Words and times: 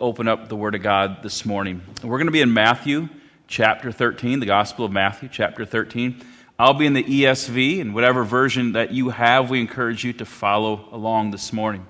open 0.00 0.28
up 0.28 0.48
the 0.48 0.56
Word 0.56 0.74
of 0.74 0.82
God 0.82 1.22
this 1.22 1.44
morning. 1.44 1.82
We're 2.02 2.18
going 2.18 2.26
to 2.26 2.32
be 2.32 2.40
in 2.40 2.52
Matthew 2.52 3.08
chapter 3.48 3.90
13, 3.90 4.40
the 4.40 4.46
Gospel 4.46 4.84
of 4.84 4.92
Matthew 4.92 5.28
chapter 5.30 5.64
13. 5.64 6.22
I'll 6.58 6.74
be 6.74 6.86
in 6.86 6.92
the 6.92 7.02
ESV, 7.02 7.80
and 7.80 7.94
whatever 7.94 8.22
version 8.24 8.72
that 8.72 8.92
you 8.92 9.10
have, 9.10 9.50
we 9.50 9.60
encourage 9.60 10.04
you 10.04 10.12
to 10.14 10.24
follow 10.24 10.88
along 10.92 11.32
this 11.32 11.52
morning. 11.52 11.86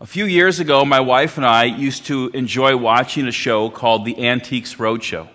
A 0.00 0.06
few 0.06 0.24
years 0.24 0.58
ago, 0.58 0.84
my 0.84 1.00
wife 1.00 1.36
and 1.36 1.46
I 1.46 1.64
used 1.64 2.06
to 2.06 2.30
enjoy 2.30 2.76
watching 2.76 3.26
a 3.26 3.32
show 3.32 3.68
called 3.68 4.04
The 4.04 4.26
Antiques 4.26 4.76
Roadshow. 4.76 5.28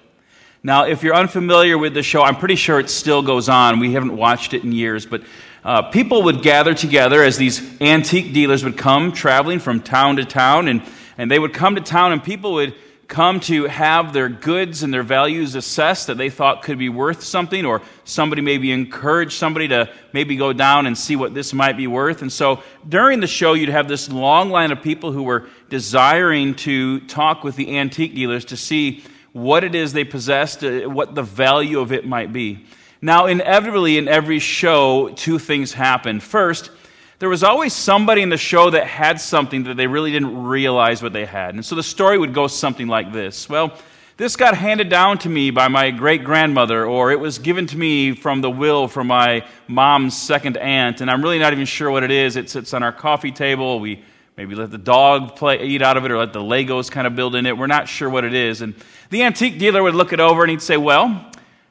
Now, 0.63 0.85
if 0.85 1.03
you're 1.03 1.15
unfamiliar 1.15 1.77
with 1.77 1.93
the 1.93 2.03
show, 2.03 2.23
I'm 2.23 2.37
pretty 2.37 2.55
sure 2.55 2.79
it 2.79 2.89
still 2.89 3.21
goes 3.21 3.49
on. 3.49 3.79
We 3.79 3.93
haven't 3.93 4.15
watched 4.15 4.53
it 4.53 4.63
in 4.63 4.71
years, 4.71 5.05
but 5.05 5.23
uh, 5.63 5.83
people 5.83 6.23
would 6.23 6.41
gather 6.41 6.73
together 6.73 7.23
as 7.23 7.37
these 7.37 7.79
antique 7.81 8.33
dealers 8.33 8.63
would 8.63 8.77
come 8.77 9.11
traveling 9.11 9.59
from 9.59 9.81
town 9.81 10.15
to 10.15 10.25
town, 10.25 10.67
and, 10.67 10.81
and 11.19 11.29
they 11.29 11.37
would 11.37 11.53
come 11.53 11.75
to 11.75 11.81
town, 11.81 12.13
and 12.13 12.23
people 12.23 12.53
would 12.53 12.73
come 13.09 13.39
to 13.41 13.65
have 13.65 14.13
their 14.13 14.29
goods 14.29 14.83
and 14.83 14.93
their 14.93 15.03
values 15.03 15.55
assessed 15.55 16.07
that 16.07 16.17
they 16.17 16.29
thought 16.29 16.61
could 16.61 16.77
be 16.77 16.87
worth 16.87 17.23
something, 17.23 17.65
or 17.65 17.81
somebody 18.05 18.41
maybe 18.41 18.71
encourage 18.71 19.35
somebody 19.35 19.67
to 19.67 19.91
maybe 20.13 20.37
go 20.37 20.53
down 20.53 20.87
and 20.87 20.97
see 20.97 21.17
what 21.17 21.33
this 21.33 21.53
might 21.53 21.75
be 21.75 21.87
worth. 21.87 22.21
And 22.21 22.31
so 22.31 22.63
during 22.87 23.19
the 23.19 23.27
show, 23.27 23.53
you'd 23.53 23.67
have 23.67 23.89
this 23.89 24.09
long 24.09 24.49
line 24.49 24.71
of 24.71 24.81
people 24.81 25.11
who 25.11 25.23
were 25.23 25.49
desiring 25.69 26.55
to 26.55 27.01
talk 27.01 27.43
with 27.43 27.57
the 27.57 27.77
antique 27.77 28.15
dealers 28.15 28.45
to 28.45 28.55
see 28.55 29.03
what 29.33 29.65
it 29.65 29.75
is 29.75 29.91
they 29.91 30.05
possessed, 30.05 30.63
uh, 30.63 30.81
what 30.81 31.15
the 31.15 31.23
value 31.23 31.79
of 31.81 31.91
it 31.91 32.07
might 32.07 32.31
be. 32.31 32.65
Now, 33.01 33.25
inevitably, 33.25 33.97
in 33.97 34.07
every 34.07 34.39
show, 34.39 35.09
two 35.09 35.37
things 35.37 35.73
happen. 35.73 36.21
First, 36.21 36.71
there 37.19 37.29
was 37.29 37.43
always 37.43 37.73
somebody 37.73 38.21
in 38.21 38.29
the 38.29 38.37
show 38.37 38.69
that 38.69 38.87
had 38.87 39.19
something 39.19 39.63
that 39.63 39.75
they 39.75 39.87
really 39.87 40.11
didn't 40.11 40.43
realize 40.43 41.03
what 41.03 41.11
they 41.11 41.25
had. 41.25 41.53
And 41.53 41.65
so 41.65 41.75
the 41.75 41.83
story 41.83 42.17
would 42.17 42.33
go 42.33 42.47
something 42.47 42.87
like 42.87 43.11
this 43.11 43.49
Well, 43.49 43.77
this 44.17 44.35
got 44.35 44.57
handed 44.57 44.89
down 44.89 45.17
to 45.19 45.29
me 45.29 45.49
by 45.49 45.67
my 45.69 45.91
great 45.91 46.23
grandmother, 46.23 46.85
or 46.85 47.11
it 47.11 47.19
was 47.19 47.39
given 47.39 47.67
to 47.67 47.77
me 47.77 48.13
from 48.13 48.41
the 48.41 48.49
will 48.49 48.87
from 48.87 49.07
my 49.07 49.45
mom's 49.67 50.17
second 50.17 50.57
aunt, 50.57 50.99
and 50.99 51.09
I'm 51.09 51.21
really 51.21 51.39
not 51.39 51.53
even 51.53 51.65
sure 51.65 51.89
what 51.89 52.03
it 52.03 52.11
is. 52.11 52.35
It 52.35 52.49
sits 52.49 52.73
on 52.73 52.83
our 52.83 52.91
coffee 52.91 53.31
table. 53.31 53.79
We 53.79 54.03
maybe 54.35 54.55
let 54.55 54.71
the 54.71 54.77
dog 54.77 55.35
play, 55.35 55.63
eat 55.63 55.81
out 55.81 55.95
of 55.95 56.05
it, 56.05 56.11
or 56.11 56.17
let 56.17 56.33
the 56.33 56.41
Legos 56.41 56.89
kind 56.91 57.07
of 57.07 57.15
build 57.15 57.35
in 57.35 57.45
it. 57.45 57.57
We're 57.57 57.67
not 57.67 57.87
sure 57.87 58.09
what 58.09 58.25
it 58.25 58.33
is. 58.33 58.61
And 58.61 58.73
the 59.09 59.23
antique 59.23 59.57
dealer 59.57 59.83
would 59.83 59.95
look 59.95 60.13
it 60.13 60.19
over 60.19 60.43
and 60.43 60.51
he'd 60.51 60.61
say, 60.61 60.77
Well, 60.77 61.28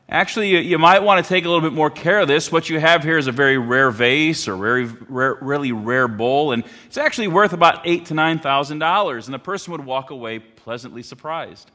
actually, 0.08 0.50
you, 0.50 0.58
you 0.58 0.78
might 0.78 1.02
want 1.02 1.24
to 1.24 1.28
take 1.28 1.44
a 1.44 1.48
little 1.48 1.62
bit 1.62 1.74
more 1.74 1.90
care 1.90 2.20
of 2.20 2.28
this. 2.28 2.50
What 2.50 2.68
you 2.68 2.80
have 2.80 3.02
here 3.02 3.18
is 3.18 3.26
a 3.26 3.32
very 3.32 3.58
rare 3.58 3.90
vase 3.90 4.48
or 4.48 4.56
very 4.56 4.84
rare, 4.84 5.38
really 5.40 5.72
rare 5.72 6.08
bowl, 6.08 6.52
and 6.52 6.64
it's 6.86 6.96
actually 6.96 7.28
worth 7.28 7.52
about 7.52 7.86
eight 7.86 8.06
to 8.06 8.14
nine 8.14 8.38
thousand 8.38 8.78
dollars. 8.78 9.26
And 9.26 9.34
the 9.34 9.38
person 9.38 9.72
would 9.72 9.84
walk 9.84 10.10
away 10.10 10.38
pleasantly 10.38 11.02
surprised. 11.02 11.70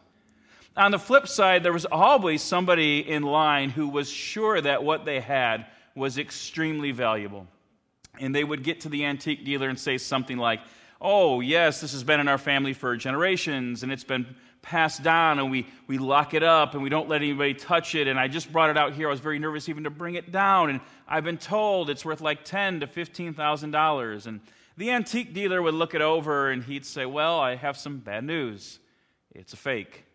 On 0.75 0.91
the 0.91 0.99
flip 0.99 1.27
side, 1.27 1.61
there 1.63 1.73
was 1.73 1.85
always 1.85 2.41
somebody 2.41 3.07
in 3.07 3.21
line 3.21 3.69
who 3.69 3.87
was 3.87 4.09
sure 4.09 4.59
that 4.59 4.83
what 4.83 5.05
they 5.05 5.19
had 5.19 5.67
was 5.95 6.17
extremely 6.17 6.91
valuable. 6.91 7.47
And 8.19 8.33
they 8.33 8.43
would 8.43 8.63
get 8.63 8.81
to 8.81 8.89
the 8.89 9.05
antique 9.05 9.45
dealer 9.45 9.69
and 9.69 9.79
say 9.79 9.97
something 9.99 10.37
like, 10.37 10.61
Oh, 10.99 11.41
yes, 11.41 11.81
this 11.81 11.91
has 11.91 12.03
been 12.03 12.21
in 12.21 12.29
our 12.29 12.37
family 12.37 12.71
for 12.71 12.95
generations, 12.95 13.83
and 13.83 13.91
it's 13.91 14.05
been 14.05 14.25
passed 14.63 15.03
down 15.03 15.37
and 15.37 15.51
we, 15.51 15.67
we 15.85 15.99
lock 15.99 16.33
it 16.33 16.41
up 16.41 16.73
and 16.73 16.81
we 16.81 16.89
don't 16.89 17.07
let 17.07 17.21
anybody 17.21 17.53
touch 17.53 17.93
it. 17.93 18.07
And 18.07 18.19
I 18.19 18.27
just 18.27 18.51
brought 18.51 18.71
it 18.71 18.77
out 18.77 18.93
here. 18.93 19.07
I 19.07 19.11
was 19.11 19.19
very 19.19 19.37
nervous 19.37 19.69
even 19.69 19.83
to 19.83 19.91
bring 19.91 20.15
it 20.15 20.31
down. 20.31 20.71
And 20.71 20.81
I've 21.07 21.23
been 21.23 21.37
told 21.37 21.91
it's 21.91 22.03
worth 22.03 22.21
like 22.21 22.43
ten 22.43 22.79
to 22.79 22.87
fifteen 22.87 23.35
thousand 23.35 23.69
dollars. 23.69 24.25
And 24.25 24.39
the 24.75 24.89
antique 24.89 25.33
dealer 25.35 25.61
would 25.61 25.75
look 25.75 25.93
it 25.93 26.01
over 26.01 26.49
and 26.49 26.63
he'd 26.63 26.85
say, 26.85 27.05
Well, 27.05 27.39
I 27.39 27.55
have 27.55 27.77
some 27.77 27.99
bad 27.99 28.23
news. 28.23 28.79
It's 29.35 29.53
a 29.53 29.57
fake. 29.57 30.05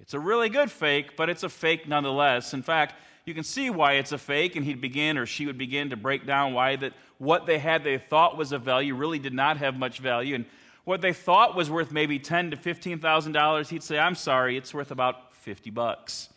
It's 0.00 0.12
a 0.12 0.20
really 0.20 0.50
good 0.50 0.70
fake, 0.70 1.16
but 1.16 1.30
it's 1.30 1.42
a 1.42 1.48
fake 1.48 1.88
nonetheless. 1.88 2.52
In 2.52 2.62
fact, 2.62 2.94
you 3.24 3.34
can 3.34 3.44
see 3.44 3.70
why 3.70 3.94
it's 3.94 4.12
a 4.12 4.18
fake, 4.18 4.54
and 4.54 4.64
he'd 4.64 4.80
begin 4.80 5.18
or 5.18 5.26
she 5.26 5.46
would 5.46 5.58
begin 5.58 5.90
to 5.90 5.96
break 5.96 6.26
down 6.26 6.52
why 6.52 6.76
that 6.76 6.92
what 7.18 7.46
they 7.46 7.58
had 7.58 7.82
they 7.82 7.98
thought 7.98 8.36
was 8.36 8.52
of 8.52 8.62
value 8.62 8.94
really 8.94 9.18
did 9.18 9.34
not 9.34 9.56
have 9.56 9.76
much 9.76 9.98
value. 9.98 10.34
And 10.34 10.44
what 10.86 11.00
they 11.00 11.12
thought 11.12 11.56
was 11.56 11.68
worth 11.68 11.90
maybe 11.90 12.18
ten 12.18 12.52
to 12.52 12.56
fifteen 12.56 13.00
thousand 13.00 13.32
dollars, 13.32 13.68
he'd 13.68 13.82
say, 13.82 13.98
"I'm 13.98 14.14
sorry, 14.14 14.56
it's 14.56 14.72
worth 14.72 14.92
about 14.92 15.34
fifty 15.34 15.68
bucks." 15.68 16.30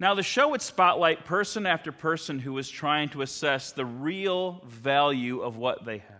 Now, 0.00 0.14
the 0.14 0.22
show 0.22 0.48
would 0.48 0.62
spotlight 0.62 1.26
person 1.26 1.66
after 1.66 1.92
person 1.92 2.40
who 2.40 2.54
was 2.54 2.68
trying 2.68 3.10
to 3.10 3.22
assess 3.22 3.70
the 3.70 3.84
real 3.84 4.62
value 4.66 5.40
of 5.40 5.58
what 5.58 5.84
they 5.84 5.98
had. 5.98 6.16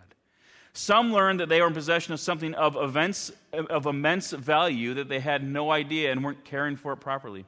Some 0.71 1.11
learned 1.11 1.39
that 1.39 1.49
they 1.49 1.61
were 1.61 1.67
in 1.67 1.73
possession 1.73 2.13
of 2.13 2.19
something 2.19 2.53
of, 2.53 2.75
events, 2.75 3.31
of 3.51 3.85
immense 3.85 4.31
value 4.31 4.93
that 4.93 5.09
they 5.09 5.19
had 5.19 5.43
no 5.43 5.71
idea 5.71 6.11
and 6.11 6.23
weren't 6.23 6.45
caring 6.45 6.77
for 6.77 6.93
it 6.93 6.97
properly. 6.97 7.45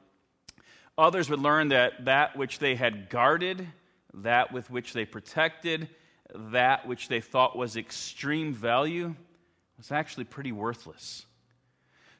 Others 0.98 1.30
would 1.30 1.40
learn 1.40 1.68
that 1.68 2.04
that 2.04 2.36
which 2.36 2.58
they 2.58 2.74
had 2.74 3.08
guarded, 3.08 3.66
that 4.12 4.52
with 4.52 4.70
which 4.70 4.92
they 4.92 5.04
protected, 5.04 5.88
that 6.34 6.86
which 6.86 7.08
they 7.08 7.20
thought 7.20 7.56
was 7.56 7.76
extreme 7.76 8.52
value, 8.52 9.14
was 9.76 9.92
actually 9.92 10.24
pretty 10.24 10.52
worthless. 10.52 11.26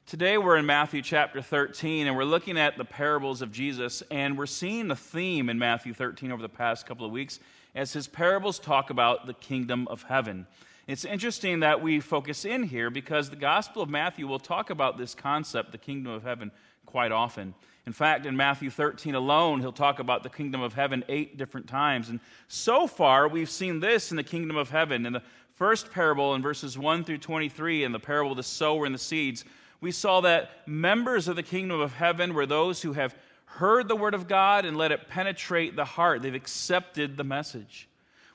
Today 0.05 0.37
we're 0.37 0.57
in 0.57 0.65
Matthew 0.65 1.01
chapter 1.01 1.41
13 1.41 2.05
and 2.05 2.15
we're 2.15 2.23
looking 2.23 2.57
at 2.57 2.77
the 2.77 2.85
parables 2.85 3.41
of 3.41 3.51
Jesus 3.51 4.03
and 4.11 4.37
we're 4.37 4.45
seeing 4.45 4.91
a 4.91 4.95
theme 4.95 5.49
in 5.49 5.57
Matthew 5.57 5.93
13 5.93 6.31
over 6.31 6.41
the 6.41 6.49
past 6.49 6.85
couple 6.85 7.05
of 7.05 7.11
weeks 7.11 7.39
as 7.73 7.93
his 7.93 8.07
parables 8.07 8.59
talk 8.59 8.91
about 8.91 9.25
the 9.25 9.33
kingdom 9.33 9.87
of 9.87 10.03
heaven. 10.03 10.45
It's 10.85 11.03
interesting 11.03 11.61
that 11.61 11.81
we 11.81 11.99
focus 11.99 12.45
in 12.45 12.63
here 12.63 12.91
because 12.91 13.29
the 13.29 13.35
Gospel 13.35 13.81
of 13.81 13.89
Matthew 13.89 14.27
will 14.27 14.39
talk 14.39 14.69
about 14.69 14.97
this 14.97 15.15
concept, 15.15 15.71
the 15.71 15.77
kingdom 15.77 16.13
of 16.13 16.23
heaven, 16.23 16.51
quite 16.85 17.11
often. 17.11 17.55
In 17.85 17.93
fact, 17.93 18.25
in 18.25 18.37
Matthew 18.37 18.69
13 18.69 19.15
alone, 19.15 19.61
he'll 19.61 19.71
talk 19.71 19.99
about 19.99 20.23
the 20.23 20.29
kingdom 20.29 20.61
of 20.61 20.73
heaven 20.73 21.03
eight 21.09 21.37
different 21.37 21.67
times. 21.67 22.09
And 22.09 22.19
so 22.47 22.85
far, 22.85 23.27
we've 23.27 23.49
seen 23.49 23.79
this 23.79 24.11
in 24.11 24.17
the 24.17 24.23
kingdom 24.23 24.57
of 24.57 24.69
heaven. 24.69 25.05
In 25.05 25.13
the 25.13 25.23
first 25.57 25.91
parable 25.91 26.35
in 26.35 26.41
verses 26.41 26.77
1 26.77 27.03
through 27.03 27.17
23 27.17 27.83
in 27.83 27.91
the 27.91 27.99
parable 27.99 28.31
of 28.31 28.37
the 28.37 28.43
sower 28.43 28.85
and 28.85 28.93
the 28.93 28.99
seeds, 28.99 29.43
we 29.81 29.91
saw 29.91 30.21
that 30.21 30.67
members 30.67 31.27
of 31.27 31.35
the 31.35 31.43
kingdom 31.43 31.79
of 31.79 31.93
heaven 31.93 32.33
were 32.33 32.45
those 32.45 32.81
who 32.81 32.93
have 32.93 33.15
heard 33.45 33.87
the 33.87 33.95
word 33.95 34.13
of 34.13 34.27
God 34.27 34.65
and 34.65 34.77
let 34.77 34.91
it 34.91 35.07
penetrate 35.07 35.75
the 35.75 35.83
heart. 35.83 36.21
They've 36.21 36.33
accepted 36.33 37.17
the 37.17 37.23
message. 37.23 37.87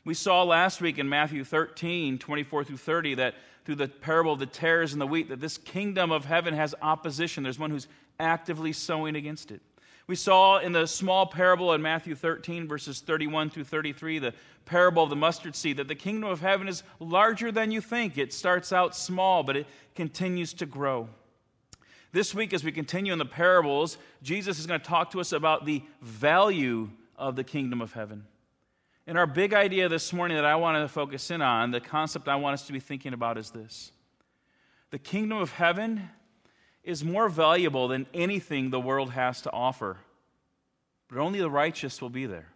We 0.05 0.15
saw 0.15 0.43
last 0.43 0.81
week 0.81 0.99
in 0.99 1.09
Matthew 1.09 1.45
13, 1.45 2.19
24 2.19 2.65
through 2.65 2.77
30, 2.77 3.15
that 3.15 3.35
through 3.65 3.77
the 3.77 3.87
parable 3.87 4.33
of 4.33 4.41
the 4.41 4.47
tares 4.47 4.93
and 4.93 5.01
the 5.01 5.07
wheat, 5.07 5.29
that 5.29 5.41
this 5.41 5.59
kingdom 5.59 6.11
of 6.11 6.25
heaven 6.25 6.55
has 6.55 6.75
opposition. 6.83 7.45
There's 7.45 7.59
one 7.59 7.71
who's 7.71 7.87
actively 8.19 8.73
sowing 8.73 9.15
against 9.15 9.53
it. 9.53 9.61
We 10.07 10.17
saw 10.17 10.59
in 10.59 10.73
the 10.73 10.87
small 10.87 11.27
parable 11.27 11.73
in 11.73 11.83
Matthew 11.83 12.15
13, 12.15 12.67
verses 12.67 13.01
31 13.01 13.51
through 13.51 13.65
33, 13.65 14.19
the 14.19 14.35
parable 14.65 15.05
of 15.05 15.11
the 15.11 15.17
mustard 15.17 15.55
seed, 15.55 15.77
that 15.77 15.89
the 15.89 15.95
kingdom 15.95 16.29
of 16.29 16.41
heaven 16.41 16.69
is 16.69 16.83
larger 16.99 17.53
than 17.53 17.71
you 17.71 17.81
think. 17.81 18.19
It 18.19 18.33
starts 18.33 18.73
out 18.73 18.97
small, 18.97 19.43
but 19.43 19.57
it 19.57 19.67
continues 19.95 20.55
to 20.55 20.67
grow. 20.67 21.09
This 22.13 22.35
week, 22.35 22.53
as 22.53 22.63
we 22.63 22.73
continue 22.73 23.13
in 23.13 23.19
the 23.19 23.25
parables, 23.25 23.97
Jesus 24.23 24.59
is 24.59 24.67
going 24.67 24.81
to 24.81 24.87
talk 24.87 25.13
to 25.13 25.21
us 25.21 25.33
about 25.33 25.65
the 25.65 25.83
value 26.03 26.91
of 27.17 27.37
the 27.37 27.45
kingdom 27.45 27.81
of 27.81 27.93
heaven. 27.93 28.27
And 29.07 29.17
our 29.17 29.27
big 29.27 29.55
idea 29.55 29.89
this 29.89 30.13
morning 30.13 30.37
that 30.37 30.45
I 30.45 30.57
want 30.57 30.83
to 30.83 30.93
focus 30.93 31.31
in 31.31 31.41
on, 31.41 31.71
the 31.71 31.81
concept 31.81 32.29
I 32.29 32.37
want 32.37 32.55
us 32.55 32.67
to 32.67 32.73
be 32.73 32.81
thinking 32.81 33.15
about 33.15 33.39
is 33.39 33.51
this 33.51 33.93
the 34.91 34.99
kingdom 34.99 35.39
of 35.39 35.53
heaven 35.53 36.11
is 36.85 37.05
more 37.05 37.29
valuable 37.29 37.89
than 37.89 38.07
anything 38.13 38.71
the 38.71 38.81
world 38.81 39.11
has 39.13 39.41
to 39.43 39.53
offer. 39.53 39.99
But 41.09 41.19
only 41.19 41.41
the 41.41 41.51
righteous 41.51 42.01
will 42.01 42.11
be 42.11 42.27
there. 42.27 42.49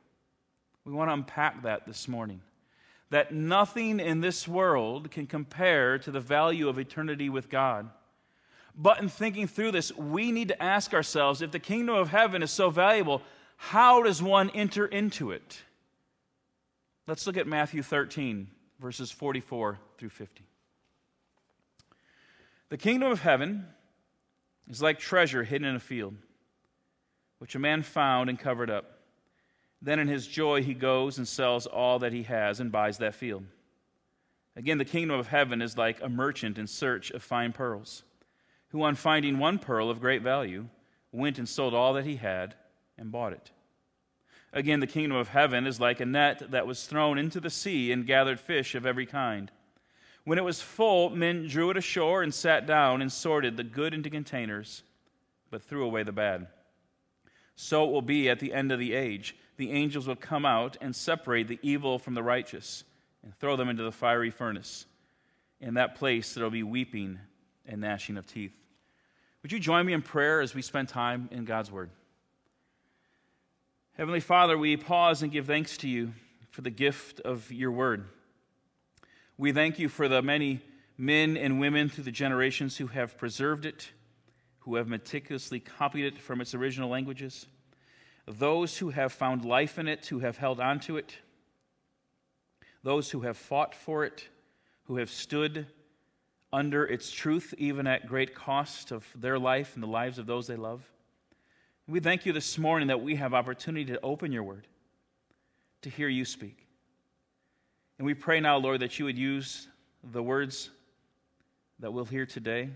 We 0.84 0.92
want 0.92 1.09
to 1.09 1.14
unpack 1.14 1.62
that 1.62 1.87
this 1.87 2.09
morning. 2.09 2.41
That 3.10 3.32
nothing 3.32 4.00
in 4.00 4.20
this 4.20 4.48
world 4.48 5.10
can 5.10 5.26
compare 5.26 5.98
to 5.98 6.10
the 6.10 6.20
value 6.20 6.69
of 6.69 6.78
eternity 6.78 7.28
with 7.28 7.48
God. 7.48 7.91
But 8.76 9.00
in 9.00 9.08
thinking 9.08 9.46
through 9.46 9.73
this, 9.73 9.93
we 9.96 10.32
need 10.32 10.49
to 10.49 10.62
ask 10.62 10.93
ourselves 10.93 11.40
if 11.40 11.50
the 11.50 11.58
kingdom 11.58 11.94
of 11.94 12.08
heaven 12.08 12.43
is 12.43 12.50
so 12.50 12.69
valuable, 12.69 13.22
how 13.56 14.02
does 14.02 14.22
one 14.22 14.50
enter 14.50 14.87
into 14.87 15.31
it? 15.31 15.62
Let's 17.06 17.26
look 17.26 17.37
at 17.37 17.46
Matthew 17.46 17.82
13, 17.82 18.49
verses 18.81 19.11
44 19.11 19.79
through 19.96 20.08
50. 20.08 20.43
The 22.69 22.76
kingdom 22.76 23.11
of 23.11 23.20
heaven 23.20 23.67
is 24.69 24.83
like 24.83 24.99
treasure 24.99 25.45
hidden 25.45 25.69
in 25.69 25.77
a 25.77 25.81
field, 25.81 26.15
which 27.39 27.55
a 27.55 27.59
man 27.59 27.83
found 27.83 28.29
and 28.29 28.39
covered 28.39 28.71
up. 28.71 28.99
Then 29.83 29.99
in 29.99 30.09
his 30.09 30.27
joy 30.27 30.63
he 30.63 30.75
goes 30.75 31.19
and 31.19 31.29
sells 31.29 31.67
all 31.67 31.99
that 32.01 32.13
he 32.13 32.25
has 32.25 32.61
and 32.61 32.73
buys 32.73 32.99
that 32.99 33.15
field. 33.15 33.45
Again, 34.57 34.79
the 34.79 34.85
kingdom 34.85 35.19
of 35.19 35.29
heaven 35.29 35.61
is 35.61 35.77
like 35.77 36.03
a 36.03 36.09
merchant 36.09 36.57
in 36.57 36.67
search 36.67 37.11
of 37.11 37.23
fine 37.23 37.53
pearls, 37.53 38.03
who, 38.69 38.83
on 38.83 38.95
finding 38.95 39.39
one 39.39 39.59
pearl 39.59 39.91
of 39.91 40.01
great 40.01 40.23
value, 40.23 40.69
went 41.13 41.39
and 41.39 41.49
sold 41.49 41.75
all 41.75 41.93
that 41.93 42.07
he 42.07 42.17
had 42.17 42.55
and 42.97 43.13
bought 43.13 43.35
it. 43.35 43.51
Again, 44.53 44.81
the 44.81 44.87
kingdom 44.87 45.19
of 45.19 45.29
heaven 45.29 45.67
is 45.67 45.79
like 45.79 46.01
a 46.01 46.07
net 46.07 46.51
that 46.51 46.67
was 46.67 46.87
thrown 46.87 47.19
into 47.19 47.41
the 47.41 47.51
sea 47.51 47.93
and 47.93 48.07
gathered 48.07 48.41
fish 48.41 48.75
of 48.75 48.87
every 48.87 49.05
kind. 49.05 49.51
When 50.26 50.38
it 50.38 50.44
was 50.44 50.61
full, 50.61 51.11
men 51.11 51.46
drew 51.46 51.70
it 51.70 51.76
ashore 51.76 52.25
and 52.25 52.34
sat 52.34 52.67
down 52.67 53.00
and 53.00 53.12
sorted 53.12 53.56
the 53.56 53.62
good 53.62 53.94
into 53.94 54.11
containers, 54.11 54.82
but 55.52 55.62
threw 55.62 55.84
away 55.84 56.02
the 56.02 56.11
bad. 56.11 56.49
So 57.55 57.84
it 57.84 57.93
will 57.93 58.02
be 58.02 58.28
at 58.28 58.40
the 58.40 58.52
end 58.52 58.73
of 58.73 58.81
the 58.81 58.93
age. 58.93 59.37
The 59.56 59.70
angels 59.70 60.08
will 60.08 60.17
come 60.17 60.44
out 60.44 60.76
and 60.81 60.96
separate 60.96 61.46
the 61.46 61.61
evil 61.62 62.00
from 62.00 62.14
the 62.14 62.25
righteous 62.25 62.82
and 63.23 63.38
throw 63.38 63.55
them 63.55 63.69
into 63.69 63.84
the 63.84 63.93
fiery 63.93 64.31
furnace. 64.31 64.87
In 65.61 65.75
that 65.75 65.94
place, 65.94 66.34
there 66.34 66.43
will 66.43 66.50
be 66.50 66.64
weeping 66.64 67.20
and 67.64 67.81
gnashing 67.81 68.17
of 68.17 68.26
teeth. 68.26 68.58
Would 69.44 69.52
you 69.52 69.61
join 69.61 69.87
me 69.87 69.93
in 69.93 70.02
prayer 70.02 70.40
as 70.40 70.56
we 70.56 70.61
spend 70.61 70.88
time 70.88 71.29
in 71.31 71.44
God's 71.44 71.70
Word? 71.70 71.90
Heavenly 73.93 74.19
Father, 74.19 74.58
we 74.58 74.76
pause 74.76 75.22
and 75.22 75.31
give 75.31 75.46
thanks 75.46 75.76
to 75.79 75.88
you 75.88 76.14
for 76.50 76.62
the 76.62 76.70
gift 76.70 77.20
of 77.20 77.52
your 77.52 77.70
Word. 77.70 78.06
We 79.38 79.53
thank 79.53 79.79
you 79.79 79.91
for 79.91 80.09
the 80.09 80.23
many 80.23 80.62
men 80.97 81.37
and 81.37 81.61
women 81.61 81.91
through 81.91 82.05
the 82.05 82.11
generations 82.11 82.79
who 82.79 82.87
have 82.87 83.19
preserved 83.19 83.67
it, 83.67 83.91
who 84.61 84.77
have 84.77 84.88
meticulously 84.88 85.61
copied 85.61 86.06
it 86.06 86.19
from 86.19 86.41
its 86.41 86.55
original 86.55 86.88
languages, 86.88 87.47
those 88.27 88.79
who 88.79 88.91
have 88.91 89.12
found 89.12 89.44
life 89.44 89.79
in 89.79 89.88
it, 89.88 90.06
who 90.06 90.21
have 90.21 90.38
held 90.38 90.59
on 90.59 90.81
to 90.81 90.97
it, 90.97 91.19
those 92.83 93.11
who 93.11 93.21
have 93.21 93.37
fought 93.37 93.75
for 93.75 94.05
it, 94.05 94.27
who 94.85 94.97
have 94.97 95.11
stood 95.11 95.67
under 96.50 96.87
its 96.87 97.11
truth, 97.11 97.53
even 97.59 97.87
at 97.87 98.06
great 98.06 98.35
cost 98.35 98.91
of 98.91 99.06
their 99.15 99.39
life 99.39 99.75
and 99.75 99.82
the 99.82 99.89
lives 99.89 100.19
of 100.19 100.27
those 100.27 100.47
they 100.47 100.56
love. 100.56 100.82
We 101.87 102.00
thank 102.00 102.25
you 102.25 102.32
this 102.32 102.56
morning 102.56 102.89
that 102.89 103.03
we 103.03 103.17
have 103.17 103.35
opportunity 103.35 103.85
to 103.93 104.00
open 104.03 104.32
your 104.32 104.44
word, 104.44 104.67
to 105.82 105.91
hear 105.91 106.09
you 106.09 106.25
speak. 106.25 106.66
And 107.98 108.06
we 108.06 108.14
pray 108.14 108.40
now, 108.40 108.58
Lord, 108.58 108.81
that 108.81 108.98
you 108.98 109.06
would 109.06 109.19
use 109.19 109.69
the 110.02 110.22
words 110.22 110.70
that 111.78 111.93
we'll 111.93 112.04
hear 112.04 112.26
today 112.26 112.70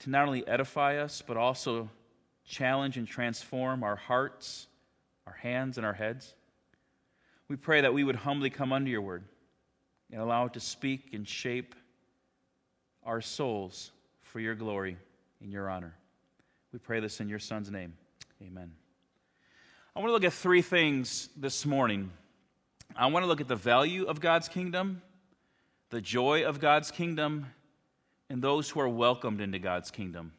to 0.00 0.10
not 0.10 0.26
only 0.26 0.46
edify 0.46 0.98
us, 0.98 1.22
but 1.26 1.36
also 1.36 1.88
challenge 2.44 2.96
and 2.96 3.08
transform 3.08 3.82
our 3.82 3.96
hearts, 3.96 4.66
our 5.26 5.32
hands, 5.32 5.78
and 5.78 5.86
our 5.86 5.94
heads. 5.94 6.34
We 7.48 7.56
pray 7.56 7.80
that 7.80 7.94
we 7.94 8.04
would 8.04 8.16
humbly 8.16 8.50
come 8.50 8.72
under 8.72 8.90
your 8.90 9.00
word 9.00 9.24
and 10.12 10.20
allow 10.20 10.46
it 10.46 10.52
to 10.54 10.60
speak 10.60 11.12
and 11.12 11.26
shape 11.26 11.74
our 13.04 13.20
souls 13.20 13.92
for 14.22 14.40
your 14.40 14.54
glory 14.54 14.96
and 15.40 15.52
your 15.52 15.70
honor. 15.70 15.94
We 16.72 16.78
pray 16.78 17.00
this 17.00 17.20
in 17.20 17.28
your 17.28 17.38
Son's 17.38 17.70
name. 17.70 17.94
Amen. 18.42 18.72
I 19.94 20.00
want 20.00 20.10
to 20.10 20.12
look 20.12 20.24
at 20.24 20.32
three 20.32 20.62
things 20.62 21.30
this 21.36 21.64
morning. 21.64 22.10
I 22.98 23.06
want 23.06 23.24
to 23.24 23.26
look 23.26 23.42
at 23.42 23.48
the 23.48 23.56
value 23.56 24.04
of 24.04 24.20
God's 24.20 24.48
kingdom, 24.48 25.02
the 25.90 26.00
joy 26.00 26.44
of 26.44 26.60
God's 26.60 26.90
kingdom, 26.90 27.46
and 28.30 28.40
those 28.40 28.70
who 28.70 28.80
are 28.80 28.88
welcomed 28.88 29.40
into 29.40 29.58
God's 29.58 29.90
kingdom. 29.90 30.32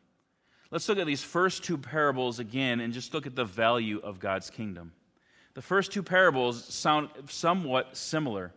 Let's 0.71 0.89
look 0.89 0.98
at 0.98 1.06
these 1.06 1.24
first 1.24 1.63
two 1.63 1.77
parables 1.77 2.39
again 2.39 2.80
and 2.80 2.94
just 2.94 3.13
look 3.13 3.27
at 3.27 3.36
the 3.36 3.45
value 3.45 4.00
of 4.04 4.19
God's 4.19 4.50
kingdom. 4.50 4.92
The 5.54 5.62
first 5.62 5.92
two 5.92 6.04
parables 6.04 6.65
sound 6.65 7.09
somewhat 7.30 7.95
similar. 7.95 8.54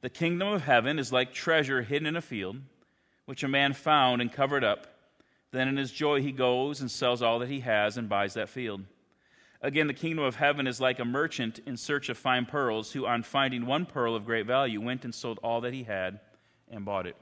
The 0.00 0.10
kingdom 0.10 0.48
of 0.48 0.62
heaven 0.62 0.98
is 0.98 1.12
like 1.12 1.32
treasure 1.32 1.82
hidden 1.82 2.06
in 2.06 2.16
a 2.16 2.20
field, 2.20 2.56
which 3.24 3.42
a 3.42 3.48
man 3.48 3.72
found 3.72 4.20
and 4.20 4.32
covered 4.32 4.64
up. 4.64 4.86
Then 5.52 5.68
in 5.68 5.76
his 5.76 5.92
joy 5.92 6.20
he 6.20 6.32
goes 6.32 6.80
and 6.80 6.90
sells 6.90 7.22
all 7.22 7.38
that 7.38 7.48
he 7.48 7.60
has 7.60 7.96
and 7.96 8.08
buys 8.08 8.34
that 8.34 8.48
field. 8.48 8.82
Again, 9.66 9.88
the 9.88 9.94
kingdom 9.94 10.24
of 10.24 10.36
heaven 10.36 10.68
is 10.68 10.80
like 10.80 11.00
a 11.00 11.04
merchant 11.04 11.58
in 11.66 11.76
search 11.76 12.08
of 12.08 12.16
fine 12.16 12.46
pearls, 12.46 12.92
who, 12.92 13.04
on 13.04 13.24
finding 13.24 13.66
one 13.66 13.84
pearl 13.84 14.14
of 14.14 14.24
great 14.24 14.46
value, 14.46 14.80
went 14.80 15.04
and 15.04 15.12
sold 15.12 15.40
all 15.42 15.60
that 15.62 15.74
he 15.74 15.82
had 15.82 16.20
and 16.70 16.84
bought 16.84 17.08
it. 17.08 17.16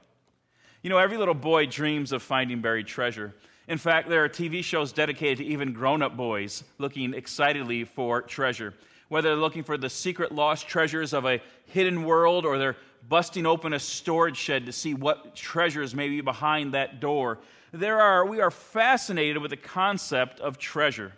You 0.83 0.91
know, 0.91 0.99
every 0.99 1.17
little 1.17 1.33
boy 1.33 1.65
dreams 1.65 2.11
of 2.11 2.21
finding 2.21 2.61
buried 2.61 2.85
treasure. 2.85 3.33
In 3.67 3.79
fact, 3.79 4.09
there 4.09 4.23
are 4.23 4.29
TV 4.29 4.63
shows 4.63 4.93
dedicated 4.93 5.39
to 5.39 5.45
even 5.45 5.73
grown 5.73 6.03
up 6.03 6.15
boys 6.15 6.63
looking 6.77 7.15
excitedly 7.15 7.83
for 7.83 8.21
treasure. 8.21 8.75
Whether 9.09 9.29
they're 9.29 9.37
looking 9.37 9.63
for 9.63 9.75
the 9.75 9.89
secret 9.89 10.31
lost 10.31 10.67
treasures 10.67 11.13
of 11.13 11.25
a 11.25 11.41
hidden 11.65 12.03
world 12.03 12.45
or 12.45 12.59
they're 12.59 12.77
busting 13.09 13.47
open 13.47 13.73
a 13.73 13.79
storage 13.79 14.37
shed 14.37 14.67
to 14.67 14.71
see 14.71 14.93
what 14.93 15.35
treasures 15.35 15.95
may 15.95 16.09
be 16.09 16.21
behind 16.21 16.75
that 16.75 16.99
door. 16.99 17.39
There 17.71 17.99
are, 17.99 18.23
we 18.23 18.39
are 18.39 18.51
fascinated 18.51 19.39
with 19.41 19.49
the 19.49 19.57
concept 19.57 20.39
of 20.41 20.59
treasure. 20.59 21.11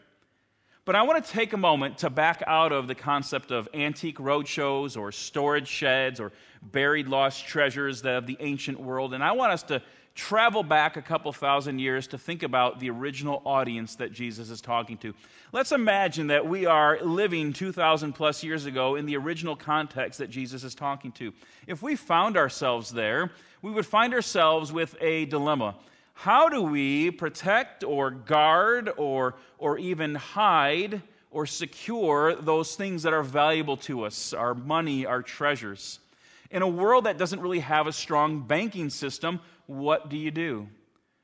But 0.87 0.95
I 0.95 1.01
want 1.01 1.21
to 1.21 1.29
take 1.29 1.51
a 1.51 1.57
moment 1.57 1.97
to 1.97 2.09
back 2.09 2.41
out 2.47 2.71
of 2.71 2.87
the 2.87 2.95
concept 2.95 3.51
of 3.51 3.67
antique 3.73 4.19
roadshows 4.19 4.95
or 4.95 5.11
storage 5.11 5.67
sheds 5.67 6.17
or 6.17 6.31
buried 6.61 7.09
lost 7.09 7.45
treasures 7.45 8.05
of 8.05 8.25
the 8.25 8.37
ancient 8.39 8.79
world. 8.79 9.13
And 9.13 9.21
I 9.21 9.33
want 9.33 9.51
us 9.51 9.63
to 9.63 9.81
travel 10.15 10.63
back 10.63 10.95
a 10.95 11.01
couple 11.01 11.33
thousand 11.33 11.79
years 11.79 12.07
to 12.07 12.17
think 12.17 12.41
about 12.41 12.79
the 12.79 12.89
original 12.89 13.41
audience 13.43 13.95
that 13.95 14.13
Jesus 14.13 14.49
is 14.49 14.61
talking 14.61 14.95
to. 14.99 15.13
Let's 15.51 15.73
imagine 15.73 16.27
that 16.27 16.47
we 16.47 16.65
are 16.65 16.99
living 17.01 17.51
2,000 17.51 18.13
plus 18.13 18.41
years 18.41 18.65
ago 18.65 18.95
in 18.95 19.05
the 19.05 19.17
original 19.17 19.57
context 19.57 20.19
that 20.19 20.29
Jesus 20.29 20.63
is 20.63 20.73
talking 20.73 21.11
to. 21.11 21.33
If 21.67 21.83
we 21.83 21.97
found 21.97 22.37
ourselves 22.37 22.91
there, 22.91 23.33
we 23.61 23.71
would 23.71 23.85
find 23.85 24.13
ourselves 24.13 24.71
with 24.71 24.95
a 25.01 25.25
dilemma 25.25 25.75
how 26.19 26.49
do 26.49 26.63
we 26.63 27.11
protect 27.11 27.83
or 27.83 28.09
guard 28.09 28.89
or, 28.97 29.35
or 29.59 29.77
even 29.77 30.15
hide 30.15 31.03
or 31.29 31.45
secure 31.45 32.33
those 32.33 32.75
things 32.75 33.03
that 33.03 33.13
are 33.13 33.21
valuable 33.21 33.77
to 33.77 34.03
us, 34.03 34.33
our 34.33 34.55
money, 34.55 35.05
our 35.05 35.21
treasures? 35.21 35.99
In 36.49 36.63
a 36.63 36.67
world 36.67 37.03
that 37.03 37.19
doesn't 37.19 37.39
really 37.39 37.59
have 37.59 37.85
a 37.85 37.93
strong 37.93 38.41
banking 38.41 38.89
system, 38.89 39.39
what 39.67 40.09
do 40.09 40.17
you 40.17 40.31
do? 40.31 40.67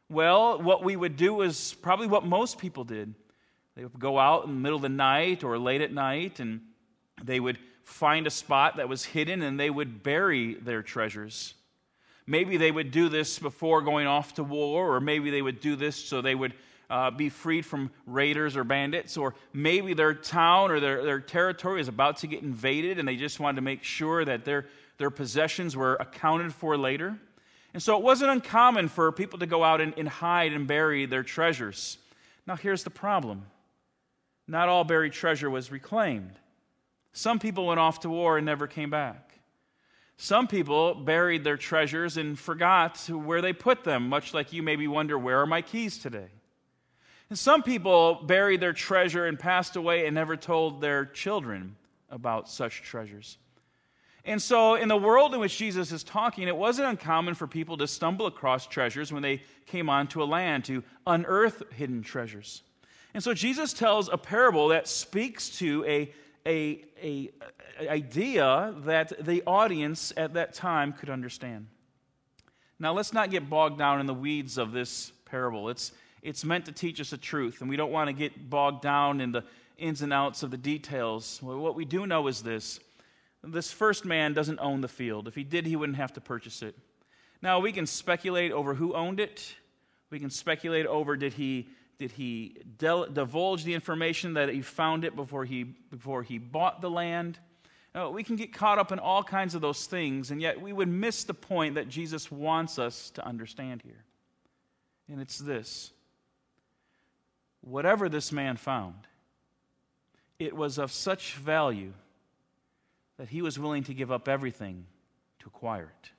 Well, 0.10 0.62
what 0.62 0.84
we 0.84 0.96
would 0.96 1.18
do 1.18 1.42
is 1.42 1.74
probably 1.74 2.06
what 2.06 2.24
most 2.24 2.60
people 2.60 2.84
did. 2.84 3.16
They 3.76 3.84
would 3.86 4.00
go 4.00 4.20
out 4.20 4.46
in 4.46 4.52
the 4.52 4.60
middle 4.60 4.76
of 4.76 4.84
the 4.84 4.90
night 4.90 5.44
or 5.44 5.58
late 5.58 5.82
at 5.82 5.92
night 5.92 6.40
and 6.40 6.62
they 7.24 7.40
would 7.40 7.58
find 7.84 8.28
a 8.28 8.32
spot 8.32 8.78
that 8.78 8.88
was 8.88 9.06
hidden 9.06 9.42
and 9.42 9.60
they 9.60 9.72
would 9.72 10.04
bury 10.04 10.54
their 10.54 10.84
treasures. 10.84 11.56
Maybe 12.26 12.58
they 12.58 12.72
would 12.72 12.92
do 12.92 13.10
this 13.10 13.40
before 13.40 13.82
going 13.82 14.08
off 14.08 14.36
to 14.36 14.44
war, 14.44 14.96
or 14.96 15.02
maybe 15.02 15.30
they 15.30 15.42
would 15.42 15.60
do 15.60 15.76
this 15.76 15.96
so 15.96 16.22
they 16.22 16.36
would 16.36 16.54
uh, 16.90 17.12
be 17.12 17.30
freed 17.30 17.66
from 17.66 17.92
raiders 18.06 18.56
or 18.56 18.64
bandits, 18.64 19.18
or 19.18 19.34
maybe 19.52 19.94
their 19.94 20.14
town 20.14 20.72
or 20.72 20.80
their, 20.80 21.04
their 21.04 21.20
territory 21.20 21.82
is 21.82 21.88
about 21.88 22.18
to 22.18 22.28
get 22.28 22.44
invaded 22.44 23.00
and 23.00 23.08
they 23.08 23.16
just 23.16 23.40
wanted 23.40 23.56
to 23.56 23.62
make 23.62 23.84
sure 23.84 24.24
that 24.24 24.46
their, 24.46 24.68
their 24.98 25.10
possessions 25.10 25.76
were 25.76 25.96
accounted 25.96 26.54
for 26.54 26.78
later. 26.78 27.18
And 27.74 27.82
so 27.82 27.98
it 27.98 28.04
wasn't 28.04 28.32
uncommon 28.32 28.88
for 28.88 29.12
people 29.12 29.40
to 29.40 29.48
go 29.48 29.64
out 29.64 29.82
and, 29.82 29.94
and 29.98 30.08
hide 30.08 30.54
and 30.54 30.68
bury 30.68 31.06
their 31.06 31.24
treasures. 31.24 31.98
Now, 32.46 32.56
here's 32.56 32.84
the 32.84 32.90
problem 32.90 33.46
not 34.48 34.70
all 34.70 34.84
buried 34.84 35.14
treasure 35.14 35.50
was 35.50 35.72
reclaimed. 35.72 36.34
Some 37.14 37.40
people 37.40 37.68
went 37.68 37.80
off 37.80 38.02
to 38.02 38.10
war 38.10 38.38
and 38.38 38.46
never 38.46 38.68
came 38.68 38.90
back. 38.90 39.33
Some 40.24 40.48
people 40.48 40.96
buried 40.96 41.44
their 41.44 41.58
treasures 41.58 42.16
and 42.16 42.40
forgot 42.40 42.98
where 43.10 43.42
they 43.42 43.52
put 43.52 43.84
them, 43.84 44.08
much 44.08 44.34
like 44.34 44.54
you 44.54 44.64
maybe 44.64 44.88
wonder, 44.88 45.20
where 45.20 45.42
are 45.42 45.46
my 45.46 45.62
keys 45.62 45.98
today? 45.98 46.30
And 47.30 47.38
some 47.38 47.62
people 47.62 48.24
buried 48.24 48.62
their 48.62 48.72
treasure 48.72 49.26
and 49.26 49.38
passed 49.38 49.76
away 49.76 50.06
and 50.06 50.16
never 50.16 50.38
told 50.38 50.80
their 50.80 51.04
children 51.04 51.76
about 52.10 52.48
such 52.48 52.84
treasures. 52.84 53.38
And 54.24 54.42
so, 54.42 54.76
in 54.76 54.88
the 54.88 54.96
world 54.96 55.34
in 55.34 55.42
which 55.42 55.58
Jesus 55.58 55.92
is 55.92 56.06
talking, 56.06 56.48
it 56.48 56.56
wasn't 56.56 56.88
uncommon 56.88 57.34
for 57.34 57.46
people 57.46 57.76
to 57.76 57.86
stumble 57.86 58.26
across 58.26 58.66
treasures 58.66 59.12
when 59.12 59.24
they 59.24 59.42
came 59.66 59.90
onto 59.90 60.24
a 60.24 60.24
land 60.24 60.64
to 60.66 60.86
unearth 61.06 61.64
hidden 61.74 62.02
treasures. 62.02 62.64
And 63.14 63.22
so, 63.22 63.34
Jesus 63.34 63.74
tells 63.74 64.08
a 64.08 64.18
parable 64.18 64.70
that 64.70 64.88
speaks 64.88 65.50
to 65.58 65.84
a 65.84 66.14
a, 66.46 66.84
a, 67.02 67.30
idea 67.90 68.74
that 68.80 69.26
the 69.26 69.44
audience 69.48 70.14
at 70.18 70.34
that 70.34 70.54
time 70.54 70.94
could 70.94 71.10
understand. 71.10 71.68
Now, 72.80 72.94
let's 72.94 73.14
not 73.14 73.32
get 73.32 73.50
bogged 73.50 73.78
down 73.78 74.00
in 74.00 74.06
the 74.06 74.14
weeds 74.14 74.58
of 74.58 74.72
this 74.72 75.12
parable. 75.26 75.70
It's, 75.70 75.92
it's 76.22 76.44
meant 76.44 76.66
to 76.66 76.72
teach 76.72 77.00
us 77.00 77.14
a 77.14 77.18
truth, 77.18 77.62
and 77.62 77.70
we 77.70 77.78
don't 77.78 77.92
want 77.92 78.10
to 78.10 78.14
get 78.14 78.50
bogged 78.50 78.82
down 78.82 79.22
in 79.22 79.32
the 79.32 79.44
ins 79.78 80.02
and 80.02 80.12
outs 80.12 80.44
of 80.44 80.52
the 80.52 80.58
details. 80.58 81.40
What 81.42 81.76
we 81.76 81.86
do 81.86 82.06
know 82.06 82.28
is 82.28 82.42
this 82.42 82.80
this 83.46 83.72
first 83.74 84.06
man 84.06 84.34
doesn't 84.34 84.60
own 84.60 84.80
the 84.80 84.88
field. 84.88 85.28
If 85.28 85.36
he 85.36 85.44
did, 85.44 85.66
he 85.66 85.76
wouldn't 85.76 85.98
have 85.98 86.14
to 86.14 86.22
purchase 86.22 86.62
it. 86.62 86.76
Now, 87.42 87.60
we 87.60 87.74
can 87.74 87.86
speculate 87.86 88.54
over 88.54 88.74
who 88.74 88.94
owned 88.94 89.20
it. 89.20 89.56
We 90.10 90.20
can 90.20 90.30
speculate 90.30 90.86
over 90.86 91.18
did 91.18 91.34
he 91.34 91.68
did 92.00 92.12
he 92.12 92.58
divulge 92.78 93.64
the 93.64 93.74
information 93.74 94.34
that 94.34 94.50
he 94.50 94.62
found 94.62 95.06
it 95.06 95.16
before 95.16 95.46
he, 95.46 95.64
before 95.64 96.24
he 96.24 96.38
bought 96.38 96.82
the 96.82 96.90
land? 96.90 97.40
We 98.12 98.24
can 98.24 98.36
get 98.36 98.52
caught 98.52 98.80
up 98.80 98.92
in 98.92 99.00
all 99.00 99.24
kinds 99.24 99.54
of 99.54 99.62
those 99.62 99.86
things, 99.86 100.32
and 100.32 100.42
yet 100.42 100.60
we 100.60 100.74
would 100.74 100.88
miss 100.88 101.24
the 101.24 101.34
point 101.34 101.76
that 101.76 101.88
Jesus 101.88 102.32
wants 102.32 102.80
us 102.80 103.12
to 103.12 103.26
understand 103.26 103.84
here. 103.84 104.04
And 105.08 105.22
it's 105.22 105.38
this 105.38 105.92
whatever 107.62 108.10
this 108.10 108.32
man 108.32 108.58
found, 108.58 108.96
it 110.40 110.56
was 110.56 110.78
of 110.78 110.92
such 110.92 111.36
value 111.36 111.94
that 113.18 113.30
he 113.30 113.42
was 113.42 113.60
willing 113.60 113.84
to 113.84 113.94
give 113.94 114.12
up 114.12 114.28
everything 114.28 114.86
to 115.40 115.46
acquire 115.48 115.94
it. 116.02 116.10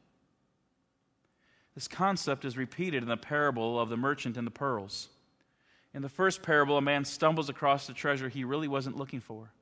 This 1.75 1.89
concept 1.89 2.45
is 2.45 2.57
repeated 2.57 3.03
in 3.03 3.09
the 3.09 3.17
parable 3.17 3.81
of 3.81 3.89
the 3.89 3.97
merchant 3.97 4.37
and 4.37 4.47
the 4.47 4.53
pearls. 4.53 5.09
In 5.95 6.03
the 6.03 6.09
first 6.09 6.43
parable, 6.43 6.77
a 6.77 6.83
man 6.83 7.05
stumbles 7.05 7.49
across 7.49 7.87
the 7.87 7.93
treasure 7.93 8.29
he 8.29 8.43
really 8.43 8.67
wasn't 8.67 8.97
looking 8.97 9.21
for. 9.21 9.53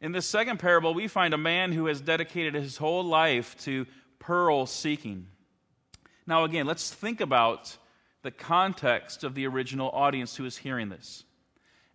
In 0.00 0.12
this 0.12 0.26
second 0.26 0.58
parable, 0.58 0.94
we 0.94 1.06
find 1.06 1.34
a 1.34 1.38
man 1.38 1.72
who 1.72 1.86
has 1.86 2.00
dedicated 2.00 2.54
his 2.54 2.78
whole 2.78 3.04
life 3.04 3.54
to 3.64 3.86
pearl 4.18 4.64
seeking. 4.64 5.26
Now, 6.26 6.44
again, 6.44 6.64
let's 6.64 6.90
think 6.90 7.20
about 7.20 7.76
the 8.22 8.30
context 8.30 9.22
of 9.22 9.34
the 9.34 9.46
original 9.46 9.90
audience 9.90 10.36
who 10.36 10.46
is 10.46 10.56
hearing 10.56 10.88
this. 10.88 11.24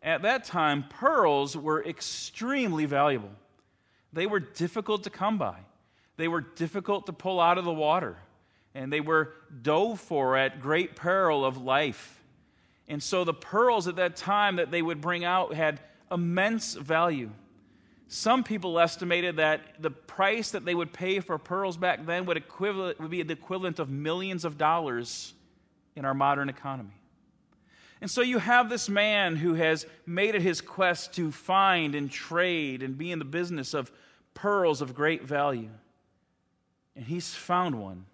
At 0.04 0.22
that 0.22 0.44
time, 0.44 0.86
pearls 0.88 1.58
were 1.58 1.84
extremely 1.84 2.86
valuable. 2.86 3.32
They 4.14 4.28
were 4.28 4.40
difficult 4.40 5.04
to 5.04 5.10
come 5.10 5.40
by, 5.40 5.58
they 6.18 6.28
were 6.28 6.42
difficult 6.42 7.08
to 7.08 7.14
pull 7.14 7.40
out 7.40 7.58
of 7.58 7.66
the 7.66 7.74
water, 7.74 8.18
and 8.76 8.94
they 8.94 9.02
were 9.02 9.34
dove 9.64 10.00
for 10.00 10.38
at 10.38 10.62
great 10.62 10.96
peril 10.96 11.44
of 11.44 11.58
life. 11.58 12.22
And 12.88 13.02
so 13.02 13.24
the 13.24 13.34
pearls 13.34 13.88
at 13.88 13.96
that 13.96 14.16
time 14.16 14.58
that 14.58 14.72
they 14.72 14.82
would 14.82 15.02
bring 15.02 15.26
out 15.26 15.54
had 15.54 15.80
immense 16.12 16.74
value. 16.74 17.32
Some 18.08 18.44
people 18.44 18.80
estimated 18.80 19.38
that 19.38 19.82
the 19.82 19.90
price 19.90 20.52
that 20.52 20.66
they 20.66 20.76
would 20.76 20.94
pay 20.94 21.20
for 21.20 21.38
pearls 21.40 21.78
back 21.78 22.06
then 22.06 22.26
would, 22.28 22.38
equivalent, 22.38 23.00
would 23.00 23.10
be 23.10 23.24
the 23.24 23.34
equivalent 23.34 23.80
of 23.80 23.90
millions 23.90 24.46
of 24.46 24.58
dollars 24.58 25.34
in 25.96 26.06
our 26.06 26.14
modern 26.14 26.50
economy. 26.50 27.02
And 28.02 28.12
so 28.12 28.22
you 28.22 28.38
have 28.38 28.70
this 28.70 28.88
man 28.88 29.36
who 29.36 29.56
has 29.56 29.88
made 30.06 30.36
it 30.36 30.44
his 30.44 30.62
quest 30.62 31.14
to 31.14 31.32
find 31.32 31.96
and 31.96 32.12
trade 32.12 32.84
and 32.84 32.98
be 32.98 33.12
in 33.12 33.18
the 33.18 33.26
business 33.26 33.74
of 33.74 33.92
pearls 34.36 34.82
of 34.82 34.94
great 34.94 35.24
value. 35.24 35.72
And 36.96 37.06
he's 37.06 37.34
found 37.34 37.82
one 37.82 38.06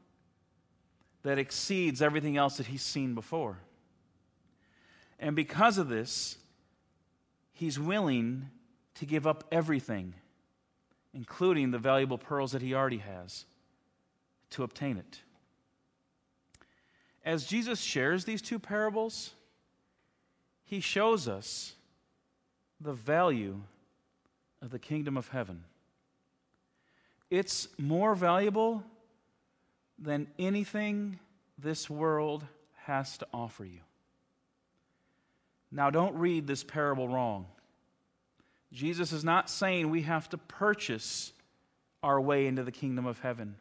that 1.23 1.37
exceeds 1.37 2.01
everything 2.01 2.37
else 2.37 2.57
that 2.57 2.67
he's 2.67 2.81
seen 2.81 3.13
before. 3.13 3.57
And 5.21 5.35
because 5.35 5.77
of 5.77 5.87
this, 5.87 6.35
he's 7.53 7.79
willing 7.79 8.49
to 8.95 9.05
give 9.05 9.27
up 9.27 9.43
everything, 9.51 10.15
including 11.13 11.69
the 11.69 11.77
valuable 11.77 12.17
pearls 12.17 12.53
that 12.53 12.63
he 12.63 12.73
already 12.73 12.97
has, 12.97 13.45
to 14.49 14.63
obtain 14.63 14.97
it. 14.97 15.19
As 17.23 17.45
Jesus 17.45 17.79
shares 17.79 18.25
these 18.25 18.41
two 18.41 18.57
parables, 18.57 19.35
he 20.65 20.79
shows 20.79 21.27
us 21.27 21.75
the 22.79 22.93
value 22.93 23.61
of 24.59 24.71
the 24.71 24.79
kingdom 24.79 25.17
of 25.17 25.27
heaven. 25.27 25.65
It's 27.29 27.67
more 27.77 28.15
valuable 28.15 28.83
than 29.99 30.27
anything 30.39 31.19
this 31.59 31.91
world 31.91 32.43
has 32.85 33.19
to 33.19 33.27
offer 33.31 33.63
you. 33.63 33.81
Now, 35.71 35.89
don't 35.89 36.15
read 36.15 36.47
this 36.47 36.63
parable 36.63 37.07
wrong. 37.07 37.45
Jesus 38.73 39.11
is 39.11 39.23
not 39.23 39.49
saying 39.49 39.89
we 39.89 40.01
have 40.03 40.29
to 40.29 40.37
purchase 40.37 41.33
our 42.03 42.19
way 42.19 42.47
into 42.47 42.63
the 42.63 42.71
kingdom 42.71 43.05
of 43.05 43.19
heaven 43.19 43.55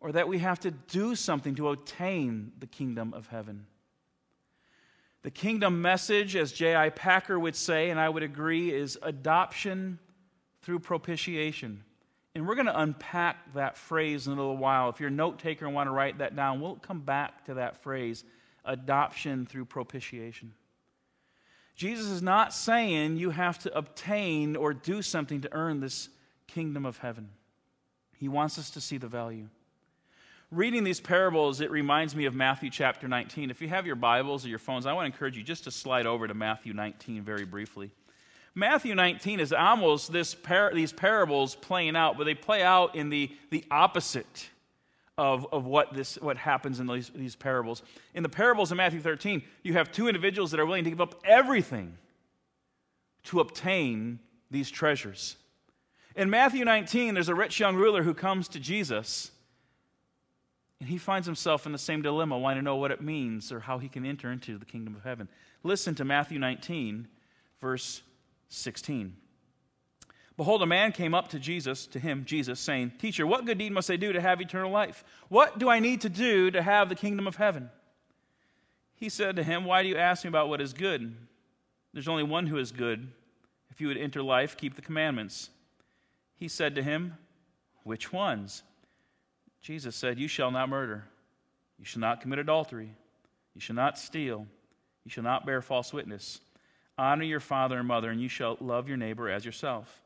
or 0.00 0.12
that 0.12 0.28
we 0.28 0.38
have 0.38 0.58
to 0.60 0.70
do 0.70 1.14
something 1.14 1.54
to 1.56 1.68
obtain 1.68 2.52
the 2.58 2.66
kingdom 2.66 3.12
of 3.12 3.26
heaven. 3.26 3.66
The 5.22 5.30
kingdom 5.30 5.82
message, 5.82 6.34
as 6.34 6.52
J.I. 6.52 6.88
Packer 6.90 7.38
would 7.38 7.54
say, 7.54 7.90
and 7.90 8.00
I 8.00 8.08
would 8.08 8.22
agree, 8.22 8.72
is 8.72 8.98
adoption 9.02 9.98
through 10.62 10.78
propitiation. 10.78 11.84
And 12.34 12.48
we're 12.48 12.54
going 12.54 12.66
to 12.66 12.80
unpack 12.80 13.52
that 13.54 13.76
phrase 13.76 14.26
in 14.26 14.32
a 14.32 14.36
little 14.36 14.56
while. 14.56 14.88
If 14.88 15.00
you're 15.00 15.08
a 15.08 15.12
note 15.12 15.38
taker 15.38 15.66
and 15.66 15.74
want 15.74 15.88
to 15.88 15.92
write 15.92 16.18
that 16.18 16.34
down, 16.34 16.60
we'll 16.60 16.76
come 16.76 17.00
back 17.00 17.44
to 17.46 17.54
that 17.54 17.82
phrase 17.82 18.24
adoption 18.64 19.44
through 19.44 19.66
propitiation. 19.66 20.54
Jesus 21.80 22.08
is 22.08 22.20
not 22.20 22.52
saying 22.52 23.16
you 23.16 23.30
have 23.30 23.58
to 23.60 23.74
obtain 23.74 24.54
or 24.54 24.74
do 24.74 25.00
something 25.00 25.40
to 25.40 25.52
earn 25.54 25.80
this 25.80 26.10
kingdom 26.46 26.84
of 26.84 26.98
heaven. 26.98 27.30
He 28.18 28.28
wants 28.28 28.58
us 28.58 28.68
to 28.72 28.82
see 28.82 28.98
the 28.98 29.08
value. 29.08 29.48
Reading 30.50 30.84
these 30.84 31.00
parables, 31.00 31.62
it 31.62 31.70
reminds 31.70 32.14
me 32.14 32.26
of 32.26 32.34
Matthew 32.34 32.68
chapter 32.68 33.08
19. 33.08 33.50
If 33.50 33.62
you 33.62 33.68
have 33.68 33.86
your 33.86 33.96
Bibles 33.96 34.44
or 34.44 34.50
your 34.50 34.58
phones, 34.58 34.84
I 34.84 34.92
want 34.92 35.06
to 35.06 35.14
encourage 35.14 35.38
you 35.38 35.42
just 35.42 35.64
to 35.64 35.70
slide 35.70 36.04
over 36.04 36.28
to 36.28 36.34
Matthew 36.34 36.74
19 36.74 37.22
very 37.22 37.46
briefly. 37.46 37.90
Matthew 38.54 38.94
19 38.94 39.40
is 39.40 39.50
almost 39.50 40.12
this 40.12 40.34
par- 40.34 40.72
these 40.74 40.92
parables 40.92 41.54
playing 41.54 41.96
out, 41.96 42.18
but 42.18 42.24
they 42.24 42.34
play 42.34 42.62
out 42.62 42.94
in 42.94 43.08
the, 43.08 43.34
the 43.48 43.64
opposite 43.70 44.50
of, 45.20 45.46
of 45.52 45.66
what, 45.66 45.92
this, 45.92 46.16
what 46.22 46.38
happens 46.38 46.80
in 46.80 46.86
these, 46.86 47.10
these 47.14 47.36
parables. 47.36 47.82
In 48.14 48.22
the 48.22 48.28
parables 48.30 48.72
in 48.72 48.78
Matthew 48.78 49.00
13, 49.00 49.42
you 49.62 49.74
have 49.74 49.92
two 49.92 50.08
individuals 50.08 50.50
that 50.50 50.58
are 50.58 50.64
willing 50.64 50.84
to 50.84 50.90
give 50.90 51.00
up 51.02 51.20
everything 51.26 51.98
to 53.24 53.40
obtain 53.40 54.18
these 54.50 54.70
treasures. 54.70 55.36
In 56.16 56.30
Matthew 56.30 56.64
19, 56.64 57.12
there's 57.12 57.28
a 57.28 57.34
rich 57.34 57.60
young 57.60 57.76
ruler 57.76 58.02
who 58.02 58.14
comes 58.14 58.48
to 58.48 58.58
Jesus 58.58 59.30
and 60.80 60.88
he 60.88 60.96
finds 60.96 61.26
himself 61.26 61.66
in 61.66 61.72
the 61.72 61.78
same 61.78 62.00
dilemma, 62.00 62.38
wanting 62.38 62.60
to 62.60 62.64
know 62.64 62.76
what 62.76 62.90
it 62.90 63.02
means 63.02 63.52
or 63.52 63.60
how 63.60 63.76
he 63.76 63.90
can 63.90 64.06
enter 64.06 64.32
into 64.32 64.56
the 64.56 64.64
kingdom 64.64 64.96
of 64.96 65.04
heaven. 65.04 65.28
Listen 65.62 65.94
to 65.96 66.04
Matthew 66.06 66.38
19, 66.38 67.06
verse 67.60 68.00
16. 68.48 69.14
Behold, 70.40 70.62
a 70.62 70.66
man 70.66 70.92
came 70.92 71.12
up 71.12 71.28
to 71.28 71.38
Jesus, 71.38 71.86
to 71.88 71.98
him, 71.98 72.24
Jesus, 72.24 72.58
saying, 72.58 72.92
Teacher, 72.98 73.26
what 73.26 73.44
good 73.44 73.58
deed 73.58 73.72
must 73.72 73.90
I 73.90 73.96
do 73.96 74.10
to 74.14 74.22
have 74.22 74.40
eternal 74.40 74.70
life? 74.70 75.04
What 75.28 75.58
do 75.58 75.68
I 75.68 75.80
need 75.80 76.00
to 76.00 76.08
do 76.08 76.50
to 76.50 76.62
have 76.62 76.88
the 76.88 76.94
kingdom 76.94 77.26
of 77.26 77.36
heaven? 77.36 77.68
He 78.94 79.10
said 79.10 79.36
to 79.36 79.42
him, 79.42 79.66
Why 79.66 79.82
do 79.82 79.90
you 79.90 79.98
ask 79.98 80.24
me 80.24 80.28
about 80.28 80.48
what 80.48 80.62
is 80.62 80.72
good? 80.72 81.14
There's 81.92 82.08
only 82.08 82.22
one 82.22 82.46
who 82.46 82.56
is 82.56 82.72
good. 82.72 83.06
If 83.68 83.82
you 83.82 83.88
would 83.88 83.98
enter 83.98 84.22
life, 84.22 84.56
keep 84.56 84.76
the 84.76 84.80
commandments. 84.80 85.50
He 86.36 86.48
said 86.48 86.74
to 86.76 86.82
him, 86.82 87.18
Which 87.82 88.10
ones? 88.10 88.62
Jesus 89.60 89.94
said, 89.94 90.18
You 90.18 90.26
shall 90.26 90.50
not 90.50 90.70
murder. 90.70 91.04
You 91.78 91.84
shall 91.84 92.00
not 92.00 92.22
commit 92.22 92.38
adultery. 92.38 92.94
You 93.54 93.60
shall 93.60 93.76
not 93.76 93.98
steal. 93.98 94.46
You 95.04 95.10
shall 95.10 95.22
not 95.22 95.44
bear 95.44 95.60
false 95.60 95.92
witness. 95.92 96.40
Honor 96.96 97.24
your 97.24 97.40
father 97.40 97.78
and 97.78 97.86
mother, 97.86 98.08
and 98.08 98.22
you 98.22 98.30
shall 98.30 98.56
love 98.58 98.88
your 98.88 98.96
neighbor 98.96 99.28
as 99.28 99.44
yourself. 99.44 100.00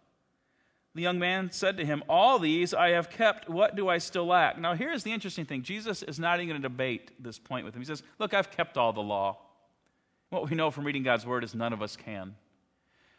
The 0.94 1.02
young 1.02 1.18
man 1.18 1.50
said 1.50 1.76
to 1.78 1.84
him, 1.84 2.04
All 2.08 2.38
these 2.38 2.72
I 2.72 2.90
have 2.90 3.10
kept. 3.10 3.48
What 3.48 3.74
do 3.74 3.88
I 3.88 3.98
still 3.98 4.26
lack? 4.26 4.58
Now, 4.58 4.74
here's 4.74 5.02
the 5.02 5.12
interesting 5.12 5.44
thing 5.44 5.62
Jesus 5.62 6.02
is 6.02 6.18
not 6.18 6.38
even 6.38 6.48
going 6.48 6.62
to 6.62 6.68
debate 6.68 7.10
this 7.22 7.38
point 7.38 7.64
with 7.64 7.74
him. 7.74 7.80
He 7.80 7.86
says, 7.86 8.02
Look, 8.18 8.32
I've 8.32 8.50
kept 8.50 8.76
all 8.76 8.92
the 8.92 9.00
law. 9.00 9.38
What 10.30 10.48
we 10.48 10.56
know 10.56 10.70
from 10.70 10.84
reading 10.84 11.02
God's 11.02 11.26
word 11.26 11.44
is 11.44 11.54
none 11.54 11.72
of 11.72 11.82
us 11.82 11.96
can. 11.96 12.36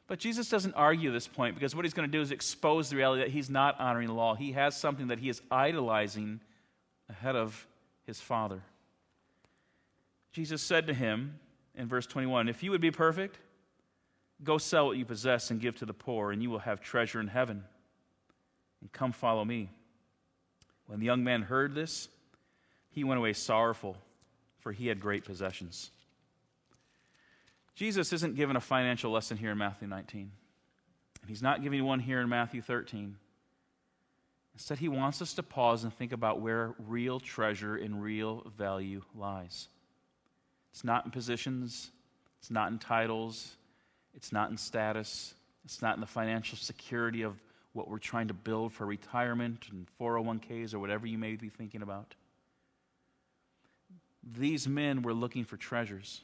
But 0.08 0.20
Jesus 0.20 0.50
doesn't 0.50 0.74
argue 0.76 1.12
this 1.12 1.28
point 1.28 1.56
because 1.56 1.76
what 1.76 1.84
he's 1.84 1.94
going 1.94 2.10
to 2.10 2.12
do 2.12 2.22
is 2.22 2.32
expose 2.32 2.90
the 2.90 2.96
reality 2.96 3.24
that 3.24 3.32
he's 3.32 3.50
not 3.50 3.80
honoring 3.80 4.08
the 4.08 4.14
law. 4.14 4.36
He 4.36 4.52
has 4.52 4.78
something 4.78 5.08
that 5.08 5.20
he 5.20 5.30
is 5.30 5.42
idolizing 5.50 6.42
ahead 7.10 7.36
of 7.36 7.68
his 8.06 8.22
Father. 8.22 8.62
Jesus 10.32 10.62
said 10.62 10.88
to 10.88 10.94
him 10.94 11.40
in 11.74 11.88
verse 11.88 12.06
21 12.06 12.50
If 12.50 12.64
you 12.64 12.72
would 12.72 12.82
be 12.82 12.92
perfect, 12.92 13.40
go 14.44 14.58
sell 14.58 14.88
what 14.88 14.98
you 14.98 15.06
possess 15.06 15.52
and 15.52 15.60
give 15.60 15.76
to 15.78 15.86
the 15.86 15.94
poor, 15.94 16.32
and 16.32 16.42
you 16.42 16.50
will 16.50 16.60
have 16.60 16.82
treasure 16.82 17.20
in 17.20 17.28
heaven. 17.28 17.64
And 18.82 18.92
come 18.92 19.12
follow 19.12 19.46
me. 19.46 19.70
When 20.88 21.00
the 21.00 21.06
young 21.06 21.24
man 21.24 21.42
heard 21.42 21.74
this, 21.74 22.10
he 22.90 23.04
went 23.04 23.18
away 23.18 23.34
sorrowful, 23.34 23.98
for 24.60 24.72
he 24.72 24.88
had 24.88 25.00
great 25.00 25.26
possessions. 25.26 25.92
Jesus 27.76 28.14
isn't 28.14 28.36
given 28.36 28.56
a 28.56 28.62
financial 28.62 29.12
lesson 29.12 29.38
here 29.38 29.52
in 29.52 29.58
Matthew 29.58 29.88
19, 29.88 30.32
and 31.22 31.30
he's 31.30 31.42
not 31.42 31.62
giving 31.62 31.84
one 31.84 32.00
here 32.00 32.22
in 32.22 32.30
Matthew 32.30 32.62
13. 32.62 33.18
Instead, 34.54 34.80
he 34.80 34.88
wants 34.88 35.22
us 35.22 35.34
to 35.34 35.44
pause 35.44 35.84
and 35.84 35.94
think 35.94 36.14
about 36.14 36.40
where 36.40 36.74
real 36.80 37.20
treasure 37.20 37.76
and 37.76 38.02
real 38.02 38.50
value 38.58 39.02
lies. 39.14 39.68
It's 40.72 40.86
not 40.86 41.04
in 41.04 41.12
positions, 41.12 41.92
it's 42.40 42.52
not 42.52 42.72
in 42.72 42.80
titles, 42.80 43.58
it's 44.16 44.32
not 44.32 44.50
in 44.50 44.58
status, 44.58 45.36
it's 45.66 45.82
not 45.82 45.96
in 45.96 46.02
the 46.02 46.08
financial 46.08 46.58
security 46.58 47.24
of 47.24 47.42
what 47.74 47.90
we're 47.90 47.98
trying 47.98 48.30
to 48.30 48.34
build 48.34 48.72
for 48.72 48.86
retirement 48.86 49.66
and 49.70 49.88
401ks 50.00 50.74
or 50.74 50.80
whatever 50.80 51.06
you 51.06 51.18
may 51.18 51.36
be 51.36 51.50
thinking 51.50 51.82
about. 51.82 52.16
These 54.24 54.68
men 54.68 55.02
were 55.02 55.14
looking 55.14 55.44
for 55.44 55.58
treasures. 55.58 56.22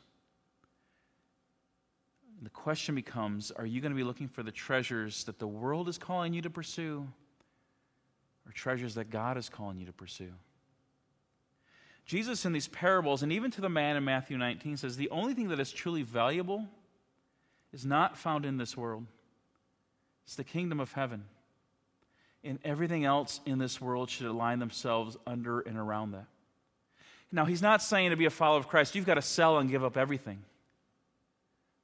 And 2.37 2.45
the 2.45 2.51
question 2.51 2.95
becomes 2.95 3.51
are 3.51 3.65
you 3.65 3.81
going 3.81 3.91
to 3.91 3.97
be 3.97 4.03
looking 4.03 4.29
for 4.29 4.43
the 4.43 4.51
treasures 4.51 5.25
that 5.25 5.39
the 5.39 5.47
world 5.47 5.89
is 5.89 5.97
calling 5.97 6.33
you 6.33 6.41
to 6.43 6.49
pursue 6.49 7.05
or 8.45 8.51
treasures 8.53 8.95
that 8.95 9.09
God 9.09 9.37
is 9.37 9.49
calling 9.49 9.77
you 9.77 9.85
to 9.85 9.93
pursue? 9.93 10.31
Jesus, 12.05 12.45
in 12.45 12.53
these 12.53 12.67
parables, 12.67 13.23
and 13.23 13.31
even 13.31 13.51
to 13.51 13.61
the 13.61 13.69
man 13.69 13.95
in 13.95 14.03
Matthew 14.03 14.37
19, 14.37 14.77
says 14.77 14.97
the 14.97 15.09
only 15.09 15.33
thing 15.33 15.49
that 15.49 15.59
is 15.59 15.71
truly 15.71 16.01
valuable 16.01 16.67
is 17.73 17.85
not 17.85 18.17
found 18.17 18.45
in 18.45 18.57
this 18.57 18.75
world, 18.75 19.05
it's 20.25 20.35
the 20.35 20.43
kingdom 20.43 20.79
of 20.79 20.91
heaven. 20.93 21.25
And 22.43 22.57
everything 22.63 23.05
else 23.05 23.39
in 23.45 23.59
this 23.59 23.79
world 23.79 24.09
should 24.09 24.25
align 24.25 24.59
themselves 24.59 25.15
under 25.27 25.59
and 25.59 25.77
around 25.77 26.11
that. 26.11 26.25
Now, 27.31 27.45
he's 27.45 27.61
not 27.61 27.81
saying 27.81 28.09
to 28.09 28.15
be 28.15 28.25
a 28.25 28.31
follower 28.31 28.59
of 28.59 28.67
Christ, 28.67 28.95
you've 28.95 29.05
got 29.05 29.13
to 29.13 29.21
sell 29.21 29.59
and 29.59 29.69
give 29.69 29.83
up 29.83 29.95
everything. 29.95 30.43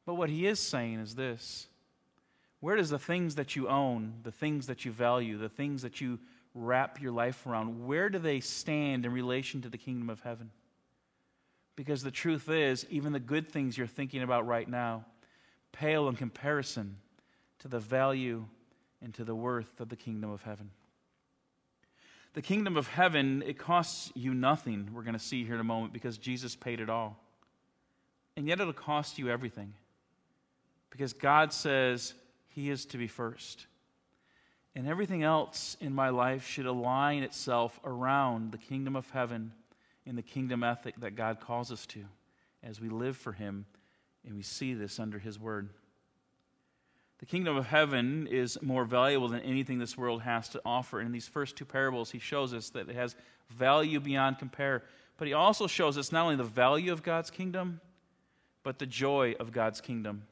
But 0.06 0.16
what 0.16 0.30
he 0.30 0.48
is 0.48 0.60
saying 0.60 1.00
is 1.00 1.16
this 1.16 1.68
where 2.60 2.76
does 2.76 2.90
the 2.90 3.00
things 3.00 3.36
that 3.36 3.56
you 3.56 3.68
own, 3.68 4.16
the 4.24 4.32
things 4.32 4.68
that 4.68 4.84
you 4.84 4.92
value, 4.92 5.38
the 5.38 5.50
things 5.50 5.84
that 5.84 6.02
you 6.02 6.20
wrap 6.56 7.00
your 7.00 7.12
life 7.12 7.46
around, 7.46 7.86
where 7.86 8.10
do 8.10 8.18
they 8.18 8.40
stand 8.40 9.06
in 9.06 9.12
relation 9.12 9.62
to 9.62 9.70
the 9.70 9.78
kingdom 9.78 10.10
of 10.10 10.22
heaven? 10.22 10.50
Because 11.76 12.02
the 12.02 12.10
truth 12.10 12.50
is, 12.50 12.86
even 12.90 13.14
the 13.14 13.20
good 13.20 13.52
things 13.52 13.78
you're 13.78 13.86
thinking 13.86 14.24
about 14.24 14.48
right 14.48 14.68
now 14.68 15.06
pale 15.72 16.08
in 16.08 16.16
comparison 16.16 16.98
to 17.60 17.68
the 17.68 17.80
value 17.80 18.46
and 19.02 19.14
to 19.14 19.24
the 19.24 19.36
worth 19.36 19.80
of 19.80 19.90
the 19.90 19.96
kingdom 19.96 20.30
of 20.32 20.42
heaven. 20.44 20.72
The 22.34 22.42
kingdom 22.42 22.78
of 22.78 22.88
heaven, 22.88 23.44
it 23.46 23.58
costs 23.58 24.12
you 24.16 24.34
nothing, 24.34 24.90
we're 24.94 25.04
going 25.04 25.14
to 25.14 25.20
see 25.20 25.44
here 25.44 25.56
in 25.56 25.60
a 25.60 25.64
moment, 25.64 25.94
because 25.94 26.18
Jesus 26.18 26.56
paid 26.56 26.80
it 26.80 26.90
all. 26.90 27.18
And 28.36 28.48
yet 28.48 28.60
it'll 28.60 28.74
cost 28.74 29.18
you 29.18 29.30
everything. 29.30 29.74
Because 30.92 31.14
God 31.14 31.52
says 31.52 32.14
He 32.50 32.70
is 32.70 32.86
to 32.88 32.98
be 32.98 33.08
first. 33.08 33.66
And 34.76 34.88
everything 34.88 35.24
else 35.24 35.76
in 35.82 35.94
my 35.94 36.10
life 36.10 36.46
should 36.46 36.68
align 36.68 37.24
itself 37.24 37.80
around 37.84 38.52
the 38.52 38.60
kingdom 38.60 38.96
of 38.96 39.10
heaven 39.10 39.52
and 40.06 40.16
the 40.16 40.22
kingdom 40.22 40.64
ethic 40.64 40.96
that 41.00 41.16
God 41.16 41.40
calls 41.40 41.72
us 41.72 41.88
to 41.88 42.06
as 42.64 42.80
we 42.80 42.90
live 42.90 43.18
for 43.18 43.32
Him 43.32 43.66
and 44.28 44.36
we 44.36 44.44
see 44.44 44.74
this 44.74 45.00
under 45.00 45.18
His 45.18 45.40
word. 45.40 45.70
The 47.20 47.26
kingdom 47.26 47.58
of 47.58 47.66
heaven 47.66 48.28
is 48.28 48.62
more 48.62 48.86
valuable 48.86 49.28
than 49.28 49.42
anything 49.42 49.80
this 49.80 49.98
world 49.98 50.22
has 50.22 50.50
to 50.50 50.62
offer. 50.64 51.00
And 51.00 51.08
in 51.08 51.12
these 51.12 51.28
first 51.28 51.56
two 51.56 51.66
parables, 51.66 52.12
he 52.12 52.20
shows 52.20 52.54
us 52.54 52.70
that 52.72 52.90
it 52.90 52.96
has 52.96 53.16
value 53.50 54.00
beyond 54.00 54.38
compare. 54.38 54.84
But 55.18 55.28
he 55.28 55.34
also 55.34 55.66
shows 55.66 55.98
us 55.98 56.12
not 56.12 56.24
only 56.24 56.36
the 56.36 56.44
value 56.44 56.92
of 56.92 57.02
God's 57.02 57.32
kingdom, 57.32 57.82
but 58.62 58.78
the 58.78 58.86
joy 58.86 59.34
of 59.40 59.52
God's 59.52 59.82
kingdom. 59.82 60.24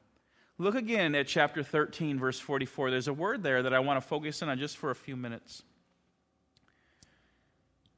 Look 0.58 0.76
again 0.76 1.14
at 1.16 1.26
chapter 1.26 1.62
13, 1.62 2.20
verse 2.20 2.38
44. 2.38 2.90
There's 2.90 3.08
a 3.08 3.12
word 3.12 3.42
there 3.42 3.62
that 3.64 3.74
I 3.74 3.80
want 3.80 4.00
to 4.00 4.06
focus 4.06 4.40
in 4.40 4.48
on 4.48 4.58
just 4.58 4.76
for 4.76 4.90
a 4.90 4.94
few 4.94 5.16
minutes. 5.16 5.62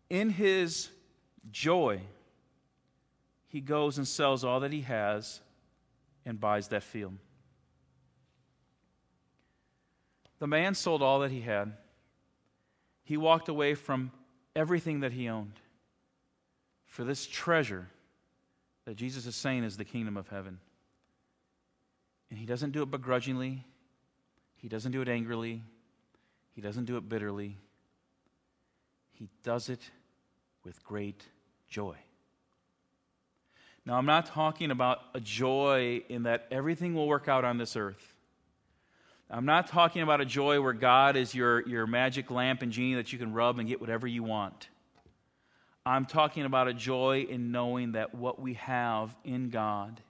In 0.08 0.30
his 0.30 0.88
joy, 1.50 2.00
he 3.48 3.60
goes 3.60 3.98
and 3.98 4.08
sells 4.08 4.44
all 4.44 4.60
that 4.60 4.72
he 4.72 4.80
has 4.82 5.40
and 6.28 6.38
buys 6.38 6.68
that 6.68 6.82
field. 6.82 7.14
The 10.38 10.46
man 10.46 10.74
sold 10.74 11.02
all 11.02 11.20
that 11.20 11.30
he 11.30 11.40
had. 11.40 11.72
He 13.02 13.16
walked 13.16 13.48
away 13.48 13.74
from 13.74 14.12
everything 14.54 15.00
that 15.00 15.12
he 15.12 15.28
owned 15.28 15.54
for 16.84 17.02
this 17.02 17.26
treasure 17.26 17.88
that 18.84 18.96
Jesus 18.96 19.24
is 19.24 19.34
saying 19.34 19.64
is 19.64 19.78
the 19.78 19.86
kingdom 19.86 20.18
of 20.18 20.28
heaven. 20.28 20.58
And 22.30 22.38
he 22.38 22.44
doesn't 22.44 22.72
do 22.72 22.82
it 22.82 22.90
begrudgingly, 22.90 23.64
he 24.56 24.68
doesn't 24.68 24.92
do 24.92 25.00
it 25.00 25.08
angrily, 25.08 25.62
he 26.54 26.60
doesn't 26.60 26.84
do 26.84 26.98
it 26.98 27.08
bitterly. 27.08 27.56
He 29.12 29.28
does 29.42 29.68
it 29.68 29.80
with 30.62 30.84
great 30.84 31.24
joy. 31.68 31.96
Now, 33.88 33.96
I'm 33.96 34.04
not 34.04 34.26
talking 34.26 34.70
about 34.70 34.98
a 35.14 35.20
joy 35.20 36.02
in 36.10 36.24
that 36.24 36.46
everything 36.50 36.92
will 36.92 37.08
work 37.08 37.26
out 37.26 37.46
on 37.46 37.56
this 37.56 37.74
earth. 37.74 38.14
I'm 39.30 39.46
not 39.46 39.68
talking 39.68 40.02
about 40.02 40.20
a 40.20 40.26
joy 40.26 40.60
where 40.60 40.74
God 40.74 41.16
is 41.16 41.34
your, 41.34 41.66
your 41.66 41.86
magic 41.86 42.30
lamp 42.30 42.60
and 42.60 42.70
genie 42.70 42.96
that 42.96 43.14
you 43.14 43.18
can 43.18 43.32
rub 43.32 43.58
and 43.58 43.66
get 43.66 43.80
whatever 43.80 44.06
you 44.06 44.22
want. 44.22 44.68
I'm 45.86 46.04
talking 46.04 46.44
about 46.44 46.68
a 46.68 46.74
joy 46.74 47.26
in 47.30 47.50
knowing 47.50 47.92
that 47.92 48.14
what 48.14 48.38
we 48.38 48.54
have 48.54 49.16
in 49.24 49.48
God 49.48 50.02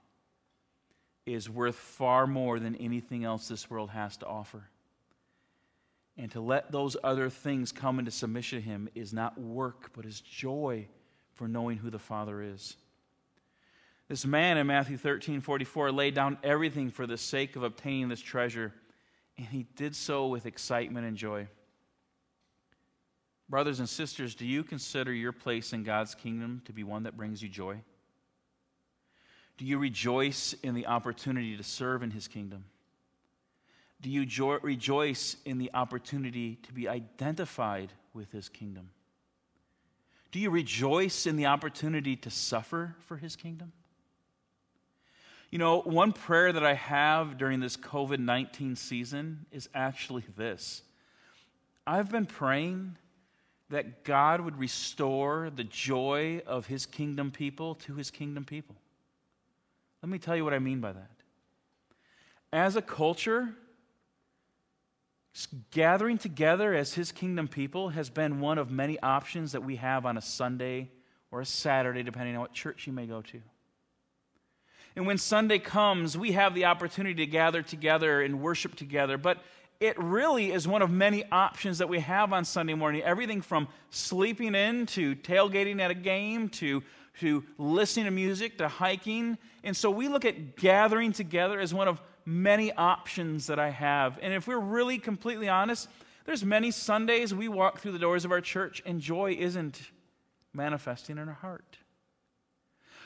is 1.25 1.49
worth 1.49 1.75
far 1.75 2.27
more 2.27 2.59
than 2.59 2.75
anything 2.75 3.23
else 3.23 3.47
this 3.47 3.69
world 3.69 3.91
has 3.91 4.17
to 4.17 4.25
offer. 4.25 4.69
And 6.17 6.29
to 6.31 6.41
let 6.41 6.69
those 6.69 6.97
other 7.01 7.29
things 7.29 7.71
come 7.71 7.97
into 7.97 8.11
submission 8.11 8.59
to 8.59 8.65
Him 8.65 8.89
is 8.93 9.13
not 9.13 9.39
work, 9.39 9.91
but 9.95 10.05
is 10.05 10.19
joy 10.19 10.89
for 11.31 11.47
knowing 11.47 11.77
who 11.77 11.89
the 11.89 11.97
Father 11.97 12.41
is. 12.41 12.75
This 14.09 14.25
man 14.25 14.57
in 14.57 14.67
Matthew 14.67 14.97
13 14.97 15.39
44 15.39 15.91
laid 15.91 16.15
down 16.15 16.37
everything 16.43 16.89
for 16.89 17.07
the 17.07 17.17
sake 17.17 17.55
of 17.55 17.63
obtaining 17.63 18.09
this 18.09 18.19
treasure 18.19 18.73
and 19.39 19.47
he 19.47 19.63
did 19.77 19.95
so 19.95 20.27
with 20.27 20.45
excitement 20.45 21.07
and 21.07 21.15
joy. 21.15 21.47
Brothers 23.47 23.79
and 23.79 23.87
sisters, 23.87 24.35
do 24.35 24.45
you 24.45 24.63
consider 24.63 25.13
your 25.13 25.31
place 25.31 25.71
in 25.71 25.83
God's 25.83 26.13
kingdom 26.13 26.61
to 26.65 26.73
be 26.73 26.83
one 26.83 27.03
that 27.03 27.15
brings 27.15 27.41
you 27.41 27.47
joy? 27.47 27.77
Do 29.57 29.65
you 29.65 29.77
rejoice 29.77 30.53
in 30.61 30.75
the 30.75 30.87
opportunity 30.87 31.55
to 31.55 31.63
serve 31.63 32.03
in 32.03 32.11
his 32.11 32.27
kingdom? 32.27 32.65
Do 34.01 34.09
you 34.09 34.25
jo- 34.25 34.59
rejoice 34.61 35.37
in 35.45 35.57
the 35.57 35.71
opportunity 35.73 36.57
to 36.63 36.73
be 36.73 36.87
identified 36.87 37.93
with 38.13 38.31
his 38.31 38.49
kingdom? 38.49 38.89
Do 40.31 40.39
you 40.39 40.49
rejoice 40.49 41.25
in 41.25 41.37
the 41.37 41.45
opportunity 41.45 42.15
to 42.17 42.29
suffer 42.29 42.95
for 43.07 43.17
his 43.17 43.35
kingdom? 43.35 43.71
You 45.51 45.57
know, 45.57 45.81
one 45.81 46.11
prayer 46.11 46.53
that 46.53 46.63
I 46.63 46.73
have 46.73 47.37
during 47.37 47.59
this 47.59 47.75
COVID 47.75 48.19
19 48.19 48.75
season 48.75 49.45
is 49.51 49.69
actually 49.73 50.23
this 50.37 50.83
I've 51.87 52.11
been 52.11 52.25
praying 52.25 52.97
that 53.69 54.03
God 54.03 54.41
would 54.41 54.57
restore 54.57 55.49
the 55.49 55.63
joy 55.63 56.41
of 56.45 56.67
his 56.67 56.85
kingdom 56.85 57.31
people 57.31 57.75
to 57.75 57.95
his 57.95 58.11
kingdom 58.11 58.43
people. 58.45 58.75
Let 60.01 60.09
me 60.09 60.17
tell 60.17 60.35
you 60.35 60.43
what 60.43 60.53
I 60.53 60.59
mean 60.59 60.81
by 60.81 60.93
that. 60.93 61.11
As 62.51 62.75
a 62.75 62.81
culture, 62.81 63.53
gathering 65.71 66.17
together 66.17 66.73
as 66.73 66.93
his 66.93 67.11
kingdom 67.11 67.47
people 67.47 67.89
has 67.89 68.09
been 68.09 68.39
one 68.39 68.57
of 68.57 68.71
many 68.71 68.99
options 69.01 69.51
that 69.51 69.63
we 69.63 69.75
have 69.75 70.05
on 70.05 70.17
a 70.17 70.21
Sunday 70.21 70.89
or 71.31 71.41
a 71.41 71.45
Saturday, 71.45 72.01
depending 72.01 72.35
on 72.35 72.41
what 72.41 72.53
church 72.53 72.87
you 72.87 72.93
may 72.93 73.05
go 73.05 73.21
to. 73.21 73.41
And 74.99 75.07
when 75.07 75.17
Sunday 75.17 75.59
comes, 75.59 76.17
we 76.17 76.33
have 76.33 76.53
the 76.53 76.65
opportunity 76.65 77.25
to 77.25 77.25
gather 77.25 77.61
together 77.61 78.21
and 78.21 78.41
worship 78.41 78.75
together. 78.75 79.17
But 79.17 79.37
it 79.79 79.97
really 79.97 80.51
is 80.51 80.67
one 80.67 80.81
of 80.81 80.91
many 80.91 81.23
options 81.31 81.77
that 81.77 81.87
we 81.87 82.01
have 82.01 82.33
on 82.33 82.43
Sunday 82.43 82.73
morning. 82.73 83.01
Everything 83.03 83.39
from 83.39 83.69
sleeping 83.91 84.55
in 84.55 84.87
to 84.87 85.15
tailgating 85.15 85.79
at 85.79 85.89
a 85.89 85.93
game 85.93 86.49
to, 86.49 86.83
to 87.21 87.45
listening 87.57 88.07
to 88.07 88.11
music 88.11 88.57
to 88.57 88.67
hiking. 88.67 89.37
And 89.63 89.73
so 89.73 89.89
we 89.89 90.09
look 90.09 90.25
at 90.25 90.57
gathering 90.57 91.13
together 91.13 91.61
as 91.61 91.73
one 91.73 91.87
of 91.87 92.01
many 92.25 92.73
options 92.73 93.47
that 93.47 93.57
I 93.57 93.69
have. 93.69 94.19
And 94.21 94.33
if 94.33 94.47
we're 94.49 94.59
really 94.59 94.97
completely 94.97 95.47
honest, 95.47 95.87
there's 96.25 96.43
many 96.43 96.71
Sundays 96.71 97.33
we 97.33 97.47
walk 97.47 97.79
through 97.79 97.93
the 97.93 97.99
doors 97.99 98.25
of 98.25 98.33
our 98.33 98.41
church 98.41 98.83
and 98.85 98.99
joy 98.99 99.37
isn't 99.39 99.79
manifesting 100.53 101.17
in 101.17 101.29
our 101.29 101.35
heart. 101.35 101.77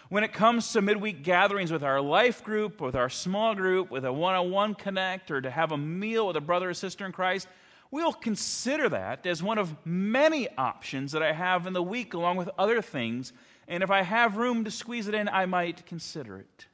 When 0.09 0.23
it 0.23 0.33
comes 0.33 0.71
to 0.73 0.81
midweek 0.81 1.23
gatherings 1.23 1.71
with 1.71 1.83
our 1.83 2.01
life 2.01 2.43
group, 2.43 2.81
with 2.81 2.95
our 2.95 3.09
small 3.09 3.55
group, 3.55 3.89
with 3.89 4.05
a 4.05 4.13
one 4.13 4.35
on 4.35 4.51
one 4.51 4.75
connect, 4.75 5.31
or 5.31 5.41
to 5.41 5.49
have 5.49 5.71
a 5.71 5.77
meal 5.77 6.27
with 6.27 6.35
a 6.35 6.41
brother 6.41 6.69
or 6.69 6.73
sister 6.73 7.05
in 7.05 7.11
Christ, 7.11 7.47
we'll 7.89 8.13
consider 8.13 8.89
that 8.89 9.25
as 9.25 9.41
one 9.41 9.57
of 9.57 9.75
many 9.85 10.47
options 10.57 11.13
that 11.13 11.23
I 11.23 11.31
have 11.31 11.67
in 11.67 11.73
the 11.73 11.83
week, 11.83 12.13
along 12.13 12.37
with 12.37 12.49
other 12.57 12.81
things. 12.81 13.33
And 13.67 13.81
if 13.81 13.89
I 13.89 14.01
have 14.01 14.37
room 14.37 14.65
to 14.65 14.71
squeeze 14.71 15.07
it 15.07 15.15
in, 15.15 15.29
I 15.29 15.45
might 15.45 15.85
consider 15.85 16.37
it. 16.37 16.67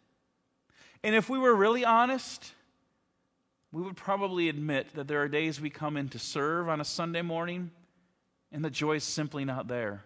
And 1.04 1.16
if 1.16 1.30
we 1.30 1.38
were 1.38 1.56
really 1.56 1.86
honest, 1.86 2.52
we 3.72 3.82
would 3.82 3.96
probably 3.96 4.50
admit 4.50 4.96
that 4.96 5.08
there 5.08 5.22
are 5.22 5.28
days 5.28 5.62
we 5.62 5.70
come 5.70 5.96
in 5.96 6.10
to 6.10 6.20
serve 6.20 6.68
on 6.68 6.82
a 6.82 6.86
Sunday 6.86 7.22
morning 7.22 7.72
and 8.52 8.66
the 8.66 8.70
joy 8.70 8.96
is 8.96 9.04
simply 9.04 9.46
not 9.46 9.68
there. 9.68 10.04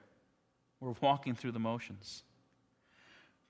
We're 0.79 0.95
walking 1.01 1.35
through 1.35 1.53
the 1.53 1.59
motions. 1.59 2.23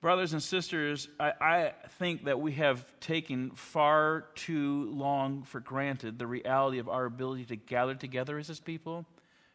Brothers 0.04 0.34
and 0.34 0.42
sisters, 0.42 1.08
I, 1.18 1.32
I, 1.40 1.72
think 1.96 2.26
that 2.26 2.38
we 2.38 2.52
have 2.52 2.84
taken 3.00 3.52
far 3.52 4.26
too 4.34 4.90
long 4.90 5.44
for 5.44 5.60
granted 5.60 6.18
the 6.18 6.26
reality 6.26 6.78
of 6.78 6.90
our 6.90 7.06
ability 7.06 7.46
to 7.46 7.56
gather 7.56 7.94
together 7.94 8.36
as 8.36 8.46
His 8.48 8.60
people, 8.60 9.06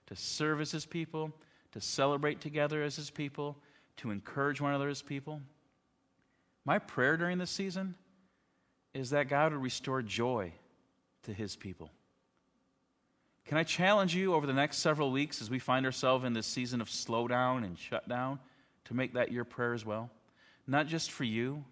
to 0.07 0.15
serve 0.15 0.59
as 0.59 0.71
His 0.71 0.87
people, 0.87 1.31
to 1.73 1.79
celebrate 1.79 2.41
together 2.41 2.81
as 2.81 2.95
His 2.95 3.11
people, 3.11 3.57
to 3.97 4.09
encourage 4.09 4.59
one 4.59 4.71
another 4.71 4.89
as 4.89 5.03
people. 5.03 5.39
My 6.65 6.79
prayer 6.79 7.15
during 7.15 7.37
this 7.37 7.51
season 7.51 7.93
is 8.95 9.11
that 9.11 9.29
God 9.29 9.53
would 9.53 9.61
restore 9.61 10.01
joy 10.01 10.51
to 11.25 11.31
His 11.31 11.55
people. 11.55 11.91
Can 13.45 13.59
I 13.59 13.63
challenge 13.63 14.15
you 14.15 14.33
over 14.33 14.47
the 14.47 14.53
next 14.53 14.79
several 14.79 15.11
weeks 15.11 15.43
as 15.43 15.51
we 15.51 15.59
find 15.59 15.85
ourselves 15.85 16.25
in 16.25 16.33
this 16.33 16.47
season 16.47 16.81
of 16.81 16.89
slowdown 16.89 17.63
and 17.63 17.77
shutdown 17.77 18.39
to 18.85 18.95
make 18.95 19.13
that 19.13 19.31
your 19.31 19.45
prayer 19.45 19.75
as 19.75 19.85
well? 19.85 20.09
Not 20.69 20.87
just 20.87 21.11
for 21.11 21.23
you 21.23 21.63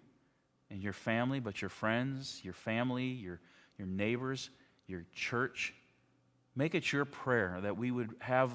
and 0.70 0.82
your 0.82 0.92
family, 0.92 1.40
but 1.40 1.62
your 1.62 1.68
friends, 1.68 2.40
your 2.42 2.52
family, 2.52 3.06
your, 3.06 3.40
your 3.78 3.86
neighbors, 3.86 4.50
your 4.86 5.04
church. 5.14 5.72
Make 6.56 6.74
it 6.74 6.92
your 6.92 7.04
prayer 7.04 7.58
that 7.62 7.76
we 7.76 7.90
would 7.90 8.14
have 8.18 8.52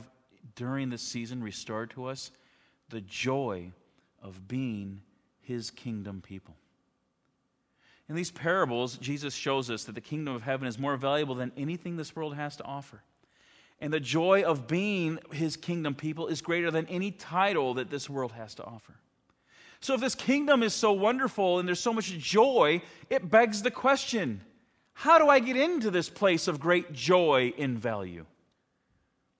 during 0.55 0.89
this 0.89 1.01
season 1.01 1.41
restored 1.41 1.91
to 1.91 2.05
us 2.05 2.31
the 2.89 3.01
joy 3.01 3.71
of 4.21 4.47
being 4.47 5.01
his 5.39 5.71
kingdom 5.71 6.21
people. 6.21 6.55
In 8.09 8.15
these 8.15 8.31
parables, 8.31 8.97
Jesus 8.97 9.33
shows 9.33 9.69
us 9.69 9.85
that 9.85 9.95
the 9.95 10.01
kingdom 10.01 10.35
of 10.35 10.43
heaven 10.43 10.67
is 10.67 10.77
more 10.77 10.97
valuable 10.97 11.35
than 11.35 11.53
anything 11.55 11.95
this 11.95 12.15
world 12.15 12.35
has 12.35 12.57
to 12.57 12.65
offer. 12.65 13.01
And 13.79 13.93
the 13.93 13.99
joy 13.99 14.43
of 14.43 14.67
being 14.67 15.19
his 15.31 15.55
kingdom 15.55 15.95
people 15.95 16.27
is 16.27 16.41
greater 16.41 16.69
than 16.69 16.85
any 16.87 17.11
title 17.11 17.75
that 17.75 17.89
this 17.89 18.09
world 18.09 18.33
has 18.33 18.55
to 18.55 18.65
offer. 18.65 18.93
So, 19.83 19.95
if 19.95 19.99
this 19.99 20.15
kingdom 20.15 20.63
is 20.63 20.73
so 20.73 20.93
wonderful 20.93 21.59
and 21.59 21.67
there's 21.67 21.77
so 21.77 21.91
much 21.91 22.07
joy, 22.17 22.81
it 23.09 23.29
begs 23.29 23.63
the 23.63 23.69
question 23.69 24.39
how 24.93 25.19
do 25.19 25.27
I 25.27 25.39
get 25.39 25.57
into 25.57 25.91
this 25.91 26.09
place 26.09 26.47
of 26.47 26.61
great 26.61 26.93
joy 26.93 27.53
in 27.57 27.77
value? 27.77 28.25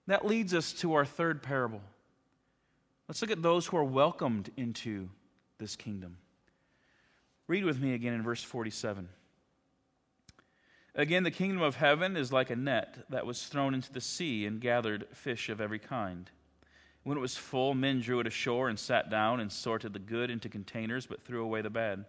That 0.07 0.25
leads 0.25 0.53
us 0.53 0.73
to 0.73 0.95
our 0.95 1.05
third 1.05 1.43
parable. 1.43 1.79
Let's 3.07 3.21
look 3.21 3.31
at 3.31 3.41
those 3.41 3.67
who 3.67 3.77
are 3.77 3.85
welcomed 3.85 4.51
into 4.57 5.07
this 5.59 5.77
kingdom. 5.77 6.17
Read 7.47 7.63
with 7.63 7.79
me 7.79 7.93
again 7.93 8.13
in 8.13 8.21
verse 8.21 8.43
47. 8.43 9.07
Again, 10.93 11.23
the 11.23 11.31
kingdom 11.31 11.61
of 11.61 11.77
heaven 11.77 12.17
is 12.17 12.33
like 12.33 12.49
a 12.49 12.57
net 12.57 13.05
that 13.09 13.25
was 13.25 13.45
thrown 13.45 13.73
into 13.73 13.93
the 13.93 14.01
sea 14.01 14.45
and 14.45 14.59
gathered 14.59 15.07
fish 15.13 15.47
of 15.47 15.61
every 15.61 15.79
kind. 15.79 16.29
When 17.03 17.17
it 17.17 17.21
was 17.21 17.35
full, 17.35 17.73
men 17.73 17.99
drew 17.99 18.19
it 18.19 18.27
ashore 18.27 18.69
and 18.69 18.79
sat 18.79 19.09
down 19.09 19.39
and 19.39 19.51
sorted 19.51 19.93
the 19.93 19.99
good 19.99 20.29
into 20.29 20.47
containers, 20.47 21.05
but 21.05 21.21
threw 21.23 21.43
away 21.43 21.61
the 21.61 21.69
bad. 21.69 22.05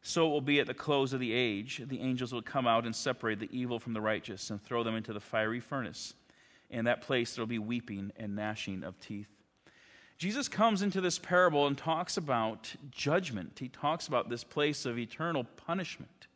So 0.00 0.26
it 0.26 0.30
will 0.30 0.40
be 0.40 0.60
at 0.60 0.66
the 0.66 0.74
close 0.74 1.12
of 1.12 1.20
the 1.20 1.32
age. 1.32 1.82
The 1.84 2.00
angels 2.00 2.32
will 2.32 2.42
come 2.42 2.66
out 2.66 2.84
and 2.84 2.94
separate 2.94 3.38
the 3.38 3.48
evil 3.50 3.78
from 3.78 3.92
the 3.92 4.00
righteous 4.00 4.50
and 4.50 4.62
throw 4.62 4.82
them 4.82 4.96
into 4.96 5.12
the 5.12 5.20
fiery 5.20 5.60
furnace. 5.60 6.14
In 6.70 6.84
that 6.86 7.02
place 7.02 7.34
there 7.34 7.42
will 7.42 7.46
be 7.46 7.58
weeping 7.58 8.12
and 8.16 8.34
gnashing 8.34 8.82
of 8.82 8.98
teeth. 9.00 9.28
Jesus 10.18 10.48
comes 10.48 10.82
into 10.82 11.00
this 11.00 11.18
parable 11.18 11.66
and 11.66 11.76
talks 11.76 12.16
about 12.16 12.74
judgment. 12.90 13.58
He 13.58 13.68
talks 13.68 14.06
about 14.06 14.28
this 14.28 14.44
place 14.44 14.86
of 14.86 14.98
eternal 14.98 15.44
punishment. 15.44 16.28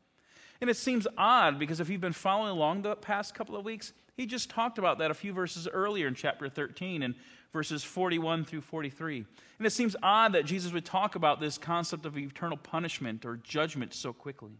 And 0.61 0.69
it 0.69 0.77
seems 0.77 1.07
odd 1.17 1.59
because 1.59 1.81
if 1.81 1.89
you've 1.89 2.01
been 2.01 2.13
following 2.13 2.51
along 2.51 2.83
the 2.83 2.97
past 2.97 3.35
couple 3.35 3.57
of 3.57 3.65
weeks, 3.65 3.93
he 4.17 4.27
just 4.27 4.51
talked 4.51 4.79
about 4.79 4.99
that 4.99 5.11
a 5.11 5.15
few 5.15 5.33
verses 5.33 5.69
earlier 5.69 6.09
in 6.09 6.15
chapter 6.15 6.49
13 6.49 7.03
and 7.03 7.15
verses 7.53 7.85
41 7.85 8.45
through 8.45 8.61
43. 8.63 9.25
And 9.59 9.67
it 9.67 9.71
seems 9.71 9.95
odd 10.03 10.33
that 10.33 10.45
Jesus 10.45 10.73
would 10.73 10.85
talk 10.85 11.15
about 11.15 11.41
this 11.41 11.59
concept 11.59 12.05
of 12.05 12.19
eternal 12.19 12.57
punishment 12.57 13.25
or 13.25 13.37
judgment 13.37 13.95
so 13.95 14.13
quickly. 14.13 14.53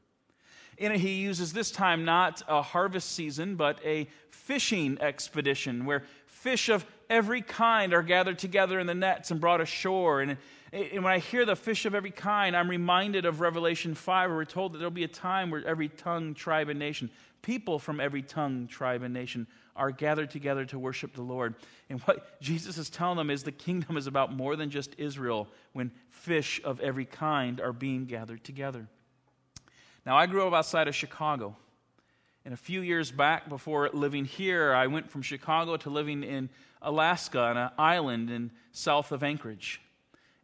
It, 0.77 0.93
he 0.93 1.15
uses 1.15 1.53
this 1.53 1.73
time 1.73 2.05
not 2.05 2.43
a 2.47 2.63
harvest 2.63 3.13
season, 3.13 3.57
but 3.57 3.81
a 3.85 4.07
fishing 4.31 4.97
expedition 5.01 5.85
where 5.85 6.05
fish 6.27 6.69
of 6.69 6.87
every 7.11 7.43
kind 7.43 7.93
are 7.95 8.03
gathered 8.03 8.39
together 8.39 8.79
in 8.79 8.87
the 8.87 8.95
nets 8.95 9.31
and 9.31 9.41
brought 9.41 9.61
ashore. 9.61 10.21
And, 10.21 10.37
and 10.73 11.03
when 11.03 11.13
I 11.13 11.19
hear 11.19 11.45
the 11.45 11.57
fish 11.57 11.87
of 11.87 11.95
every 11.95 12.11
kind, 12.11 12.57
I'm 12.57 12.69
reminded 12.69 13.25
of 13.25 13.41
Revelation 13.41 13.95
5, 13.95 14.31
where 14.31 14.37
we're 14.37 14.45
told 14.45 14.73
that 14.73 14.79
there'll 14.79 14.91
be 14.91 15.05
a 15.05 15.09
time 15.09 15.51
where 15.51 15.67
every 15.67 15.89
tongue, 15.89 16.35
tribe, 16.35 16.69
and 16.69 16.79
nation, 16.79 17.11
people 17.43 17.79
from 17.79 18.01
every 18.01 18.23
tongue, 18.23 18.67
tribe, 18.67 19.03
and 19.03 19.15
nation, 19.15 19.47
are 19.75 19.91
gathered 19.91 20.31
together 20.31 20.65
to 20.67 20.79
worship 20.79 21.15
the 21.15 21.23
Lord. 21.23 21.55
And 21.89 22.01
what 22.03 22.41
Jesus 22.41 22.77
is 22.77 22.91
telling 22.91 23.17
them 23.17 23.31
is 23.31 23.45
the 23.45 23.53
kingdom 23.53 23.97
is 23.97 24.07
about 24.07 24.33
more 24.33 24.57
than 24.57 24.71
just 24.71 24.95
Israel 24.99 25.49
when 25.73 25.93
fish 26.11 26.61
of 26.65 26.81
every 26.81 27.05
kind 27.05 27.61
are 27.61 27.73
being 27.73 28.05
gathered 28.05 28.43
together. 28.45 28.89
Now, 30.05 30.17
I 30.17 30.27
grew 30.27 30.47
up 30.47 30.53
outside 30.53 30.89
of 30.89 30.95
Chicago. 30.95 31.57
And 32.45 32.55
a 32.55 32.57
few 32.57 32.81
years 32.81 33.11
back, 33.11 33.49
before 33.49 33.91
living 33.93 34.25
here, 34.25 34.73
I 34.73 34.87
went 34.87 35.11
from 35.11 35.23
Chicago 35.23 35.77
to 35.77 35.91
living 35.91 36.23
in 36.23 36.49
Alaska 36.83 37.41
on 37.41 37.57
an 37.57 37.71
island 37.79 38.31
in 38.31 38.51
south 38.73 39.13
of 39.13 39.23
Anchorage. 39.23 39.81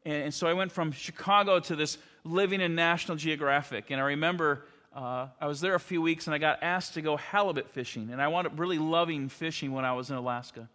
And, 0.04 0.24
and 0.24 0.34
so 0.34 0.46
I 0.46 0.52
went 0.52 0.72
from 0.72 0.92
Chicago 0.92 1.60
to 1.60 1.76
this 1.76 1.98
living 2.24 2.60
in 2.60 2.74
National 2.74 3.16
Geographic. 3.16 3.90
And 3.90 4.00
I 4.00 4.04
remember 4.04 4.66
uh, 4.94 5.28
I 5.40 5.46
was 5.46 5.60
there 5.60 5.74
a 5.74 5.80
few 5.80 6.00
weeks 6.00 6.26
and 6.26 6.34
I 6.34 6.38
got 6.38 6.62
asked 6.62 6.94
to 6.94 7.02
go 7.02 7.16
halibut 7.16 7.68
fishing. 7.70 8.10
And 8.10 8.20
I 8.20 8.28
wound 8.28 8.46
up 8.46 8.58
really 8.58 8.78
loving 8.78 9.28
fishing 9.28 9.72
when 9.72 9.84
I 9.84 9.92
was 9.92 10.10
in 10.10 10.16
Alaska. 10.16 10.68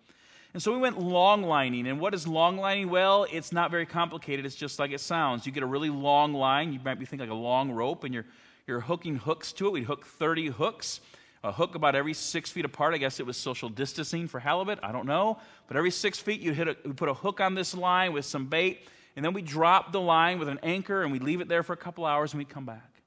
And 0.53 0.63
so 0.63 0.71
we 0.71 0.79
went 0.79 0.99
long 0.99 1.43
lining. 1.43 1.87
And 1.87 1.99
what 1.99 2.13
is 2.13 2.27
long 2.27 2.57
lining? 2.57 2.89
Well, 2.89 3.27
it's 3.31 3.51
not 3.51 3.69
very 3.69 3.85
complicated. 3.85 4.45
It's 4.45 4.55
just 4.55 4.79
like 4.79 4.91
it 4.91 4.99
sounds. 4.99 5.45
You 5.45 5.51
get 5.51 5.61
a 5.61 5.67
really 5.67 5.91
long 5.91 6.33
line. 6.33 6.73
You 6.73 6.79
might 6.83 6.97
be 6.99 7.05
thinking 7.05 7.29
like 7.29 7.37
a 7.37 7.39
long 7.39 7.71
rope, 7.71 8.03
and 8.03 8.13
you're, 8.13 8.25
you're 8.65 8.79
hooking 8.79 9.17
hooks 9.17 9.53
to 9.53 9.67
it. 9.67 9.73
We'd 9.73 9.83
hook 9.83 10.07
30 10.07 10.47
hooks 10.47 11.01
a 11.43 11.51
hook 11.51 11.75
about 11.75 11.95
every 11.95 12.13
six 12.13 12.49
feet 12.49 12.65
apart. 12.65 12.93
I 12.93 12.97
guess 12.97 13.19
it 13.19 13.25
was 13.25 13.37
social 13.37 13.69
distancing 13.69 14.27
for 14.27 14.39
halibut. 14.39 14.79
I 14.83 14.91
don't 14.91 15.05
know. 15.05 15.39
But 15.67 15.77
every 15.77 15.91
six 15.91 16.19
feet, 16.19 16.41
you 16.41 16.53
hit 16.53 16.67
a, 16.67 16.75
we 16.85 16.93
put 16.93 17.09
a 17.09 17.13
hook 17.13 17.39
on 17.39 17.55
this 17.55 17.73
line 17.73 18.13
with 18.13 18.25
some 18.25 18.47
bait, 18.47 18.87
and 19.15 19.23
then 19.23 19.33
we 19.33 19.41
drop 19.41 19.91
the 19.91 20.01
line 20.01 20.39
with 20.39 20.49
an 20.49 20.59
anchor, 20.63 21.03
and 21.03 21.11
we 21.11 21.19
leave 21.19 21.41
it 21.41 21.47
there 21.47 21.63
for 21.63 21.73
a 21.73 21.77
couple 21.77 22.05
hours, 22.05 22.33
and 22.33 22.39
we 22.39 22.45
come 22.45 22.65
back. 22.65 23.01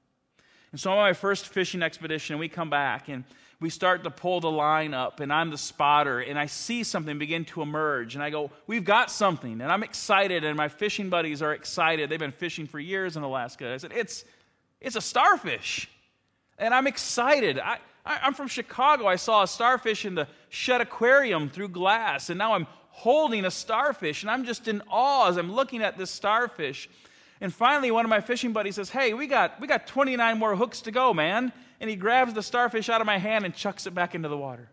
And 0.71 0.79
so 0.79 0.91
on 0.91 0.97
my 0.97 1.13
first 1.13 1.49
fishing 1.49 1.83
expedition, 1.83 2.39
we 2.39 2.49
come 2.49 2.69
back, 2.69 3.07
and 3.07 3.23
we 3.59 3.69
start 3.69 4.03
to 4.03 4.09
pull 4.09 4.41
the 4.41 4.51
line 4.51 4.93
up, 4.93 5.19
and 5.19 5.31
I'm 5.31 5.51
the 5.51 5.57
spotter, 5.57 6.19
and 6.19 6.37
I 6.37 6.47
see 6.47 6.83
something 6.83 7.17
begin 7.19 7.45
to 7.45 7.61
emerge, 7.61 8.15
and 8.15 8.23
I 8.23 8.29
go, 8.29 8.51
We've 8.65 8.83
got 8.83 9.11
something. 9.11 9.61
And 9.61 9.71
I'm 9.71 9.83
excited, 9.83 10.43
and 10.43 10.57
my 10.57 10.67
fishing 10.67 11.09
buddies 11.09 11.41
are 11.41 11.53
excited. 11.53 12.09
They've 12.09 12.19
been 12.19 12.31
fishing 12.31 12.67
for 12.67 12.79
years 12.79 13.15
in 13.15 13.23
Alaska. 13.23 13.71
I 13.71 13.77
said, 13.77 13.93
It's, 13.93 14.25
it's 14.81 14.95
a 14.95 15.01
starfish. 15.01 15.89
And 16.57 16.73
I'm 16.73 16.87
excited. 16.87 17.57
I, 17.57 17.77
I, 18.05 18.27
am 18.27 18.33
from 18.33 18.47
Chicago. 18.47 19.07
I 19.07 19.15
saw 19.15 19.43
a 19.43 19.47
starfish 19.47 20.05
in 20.05 20.15
the 20.15 20.27
Shedd 20.49 20.81
Aquarium 20.81 21.49
through 21.49 21.69
glass, 21.69 22.29
and 22.29 22.37
now 22.37 22.53
I'm 22.53 22.67
holding 22.89 23.45
a 23.45 23.51
starfish, 23.51 24.23
and 24.23 24.29
I'm 24.29 24.45
just 24.45 24.67
in 24.67 24.81
awe 24.89 25.27
as 25.27 25.37
I'm 25.37 25.51
looking 25.51 25.81
at 25.81 25.97
this 25.97 26.11
starfish. 26.11 26.89
And 27.41 27.53
finally, 27.53 27.91
one 27.91 28.05
of 28.05 28.09
my 28.09 28.21
fishing 28.21 28.53
buddies 28.53 28.75
says, 28.75 28.89
Hey, 28.89 29.13
we 29.13 29.27
got, 29.27 29.59
we 29.59 29.67
got 29.67 29.87
29 29.87 30.37
more 30.37 30.55
hooks 30.55 30.81
to 30.81 30.91
go, 30.91 31.13
man. 31.13 31.51
And 31.79 31.89
he 31.89 31.95
grabs 31.95 32.33
the 32.33 32.43
starfish 32.43 32.87
out 32.87 33.01
of 33.01 33.07
my 33.07 33.17
hand 33.17 33.43
and 33.43 33.53
chucks 33.53 33.85
it 33.85 33.93
back 33.93 34.15
into 34.15 34.29
the 34.29 34.37
water. 34.37 34.69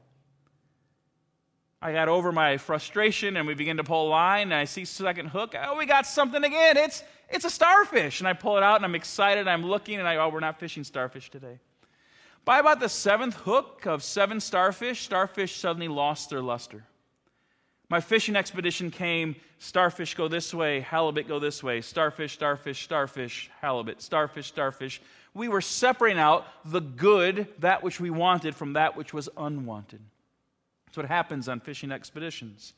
I 1.83 1.93
got 1.93 2.09
over 2.09 2.31
my 2.31 2.59
frustration 2.59 3.37
and 3.37 3.47
we 3.47 3.55
begin 3.55 3.79
to 3.79 3.85
pull 3.85 4.09
line 4.09 4.43
and 4.43 4.55
I 4.55 4.67
see 4.67 4.85
second 4.85 5.29
hook. 5.29 5.55
Oh, 5.61 5.77
we 5.79 5.87
got 5.87 6.07
something 6.07 6.45
again. 6.45 6.77
It's, 6.77 7.03
it's 7.29 7.45
a 7.45 7.51
starfish. 7.51 8.21
And 8.21 8.29
I 8.29 8.35
pull 8.35 8.59
it 8.59 8.63
out 8.63 8.77
and 8.77 8.85
I'm 8.85 8.95
excited. 8.95 9.49
I'm 9.49 9.65
looking 9.65 9.99
and 9.99 10.07
I, 10.07 10.17
oh, 10.17 10.29
we're 10.29 10.41
not 10.41 10.61
fishing 10.61 10.85
starfish 10.85 11.31
today. 11.31 11.59
By 12.45 12.59
about 12.59 12.81
the 12.81 12.89
seventh 12.89 13.35
hook 13.37 13.87
of 13.87 14.03
seven 14.03 14.41
starfish, 14.41 15.03
starfish 15.03 15.57
suddenly 15.57 15.89
lost 15.89 16.31
their 16.31 16.41
luster. 16.41 16.85
My 17.89 18.01
fishing 18.01 18.37
expedition 18.37 18.91
came 18.91 19.37
starfish 19.59 20.15
go 20.15 20.29
this 20.29 20.55
way, 20.55 20.81
halibut 20.81 21.29
go 21.29 21.39
this 21.39 21.63
way, 21.63 21.81
starfish, 21.81 22.33
starfish, 22.33 22.83
starfish, 22.83 23.51
halibut, 23.61 24.01
starfish, 24.01 24.47
starfish. 24.47 25.03
We 25.35 25.49
were 25.49 25.61
separating 25.61 26.21
out 26.21 26.47
the 26.65 26.81
good, 26.81 27.49
that 27.59 27.83
which 27.83 28.01
we 28.01 28.11
wanted, 28.11 28.55
from 28.55 28.75
that 28.75 28.97
which 28.97 29.13
was 29.13 29.29
unwanted. 29.37 30.01
That's 30.87 30.97
what 30.97 31.07
happens 31.07 31.49
on 31.49 31.61
fishing 31.61 31.93
expeditions. 31.93 32.75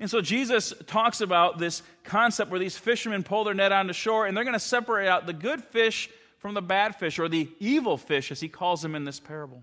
And 0.00 0.10
so 0.10 0.20
Jesus 0.20 0.72
talks 0.86 1.20
about 1.20 1.58
this 1.58 1.82
concept 2.02 2.50
where 2.50 2.60
these 2.60 2.76
fishermen 2.76 3.22
pull 3.22 3.44
their 3.44 3.54
net 3.54 3.72
onto 3.72 3.92
shore 3.92 4.26
and 4.26 4.36
they're 4.36 4.44
going 4.44 4.54
to 4.54 4.60
separate 4.60 5.08
out 5.08 5.26
the 5.26 5.32
good 5.32 5.62
fish 5.62 6.08
from 6.42 6.54
the 6.54 6.60
bad 6.60 6.96
fish 6.96 7.20
or 7.20 7.28
the 7.28 7.48
evil 7.60 7.96
fish, 7.96 8.32
as 8.32 8.40
he 8.40 8.48
calls 8.48 8.82
them 8.82 8.96
in 8.96 9.04
this 9.04 9.20
parable. 9.20 9.62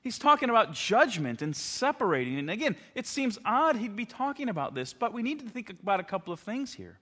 He's 0.00 0.18
talking 0.18 0.48
about 0.48 0.72
judgment 0.72 1.42
and 1.42 1.54
separating. 1.54 2.38
And 2.38 2.48
again, 2.48 2.76
it 2.94 3.06
seems 3.06 3.38
odd 3.44 3.76
he'd 3.76 3.94
be 3.94 4.06
talking 4.06 4.48
about 4.48 4.74
this, 4.74 4.94
but 4.94 5.12
we 5.12 5.22
need 5.22 5.40
to 5.40 5.50
think 5.50 5.68
about 5.68 6.00
a 6.00 6.02
couple 6.02 6.32
of 6.32 6.40
things 6.40 6.72
here. 6.72 6.98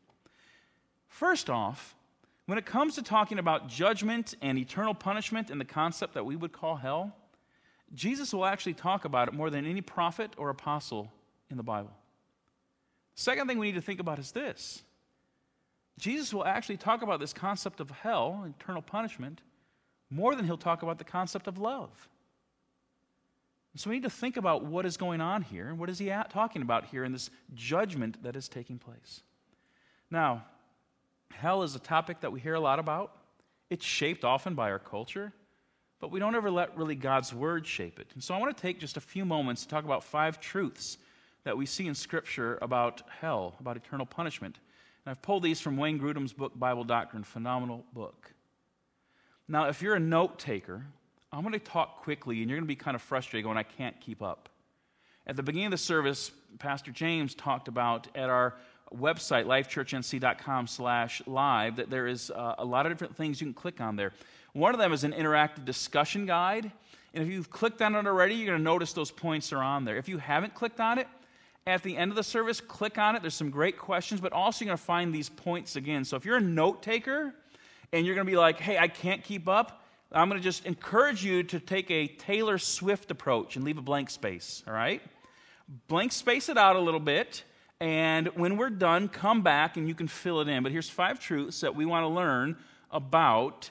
First 1.07 1.49
off, 1.49 1.95
when 2.47 2.59
it 2.59 2.67
comes 2.67 2.97
to 2.97 3.03
talking 3.03 3.39
about 3.39 3.69
judgment 3.69 4.35
and 4.43 4.59
eternal 4.59 4.93
punishment 4.93 5.51
and 5.51 5.61
the 5.61 5.65
concept 5.65 6.15
that 6.15 6.27
we 6.27 6.35
would 6.35 6.53
call 6.53 6.75
hell, 6.75 7.15
Jesus 7.95 8.35
will 8.35 8.45
actually 8.45 8.75
talk 8.75 9.05
about 9.05 9.29
it 9.29 9.35
more 9.35 9.51
than 9.51 9.67
any 9.67 9.83
prophet 9.83 10.33
or 10.37 10.51
apostle 10.51 11.13
in 11.49 11.57
the 11.57 11.63
Bible. 11.63 11.93
Second 13.15 13.47
thing 13.47 13.59
we 13.59 13.67
need 13.67 13.77
to 13.77 13.83
think 13.83 14.01
about 14.01 14.19
is 14.19 14.33
this 14.33 14.83
Jesus 15.99 16.33
will 16.33 16.45
actually 16.45 16.77
talk 16.77 17.03
about 17.03 17.21
this 17.21 17.33
concept 17.33 17.81
of 17.81 17.91
hell, 17.91 18.47
eternal 18.49 18.83
punishment, 18.83 19.41
more 20.11 20.35
than 20.35 20.45
he'll 20.45 20.57
talk 20.57 20.83
about 20.83 20.99
the 20.99 21.05
concept 21.05 21.47
of 21.47 21.59
love. 21.59 22.09
so 23.77 23.89
we 23.89 23.97
need 23.97 24.03
to 24.03 24.11
think 24.11 24.37
about 24.37 24.65
what 24.65 24.85
is 24.85 24.97
going 24.97 25.21
on 25.21 25.43
here 25.43 25.69
and 25.69 25.79
what 25.79 25.89
is 25.89 25.99
he 25.99 26.13
talking 26.31 26.63
about 26.63 26.87
here 26.87 27.05
in 27.05 27.13
this 27.13 27.31
judgment 27.55 28.23
that 28.23 28.37
is 28.37 28.49
taking 28.49 28.79
place. 28.79 29.23
Now, 30.11 30.45
hell 31.31 31.63
is 31.63 31.75
a 31.75 31.79
topic 31.79 32.21
that 32.21 32.33
we 32.33 32.41
hear 32.41 32.55
a 32.55 32.61
lot 32.61 32.79
about. 32.79 33.17
It's 33.71 33.85
shaped 33.85 34.25
often 34.25 34.55
by 34.55 34.71
our 34.71 34.79
culture, 34.79 35.33
but 35.99 36.11
we 36.11 36.21
don't 36.21 36.35
ever 36.35 36.51
let 36.51 36.77
really 36.77 36.95
God's 36.95 37.33
word 37.33 37.67
shape 37.67 37.99
it. 37.99 38.09
And 38.13 38.23
so 38.23 38.35
I 38.35 38.39
want 38.39 38.55
to 38.55 38.61
take 38.61 38.79
just 38.79 38.99
a 38.99 39.01
few 39.01 39.25
moments 39.25 39.63
to 39.63 39.69
talk 39.69 39.85
about 39.85 40.05
five 40.05 40.41
truths 40.41 40.99
that 41.45 41.57
we 41.57 41.65
see 41.65 41.87
in 41.87 41.95
Scripture 41.95 42.59
about 42.61 43.03
hell, 43.21 43.55
about 43.59 43.79
eternal 43.79 44.05
punishment. 44.05 44.59
And 45.05 45.11
I've 45.11 45.23
pulled 45.23 45.43
these 45.43 45.61
from 45.61 45.77
Wayne 45.77 45.99
Grudem's 45.99 46.33
book, 46.33 46.53
Bible 46.59 46.85
Doctrine, 46.85 47.25
phenomenal 47.25 47.85
book. 47.93 48.33
Now, 49.49 49.69
if 49.69 49.83
you're 49.83 49.97
a 49.97 50.01
note 50.01 50.39
taker, 50.39 50.85
I'm 51.33 51.43
going 51.43 51.53
to 51.53 51.59
talk 51.59 52.03
quickly, 52.03 52.41
and 52.41 52.49
you're 52.49 52.59
going 52.59 52.67
to 52.67 52.69
be 52.69 52.77
kind 52.77 52.95
of 52.95 53.03
frustrated 53.03 53.45
going, 53.45 53.59
I 53.59 53.65
can't 53.65 53.99
keep 54.01 54.23
up. 54.23 54.49
At 55.27 55.37
the 55.37 55.43
beginning 55.43 55.67
of 55.67 55.71
the 55.73 55.79
service, 55.79 56.31
Pastor 56.59 56.91
James 56.91 57.35
talked 57.35 57.69
about 57.69 58.09
at 58.15 58.29
our 58.29 58.55
website, 58.95 59.47
lifechurchnc.com 59.47 60.67
slash 60.67 61.23
live, 61.27 61.77
that 61.77 61.91
there 61.91 62.07
is 62.07 62.31
uh, 62.31 62.57
a 62.59 62.65
lot 62.65 62.87
of 62.87 62.93
different 62.93 63.17
things 63.17 63.41
you 63.41 63.47
can 63.47 63.55
click 63.55 63.81
on 63.81 63.97
there. 63.97 64.13
One 64.53 64.75
of 64.75 64.79
them 64.79 64.93
is 64.93 65.05
an 65.05 65.13
interactive 65.13 65.65
discussion 65.65 66.27
guide. 66.27 66.71
And 67.15 67.23
if 67.25 67.31
you've 67.31 67.51
clicked 67.51 67.83
on 67.83 67.95
it 67.95 68.07
already, 68.07 68.35
you're 68.35 68.47
going 68.47 68.59
to 68.59 68.65
notice 68.65 68.93
those 68.93 69.11
points 69.11 69.53
are 69.53 69.63
on 69.63 69.85
there. 69.85 69.97
If 69.97 70.09
you 70.09 70.19
haven't 70.19 70.55
clicked 70.55 70.81
on 70.81 70.99
it, 70.99 71.09
at 71.67 71.83
the 71.83 71.97
end 71.97 72.11
of 72.11 72.17
the 72.17 72.23
service, 72.23 72.61
click 72.61 72.99
on 72.99 73.17
it. 73.17 73.23
There's 73.23 73.35
some 73.35 73.51
great 73.51 73.79
questions, 73.79 74.21
but 74.21 74.33
also 74.33 74.65
you're 74.65 74.71
going 74.71 74.79
to 74.79 74.85
find 74.85 75.15
these 75.15 75.29
points 75.29 75.77
again. 75.77 76.05
So 76.05 76.17
if 76.17 76.25
you're 76.25 76.37
a 76.37 76.41
note 76.41 76.83
taker 76.83 77.35
and 77.93 78.05
you're 78.05 78.15
going 78.15 78.27
to 78.27 78.31
be 78.31 78.37
like, 78.37 78.59
hey, 78.59 78.79
I 78.79 78.89
can't 78.89 79.23
keep 79.23 79.49
up, 79.49 79.85
I'm 80.11 80.29
going 80.29 80.41
to 80.41 80.45
just 80.45 80.67
encourage 80.67 81.25
you 81.25 81.43
to 81.45 81.61
take 81.61 81.91
a 81.91 82.07
Taylor 82.07 82.59
Swift 82.59 83.11
approach 83.11 83.57
and 83.57 83.65
leave 83.65 83.79
a 83.79 83.83
blank 83.83 84.11
space, 84.11 84.63
all 84.67 84.75
right? 84.75 85.01
Blank 85.89 86.13
space 86.13 86.49
it 86.49 86.59
out 86.59 86.77
a 86.77 86.81
little 86.81 87.01
bit, 87.01 87.45
and 87.81 88.29
when 88.35 88.57
we're 88.57 88.71
done, 88.71 89.09
come 89.09 89.43
back 89.43 89.77
and 89.77 89.89
you 89.89 89.95
can 89.95 90.09
fill 90.09 90.41
it 90.41 90.49
in. 90.49 90.63
But 90.63 90.73
here's 90.73 90.91
five 90.91 91.19
truths 91.19 91.61
that 91.61 91.75
we 91.75 91.87
want 91.87 92.05
to 92.05 92.09
learn 92.09 92.57
about 92.91 93.71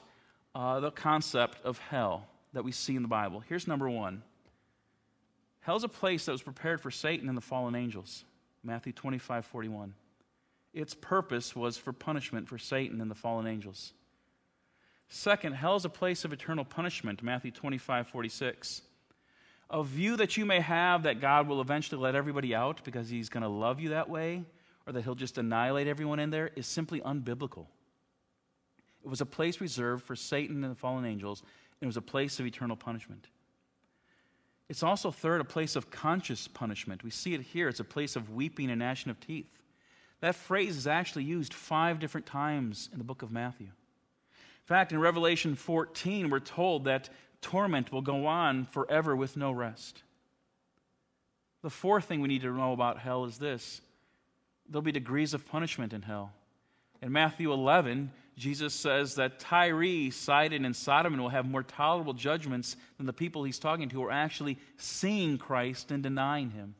uh, 0.54 0.80
the 0.80 0.90
concept 0.90 1.64
of 1.64 1.78
hell 1.78 2.26
that 2.54 2.64
we 2.64 2.72
see 2.72 2.96
in 2.96 3.02
the 3.02 3.08
Bible. 3.08 3.40
Here's 3.48 3.68
number 3.68 3.88
one 3.88 4.22
Hell's 5.62 5.84
a 5.84 5.88
place 5.88 6.26
that 6.26 6.32
was 6.32 6.42
prepared 6.42 6.80
for 6.80 6.90
Satan 6.90 7.28
and 7.28 7.36
the 7.36 7.42
fallen 7.42 7.74
angels. 7.74 8.24
Matthew 8.62 8.92
25, 8.92 9.46
41. 9.46 9.94
Its 10.74 10.94
purpose 10.94 11.54
was 11.54 11.76
for 11.76 11.92
punishment 11.92 12.48
for 12.48 12.58
Satan 12.58 13.00
and 13.00 13.10
the 13.10 13.14
fallen 13.14 13.46
angels. 13.46 13.92
Second, 15.08 15.52
hell 15.52 15.76
is 15.76 15.84
a 15.84 15.90
place 15.90 16.24
of 16.24 16.32
eternal 16.32 16.64
punishment. 16.64 17.22
Matthew 17.22 17.50
25, 17.50 18.08
46. 18.08 18.82
A 19.70 19.84
view 19.84 20.16
that 20.16 20.36
you 20.36 20.44
may 20.44 20.60
have 20.60 21.04
that 21.04 21.20
God 21.20 21.46
will 21.46 21.60
eventually 21.60 22.00
let 22.00 22.14
everybody 22.14 22.54
out 22.54 22.82
because 22.84 23.08
he's 23.08 23.28
going 23.28 23.42
to 23.42 23.48
love 23.48 23.78
you 23.78 23.90
that 23.90 24.08
way, 24.08 24.44
or 24.86 24.92
that 24.92 25.02
he'll 25.02 25.14
just 25.14 25.38
annihilate 25.38 25.86
everyone 25.86 26.18
in 26.18 26.30
there, 26.30 26.50
is 26.56 26.66
simply 26.66 27.00
unbiblical. 27.00 27.66
It 29.04 29.08
was 29.08 29.20
a 29.20 29.26
place 29.26 29.60
reserved 29.60 30.04
for 30.04 30.16
Satan 30.16 30.64
and 30.64 30.72
the 30.72 30.78
fallen 30.78 31.04
angels, 31.04 31.40
and 31.40 31.82
it 31.82 31.86
was 31.86 31.96
a 31.96 32.02
place 32.02 32.40
of 32.40 32.46
eternal 32.46 32.76
punishment. 32.76 33.28
It's 34.72 34.82
also, 34.82 35.10
third, 35.10 35.42
a 35.42 35.44
place 35.44 35.76
of 35.76 35.90
conscious 35.90 36.48
punishment. 36.48 37.04
We 37.04 37.10
see 37.10 37.34
it 37.34 37.42
here. 37.42 37.68
It's 37.68 37.80
a 37.80 37.84
place 37.84 38.16
of 38.16 38.30
weeping 38.30 38.70
and 38.70 38.78
gnashing 38.78 39.10
of 39.10 39.20
teeth. 39.20 39.50
That 40.20 40.34
phrase 40.34 40.78
is 40.78 40.86
actually 40.86 41.24
used 41.24 41.52
five 41.52 42.00
different 42.00 42.24
times 42.24 42.88
in 42.90 42.96
the 42.96 43.04
book 43.04 43.20
of 43.20 43.30
Matthew. 43.30 43.66
In 43.66 44.64
fact, 44.64 44.90
in 44.90 44.98
Revelation 44.98 45.56
14, 45.56 46.30
we're 46.30 46.40
told 46.40 46.84
that 46.84 47.10
torment 47.42 47.92
will 47.92 48.00
go 48.00 48.24
on 48.24 48.64
forever 48.64 49.14
with 49.14 49.36
no 49.36 49.52
rest. 49.52 50.04
The 51.60 51.68
fourth 51.68 52.06
thing 52.06 52.22
we 52.22 52.28
need 52.28 52.40
to 52.40 52.56
know 52.56 52.72
about 52.72 52.98
hell 52.98 53.26
is 53.26 53.36
this 53.36 53.82
there'll 54.70 54.80
be 54.80 54.90
degrees 54.90 55.34
of 55.34 55.46
punishment 55.46 55.92
in 55.92 56.00
hell. 56.00 56.32
In 57.02 57.12
Matthew 57.12 57.52
11, 57.52 58.10
Jesus 58.36 58.72
says 58.72 59.16
that 59.16 59.38
Tyre, 59.38 60.10
Sidon, 60.10 60.64
and 60.64 60.74
Sodom 60.74 61.16
will 61.18 61.28
have 61.28 61.46
more 61.46 61.62
tolerable 61.62 62.14
judgments 62.14 62.76
than 62.96 63.06
the 63.06 63.12
people 63.12 63.44
he's 63.44 63.58
talking 63.58 63.88
to 63.88 63.94
who 63.94 64.04
are 64.04 64.10
actually 64.10 64.58
seeing 64.78 65.38
Christ 65.38 65.90
and 65.90 66.02
denying 66.02 66.50
him. 66.50 66.74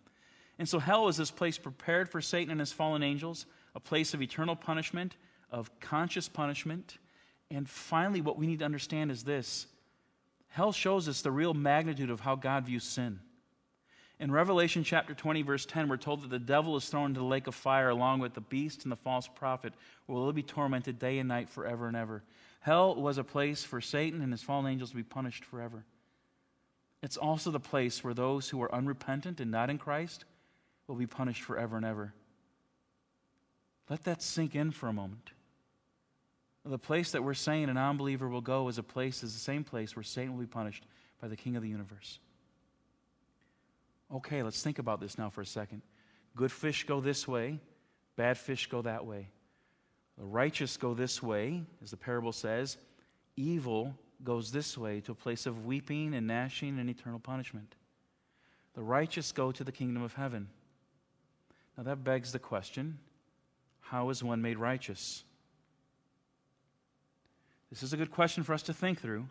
And 0.59 0.69
so 0.69 0.79
hell 0.79 1.09
is 1.09 1.17
this 1.17 1.31
place 1.31 1.59
prepared 1.59 2.09
for 2.09 2.21
Satan 2.21 2.51
and 2.51 2.61
his 2.61 2.73
fallen 2.73 3.03
angels, 3.03 3.47
a 3.75 3.81
place 3.81 4.15
of 4.15 4.23
eternal 4.23 4.57
punishment, 4.57 5.17
of 5.51 5.71
conscious 5.81 6.29
punishment. 6.29 6.99
And 7.51 7.69
finally, 7.69 8.23
what 8.23 8.38
we 8.38 8.47
need 8.47 8.61
to 8.61 8.65
understand 8.65 9.11
is 9.11 9.25
this 9.25 9.67
hell 10.49 10.73
shows 10.73 11.09
us 11.09 11.23
the 11.23 11.31
real 11.31 11.55
magnitude 11.55 12.11
of 12.11 12.21
how 12.21 12.35
God 12.35 12.67
views 12.67 12.85
sin. 12.85 13.21
In 14.23 14.31
Revelation 14.31 14.85
chapter 14.85 15.15
20, 15.15 15.43
verse 15.43 15.67
10, 15.67 15.89
we're 15.89 15.97
told 15.97 16.23
that 16.23 16.31
the 16.31 16.39
devil 16.39 16.77
is 16.77 16.89
thrown 16.89 17.07
into 17.07 17.19
the 17.19 17.27
lake 17.27 17.49
of 17.49 17.57
fire 17.57 17.89
along 17.89 18.21
with 18.21 18.35
the 18.35 18.41
beast 18.41 18.85
and 18.85 18.93
the 18.93 18.97
false 18.97 19.27
prophet, 19.27 19.73
where 20.07 20.17
they'll 20.17 20.31
be 20.31 20.45
tormented 20.45 21.01
day 21.01 21.19
and 21.19 21.29
night 21.29 21.51
forever 21.51 21.89
and 21.89 21.97
ever. 21.97 22.23
Hell 22.61 22.95
was 22.95 23.19
a 23.19 23.25
place 23.25 23.65
for 23.65 23.81
Satan 23.81 24.23
and 24.23 24.31
his 24.31 24.41
fallen 24.41 24.71
angels 24.71 24.91
to 24.91 24.97
be 24.97 25.03
punished 25.03 25.45
forever. 25.45 25.85
It's 27.03 27.17
also 27.17 27.51
the 27.51 27.59
place 27.59 28.05
where 28.05 28.15
those 28.15 28.49
who 28.49 28.63
are 28.63 28.73
unrepentant 28.73 29.41
and 29.41 29.51
not 29.51 29.71
in 29.71 29.79
Christ 29.79 30.25
will 30.87 30.95
be 30.95 31.09
punished 31.09 31.43
forever 31.43 31.77
and 31.77 31.85
ever. 31.85 32.15
Let 33.91 34.05
that 34.05 34.23
sink 34.23 34.55
in 34.55 34.71
for 34.71 34.89
a 34.89 34.93
moment. 34.93 35.33
The 36.65 36.79
place 36.79 37.11
that 37.11 37.25
we're 37.25 37.35
saying 37.35 37.69
an 37.69 37.77
unbeliever 37.77 38.29
will 38.29 38.41
go 38.41 38.69
is 38.69 38.79
a 38.79 38.85
place 38.85 39.25
is 39.25 39.33
the 39.33 39.41
same 39.41 39.65
place 39.65 39.97
where 39.97 40.05
Satan 40.05 40.35
will 40.35 40.45
be 40.45 40.47
punished 40.47 40.87
by 41.21 41.27
the 41.27 41.37
King 41.37 41.57
of 41.57 41.63
the 41.63 41.69
universe. 41.69 42.21
Okay, 44.12 44.42
let's 44.42 44.62
think 44.62 44.79
about 44.79 45.01
this 45.01 45.16
now 45.16 45.31
for 45.31 45.40
a 45.40 45.46
second. 45.46 45.83
Good 46.37 46.53
fish 46.53 46.85
go 46.85 47.01
this 47.01 47.27
way, 47.27 47.61
bad 48.16 48.37
fish 48.37 48.68
go 48.68 48.83
that 48.83 49.07
way. 49.07 49.29
The 50.18 50.25
righteous 50.25 50.77
go 50.77 50.94
this 50.94 51.22
way, 51.22 51.62
as 51.83 51.90
the 51.90 51.96
parable 51.96 52.33
says. 52.33 52.77
Evil 53.37 53.94
goes 54.22 54.53
this 54.53 54.77
way 54.77 55.01
to 55.01 55.12
a 55.12 55.16
place 55.16 55.46
of 55.46 55.64
weeping 55.64 56.14
and 56.14 56.27
gnashing 56.27 56.79
and 56.79 56.88
eternal 56.88 57.18
punishment. 57.18 57.75
The 58.75 58.83
righteous 58.83 59.33
go 59.33 59.53
to 59.53 59.64
the 59.64 59.72
kingdom 59.72 60.03
of 60.03 60.14
heaven. 60.14 60.48
Now 61.77 61.85
that 61.85 62.05
begs 62.05 62.33
the 62.33 62.38
question 62.38 62.98
how 63.81 64.09
is 64.11 64.22
one 64.22 64.40
made 64.40 64.59
righteous? 64.59 65.25
This 67.68 67.83
is 67.83 67.92
a 67.92 67.96
good 67.96 68.11
question 68.11 68.42
for 68.42 68.55
us 68.55 68.62
to 68.64 68.72
think 68.72 69.01
through 69.01 69.27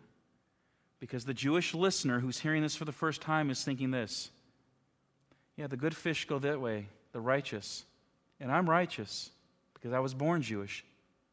because 1.00 1.24
the 1.24 1.34
Jewish 1.34 1.74
listener 1.74 2.20
who's 2.20 2.38
hearing 2.38 2.62
this 2.62 2.76
for 2.76 2.84
the 2.84 2.92
first 2.92 3.20
time 3.20 3.50
is 3.50 3.64
thinking 3.64 3.90
this 3.90 4.30
yeah, 5.56 5.66
the 5.66 5.76
good 5.76 5.94
fish 5.94 6.26
go 6.26 6.38
that 6.38 6.60
way, 6.60 6.88
the 7.12 7.20
righteous. 7.20 7.84
And 8.40 8.50
I'm 8.50 8.68
righteous 8.68 9.30
because 9.74 9.92
I 9.92 10.00
was 10.00 10.14
born 10.14 10.42
Jewish, 10.42 10.84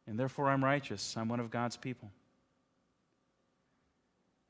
and 0.07 0.19
therefore 0.19 0.49
I'm 0.49 0.63
righteous. 0.63 1.15
I'm 1.17 1.29
one 1.29 1.39
of 1.39 1.49
God's 1.49 1.77
people. 1.77 2.11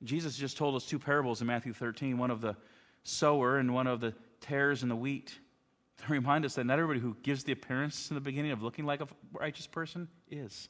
Jesus 0.03 0.37
just 0.37 0.57
told 0.57 0.75
us 0.75 0.85
two 0.85 0.99
parables 0.99 1.41
in 1.41 1.47
Matthew 1.47 1.73
13 1.73 2.17
one 2.17 2.31
of 2.31 2.41
the 2.41 2.55
sower 3.03 3.57
and 3.57 3.73
one 3.73 3.87
of 3.87 3.99
the 3.99 4.13
tares 4.41 4.83
in 4.83 4.89
the 4.89 4.95
wheat 4.95 5.37
to 5.97 6.11
remind 6.11 6.45
us 6.45 6.55
that 6.55 6.65
not 6.65 6.79
everybody 6.79 6.99
who 6.99 7.15
gives 7.23 7.43
the 7.43 7.51
appearance 7.51 8.09
in 8.09 8.15
the 8.15 8.21
beginning 8.21 8.51
of 8.51 8.63
looking 8.63 8.85
like 8.85 9.01
a 9.01 9.07
righteous 9.33 9.67
person 9.67 10.07
is. 10.31 10.69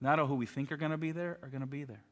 Not 0.00 0.18
all 0.18 0.26
who 0.26 0.34
we 0.34 0.46
think 0.46 0.72
are 0.72 0.76
going 0.76 0.92
to 0.92 0.96
be 0.96 1.12
there 1.12 1.38
are 1.42 1.48
going 1.48 1.60
to 1.60 1.66
be 1.66 1.84
there. 1.84 2.02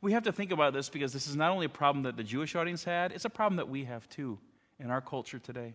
We 0.00 0.12
have 0.12 0.22
to 0.24 0.32
think 0.32 0.52
about 0.52 0.72
this 0.72 0.88
because 0.88 1.12
this 1.12 1.26
is 1.26 1.34
not 1.34 1.50
only 1.50 1.66
a 1.66 1.70
problem 1.70 2.04
that 2.04 2.16
the 2.16 2.22
Jewish 2.22 2.54
audience 2.54 2.84
had, 2.84 3.12
it's 3.12 3.24
a 3.24 3.30
problem 3.30 3.56
that 3.56 3.68
we 3.68 3.84
have 3.84 4.08
too 4.08 4.38
in 4.80 4.90
our 4.90 5.00
culture 5.00 5.38
today. 5.38 5.74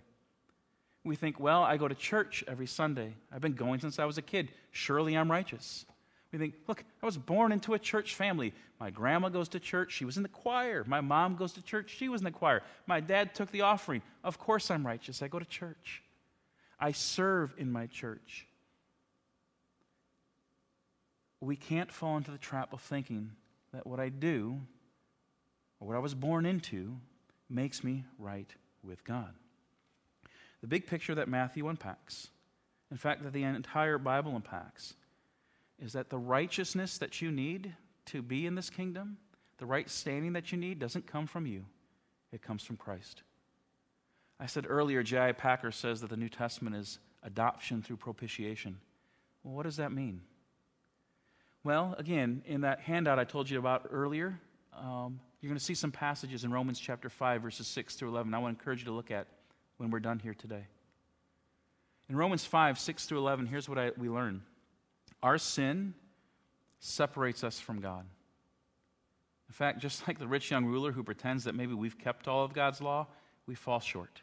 We 1.03 1.15
think, 1.15 1.39
well, 1.39 1.63
I 1.63 1.77
go 1.77 1.87
to 1.87 1.95
church 1.95 2.43
every 2.47 2.67
Sunday. 2.67 3.13
I've 3.31 3.41
been 3.41 3.53
going 3.53 3.81
since 3.81 3.99
I 3.99 4.05
was 4.05 4.17
a 4.17 4.21
kid. 4.21 4.51
Surely 4.71 5.17
I'm 5.17 5.29
righteous. 5.29 5.85
We 6.31 6.39
think, 6.39 6.55
look, 6.67 6.83
I 7.01 7.05
was 7.05 7.17
born 7.17 7.51
into 7.51 7.73
a 7.73 7.79
church 7.79 8.15
family. 8.15 8.53
My 8.79 8.89
grandma 8.89 9.29
goes 9.29 9.49
to 9.49 9.59
church. 9.59 9.91
She 9.91 10.05
was 10.05 10.17
in 10.17 10.23
the 10.23 10.29
choir. 10.29 10.83
My 10.87 11.01
mom 11.01 11.35
goes 11.35 11.53
to 11.53 11.61
church. 11.61 11.93
She 11.95 12.09
was 12.09 12.21
in 12.21 12.25
the 12.25 12.31
choir. 12.31 12.63
My 12.87 13.01
dad 13.01 13.35
took 13.35 13.51
the 13.51 13.61
offering. 13.61 14.01
Of 14.23 14.39
course 14.39 14.71
I'm 14.71 14.85
righteous. 14.85 15.21
I 15.21 15.27
go 15.27 15.39
to 15.39 15.45
church. 15.45 16.01
I 16.79 16.91
serve 16.91 17.53
in 17.57 17.71
my 17.71 17.87
church. 17.87 18.47
We 21.39 21.55
can't 21.55 21.91
fall 21.91 22.17
into 22.17 22.31
the 22.31 22.37
trap 22.37 22.73
of 22.73 22.81
thinking 22.81 23.31
that 23.73 23.85
what 23.85 23.99
I 23.99 24.09
do 24.09 24.59
or 25.79 25.87
what 25.87 25.95
I 25.97 25.99
was 25.99 26.15
born 26.15 26.45
into 26.45 26.97
makes 27.49 27.83
me 27.83 28.05
right 28.17 28.49
with 28.83 29.03
God. 29.03 29.33
The 30.61 30.67
big 30.67 30.87
picture 30.87 31.15
that 31.15 31.27
Matthew 31.27 31.67
unpacks, 31.67 32.29
in 32.89 32.97
fact, 32.97 33.23
that 33.23 33.33
the 33.33 33.43
entire 33.43 33.97
Bible 33.97 34.35
unpacks, 34.35 34.93
is 35.79 35.93
that 35.93 36.09
the 36.09 36.17
righteousness 36.17 36.97
that 36.99 37.21
you 37.21 37.31
need 37.31 37.75
to 38.05 38.21
be 38.21 38.45
in 38.45 38.55
this 38.55 38.69
kingdom, 38.69 39.17
the 39.57 39.65
right 39.65 39.89
standing 39.89 40.33
that 40.33 40.51
you 40.51 40.57
need, 40.57 40.79
doesn't 40.79 41.07
come 41.07 41.27
from 41.27 41.45
you, 41.45 41.65
it 42.31 42.41
comes 42.41 42.63
from 42.63 42.77
Christ. 42.77 43.23
I 44.39 44.45
said 44.45 44.65
earlier, 44.67 45.03
J.I. 45.03 45.33
Packer 45.33 45.71
says 45.71 46.01
that 46.01 46.09
the 46.09 46.17
New 46.17 46.29
Testament 46.29 46.75
is 46.75 46.99
adoption 47.23 47.81
through 47.81 47.97
propitiation. 47.97 48.79
Well, 49.43 49.53
what 49.53 49.63
does 49.63 49.77
that 49.77 49.91
mean? 49.91 50.21
Well, 51.63 51.95
again, 51.97 52.41
in 52.45 52.61
that 52.61 52.81
handout 52.81 53.19
I 53.19 53.23
told 53.23 53.49
you 53.49 53.57
about 53.57 53.87
earlier, 53.89 54.39
um, 54.77 55.19
you're 55.43 55.49
going 55.49 55.59
to 55.59 55.65
see 55.65 55.75
some 55.75 55.91
passages 55.91 56.45
in 56.45 56.53
Romans 56.53 56.79
chapter 56.79 57.09
5, 57.09 57.41
verses 57.41 57.67
6 57.67 57.95
through 57.95 58.07
11. 58.07 58.33
I 58.33 58.37
want 58.37 58.57
to 58.57 58.61
encourage 58.61 58.79
you 58.79 58.85
to 58.85 58.93
look 58.93 59.11
at 59.11 59.27
when 59.75 59.91
we're 59.91 59.99
done 59.99 60.19
here 60.19 60.33
today. 60.33 60.67
In 62.07 62.15
Romans 62.15 62.45
5, 62.45 62.79
6 62.79 63.05
through 63.05 63.17
11, 63.17 63.47
here's 63.47 63.67
what 63.67 63.77
I, 63.77 63.91
we 63.97 64.07
learn 64.07 64.41
Our 65.21 65.37
sin 65.37 65.95
separates 66.79 67.43
us 67.43 67.59
from 67.59 67.81
God. 67.81 68.05
In 69.49 69.53
fact, 69.53 69.79
just 69.79 70.07
like 70.07 70.17
the 70.17 70.27
rich 70.27 70.49
young 70.49 70.65
ruler 70.65 70.93
who 70.93 71.03
pretends 71.03 71.43
that 71.43 71.55
maybe 71.55 71.73
we've 71.73 71.97
kept 71.97 72.29
all 72.29 72.45
of 72.45 72.53
God's 72.53 72.79
law, 72.79 73.07
we 73.45 73.53
fall 73.53 73.81
short. 73.81 74.21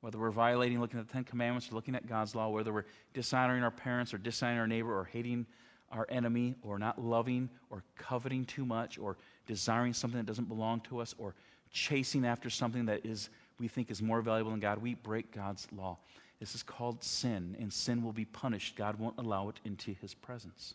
Whether 0.00 0.16
we're 0.16 0.30
violating, 0.30 0.80
looking 0.80 0.98
at 0.98 1.08
the 1.08 1.12
Ten 1.12 1.24
Commandments, 1.24 1.70
or 1.70 1.74
looking 1.74 1.94
at 1.94 2.06
God's 2.06 2.34
law, 2.34 2.48
whether 2.48 2.72
we're 2.72 2.86
dishonoring 3.12 3.62
our 3.62 3.70
parents, 3.70 4.14
or 4.14 4.18
dishonoring 4.18 4.60
our 4.60 4.66
neighbor, 4.66 4.98
or 4.98 5.04
hating 5.04 5.44
our 5.90 6.06
enemy 6.08 6.54
or 6.62 6.78
not 6.78 7.02
loving 7.02 7.48
or 7.70 7.82
coveting 7.96 8.44
too 8.44 8.64
much 8.64 8.98
or 8.98 9.16
desiring 9.48 9.92
something 9.92 10.18
that 10.18 10.26
doesn't 10.26 10.48
belong 10.48 10.80
to 10.82 11.00
us 11.00 11.16
or 11.18 11.34
chasing 11.72 12.24
after 12.24 12.48
something 12.48 12.86
that 12.86 13.04
is 13.04 13.28
we 13.58 13.66
think 13.66 13.90
is 13.90 14.00
more 14.00 14.20
valuable 14.20 14.52
than 14.52 14.60
God, 14.60 14.78
we 14.78 14.94
break 14.94 15.32
God's 15.32 15.66
law. 15.72 15.98
This 16.38 16.54
is 16.54 16.62
called 16.62 17.02
sin, 17.02 17.56
and 17.58 17.72
sin 17.72 18.04
will 18.04 18.12
be 18.12 18.24
punished. 18.24 18.76
God 18.76 19.00
won't 19.00 19.18
allow 19.18 19.48
it 19.48 19.58
into 19.64 19.94
his 20.00 20.14
presence. 20.14 20.74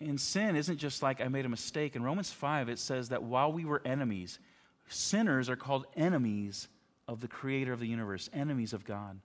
And 0.00 0.20
sin 0.20 0.56
isn't 0.56 0.78
just 0.78 1.02
like 1.02 1.20
I 1.20 1.28
made 1.28 1.46
a 1.46 1.48
mistake. 1.48 1.94
In 1.94 2.02
Romans 2.02 2.32
5, 2.32 2.68
it 2.68 2.80
says 2.80 3.10
that 3.10 3.22
while 3.22 3.52
we 3.52 3.64
were 3.64 3.80
enemies, 3.84 4.40
sinners 4.88 5.48
are 5.48 5.56
called 5.56 5.86
enemies 5.96 6.66
of 7.06 7.20
the 7.20 7.28
creator 7.28 7.72
of 7.72 7.78
the 7.78 7.86
universe, 7.86 8.28
enemies 8.32 8.72
of 8.72 8.84
God. 8.84 9.20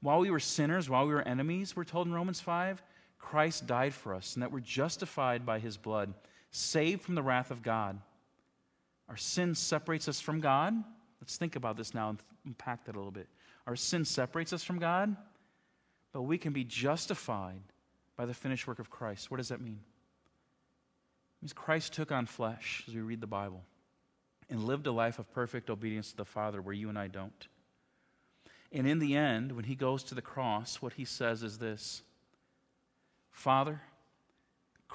While 0.00 0.20
we 0.20 0.30
were 0.30 0.40
sinners, 0.40 0.90
while 0.90 1.06
we 1.06 1.14
were 1.14 1.26
enemies, 1.26 1.74
we're 1.74 1.84
told 1.84 2.06
in 2.06 2.12
Romans 2.12 2.40
5, 2.40 2.82
Christ 3.18 3.66
died 3.66 3.94
for 3.94 4.14
us, 4.14 4.34
and 4.34 4.42
that 4.42 4.52
we're 4.52 4.60
justified 4.60 5.46
by 5.46 5.58
his 5.58 5.78
blood, 5.78 6.12
saved 6.50 7.02
from 7.02 7.14
the 7.14 7.22
wrath 7.22 7.50
of 7.50 7.62
God. 7.62 7.98
Our 9.08 9.16
sin 9.16 9.54
separates 9.54 10.08
us 10.08 10.20
from 10.20 10.40
God. 10.40 10.74
Let's 11.20 11.36
think 11.36 11.56
about 11.56 11.76
this 11.76 11.94
now 11.94 12.10
and 12.10 12.18
unpack 12.44 12.84
that 12.84 12.94
a 12.94 12.98
little 12.98 13.12
bit. 13.12 13.28
Our 13.66 13.76
sin 13.76 14.04
separates 14.04 14.52
us 14.52 14.62
from 14.62 14.78
God, 14.78 15.16
but 16.12 16.22
we 16.22 16.38
can 16.38 16.52
be 16.52 16.64
justified 16.64 17.62
by 18.16 18.26
the 18.26 18.34
finished 18.34 18.66
work 18.66 18.78
of 18.78 18.90
Christ. 18.90 19.30
What 19.30 19.38
does 19.38 19.48
that 19.48 19.60
mean? 19.60 19.80
It 19.80 21.42
means 21.42 21.52
Christ 21.52 21.92
took 21.92 22.10
on 22.10 22.26
flesh, 22.26 22.84
as 22.88 22.94
we 22.94 23.00
read 23.00 23.20
the 23.20 23.26
Bible, 23.26 23.62
and 24.48 24.64
lived 24.64 24.86
a 24.86 24.92
life 24.92 25.18
of 25.18 25.30
perfect 25.32 25.68
obedience 25.68 26.10
to 26.10 26.16
the 26.16 26.24
Father 26.24 26.62
where 26.62 26.74
you 26.74 26.88
and 26.88 26.98
I 26.98 27.08
don't. 27.08 27.48
And 28.72 28.86
in 28.86 28.98
the 28.98 29.16
end, 29.16 29.52
when 29.52 29.64
he 29.64 29.74
goes 29.74 30.02
to 30.04 30.14
the 30.14 30.22
cross, 30.22 30.80
what 30.82 30.94
he 30.94 31.04
says 31.04 31.42
is 31.42 31.58
this 31.58 32.02
Father, 33.30 33.82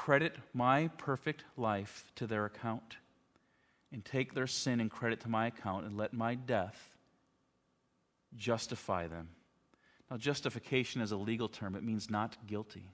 credit 0.06 0.36
my 0.52 0.90
perfect 0.98 1.44
life 1.58 2.12
to 2.16 2.26
their 2.26 2.46
account, 2.46 2.98
and 3.92 4.04
take 4.04 4.34
their 4.34 4.48
sin 4.48 4.80
and 4.80 4.90
credit 4.90 5.20
to 5.20 5.30
my 5.30 5.46
account, 5.46 5.86
and 5.86 5.96
let 5.96 6.12
my 6.12 6.34
death 6.34 6.98
justify 8.36 9.06
them. 9.06 9.30
Now, 10.10 10.18
justification 10.18 11.04
is 11.04 11.12
a 11.12 11.18
legal 11.18 11.48
term, 11.48 11.76
it 11.76 11.84
means 11.84 12.10
not 12.10 12.36
guilty. 12.48 12.90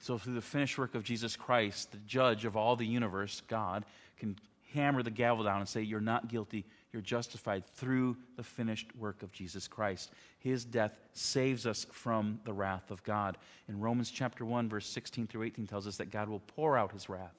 So, 0.00 0.18
through 0.18 0.34
the 0.34 0.40
finished 0.40 0.76
work 0.78 0.96
of 0.96 1.04
Jesus 1.04 1.36
Christ, 1.36 1.92
the 1.92 1.98
judge 1.98 2.44
of 2.44 2.56
all 2.56 2.74
the 2.74 2.84
universe, 2.84 3.42
God, 3.46 3.84
can 4.18 4.36
hammer 4.74 5.04
the 5.04 5.12
gavel 5.12 5.44
down 5.44 5.60
and 5.60 5.68
say, 5.68 5.82
You're 5.82 6.00
not 6.00 6.26
guilty. 6.26 6.66
You're 6.92 7.02
justified 7.02 7.66
through 7.66 8.16
the 8.36 8.42
finished 8.42 8.94
work 8.96 9.22
of 9.22 9.30
Jesus 9.30 9.68
Christ. 9.68 10.10
His 10.38 10.64
death 10.64 10.98
saves 11.12 11.66
us 11.66 11.86
from 11.92 12.40
the 12.44 12.52
wrath 12.52 12.90
of 12.90 13.02
God. 13.04 13.38
In 13.68 13.78
Romans 13.78 14.10
chapter 14.10 14.44
1, 14.44 14.68
verse 14.68 14.86
16 14.86 15.28
through 15.28 15.44
18 15.44 15.66
tells 15.66 15.86
us 15.86 15.96
that 15.98 16.10
God 16.10 16.28
will 16.28 16.40
pour 16.40 16.76
out 16.76 16.92
his 16.92 17.08
wrath 17.08 17.36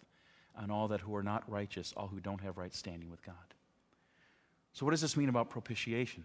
on 0.55 0.71
all 0.71 0.87
that 0.89 1.01
who 1.01 1.15
are 1.15 1.23
not 1.23 1.49
righteous, 1.49 1.93
all 1.97 2.07
who 2.07 2.19
don't 2.19 2.41
have 2.41 2.57
right 2.57 2.73
standing 2.73 3.09
with 3.09 3.23
God. 3.25 3.35
So 4.73 4.85
what 4.85 4.91
does 4.91 5.01
this 5.01 5.17
mean 5.17 5.29
about 5.29 5.49
propitiation? 5.49 6.23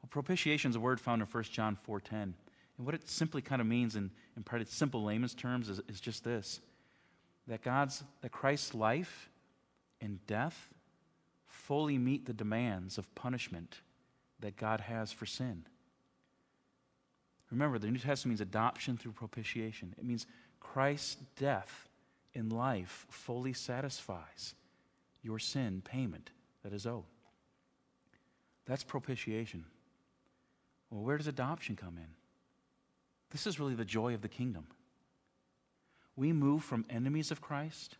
Well, 0.00 0.08
propitiation 0.10 0.70
is 0.70 0.76
a 0.76 0.80
word 0.80 1.00
found 1.00 1.22
in 1.22 1.28
1 1.28 1.44
John 1.44 1.76
4.10. 1.88 2.12
And 2.12 2.34
what 2.78 2.94
it 2.94 3.08
simply 3.08 3.42
kind 3.42 3.60
of 3.60 3.66
means 3.66 3.96
in, 3.96 4.10
in 4.36 4.44
pretty 4.44 4.66
simple 4.66 5.02
layman's 5.02 5.34
terms 5.34 5.68
is, 5.68 5.80
is 5.88 6.00
just 6.00 6.22
this. 6.22 6.60
That 7.48 7.62
God's, 7.62 8.04
that 8.20 8.30
Christ's 8.30 8.74
life 8.74 9.30
and 10.00 10.24
death 10.26 10.68
fully 11.66 11.98
meet 11.98 12.26
the 12.26 12.32
demands 12.32 12.96
of 12.96 13.12
punishment 13.14 13.80
that 14.40 14.56
God 14.56 14.80
has 14.80 15.10
for 15.10 15.26
sin. 15.26 15.64
Remember, 17.50 17.78
the 17.78 17.88
New 17.88 17.98
Testament 17.98 18.32
means 18.32 18.40
adoption 18.40 18.96
through 18.96 19.12
propitiation. 19.12 19.94
It 19.98 20.04
means 20.04 20.26
Christ's 20.60 21.16
death 21.36 21.88
in 22.34 22.50
life 22.50 23.06
fully 23.08 23.52
satisfies 23.52 24.54
your 25.22 25.38
sin 25.38 25.82
payment 25.84 26.30
that 26.62 26.72
is 26.72 26.86
owed. 26.86 27.04
That's 28.66 28.84
propitiation. 28.84 29.64
Well, 30.90 31.02
where 31.02 31.16
does 31.16 31.26
adoption 31.26 31.74
come 31.74 31.98
in? 31.98 32.08
This 33.30 33.46
is 33.46 33.58
really 33.58 33.74
the 33.74 33.84
joy 33.84 34.14
of 34.14 34.22
the 34.22 34.28
kingdom. 34.28 34.66
We 36.14 36.32
move 36.32 36.62
from 36.62 36.84
enemies 36.88 37.30
of 37.30 37.40
Christ 37.40 37.96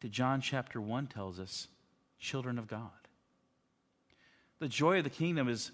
to 0.00 0.08
John 0.08 0.40
chapter 0.40 0.80
1 0.80 1.06
tells 1.08 1.38
us, 1.38 1.68
children 2.20 2.58
of 2.58 2.68
God. 2.68 2.90
The 4.60 4.68
joy 4.68 4.98
of 4.98 5.04
the 5.04 5.10
kingdom 5.10 5.48
is 5.48 5.72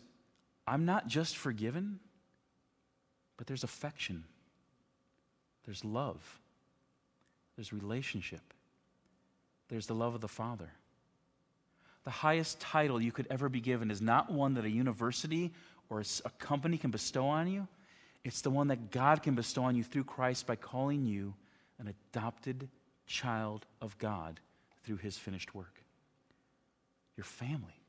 I'm 0.67 0.85
not 0.85 1.07
just 1.09 1.37
forgiven, 1.37 2.01
but 3.37 3.47
there's 3.47 3.65
affection, 3.65 4.25
there's 5.65 5.85
love, 5.85 6.41
there's 7.57 7.73
relationship, 7.73 8.55
there's 9.69 9.87
the 9.87 9.95
love 9.95 10.15
of 10.15 10.21
the 10.21 10.29
Father. 10.29 10.71
The 12.05 12.11
highest 12.11 12.61
title 12.61 13.03
you 13.03 13.11
could 13.11 13.27
ever 13.31 13.49
be 13.49 13.61
given 13.61 13.91
is 13.91 14.01
not 14.01 14.31
one 14.31 14.55
that 14.55 14.65
a 14.65 14.71
university 14.71 15.53
or 15.91 16.03
a 16.25 16.31
company 16.39 16.79
can 16.79 16.93
bestow 16.93 17.27
on 17.27 17.49
you. 17.49 17.67
It's 18.23 18.43
the 18.43 18.51
one 18.51 18.69
that 18.69 18.93
God 18.93 19.25
can 19.25 19.35
bestow 19.35 19.65
on 19.65 19.75
you 19.75 19.83
through 19.83 20.05
Christ 20.05 20.47
by 20.47 20.55
calling 20.55 21.05
you 21.05 21.35
an 21.81 21.89
adopted 21.89 22.69
child 23.07 23.67
of 23.81 23.99
God 23.99 24.41
through 24.85 24.97
his 24.97 25.17
finished 25.17 25.55
work. 25.55 25.83
Your 27.17 27.25
family. 27.25 27.81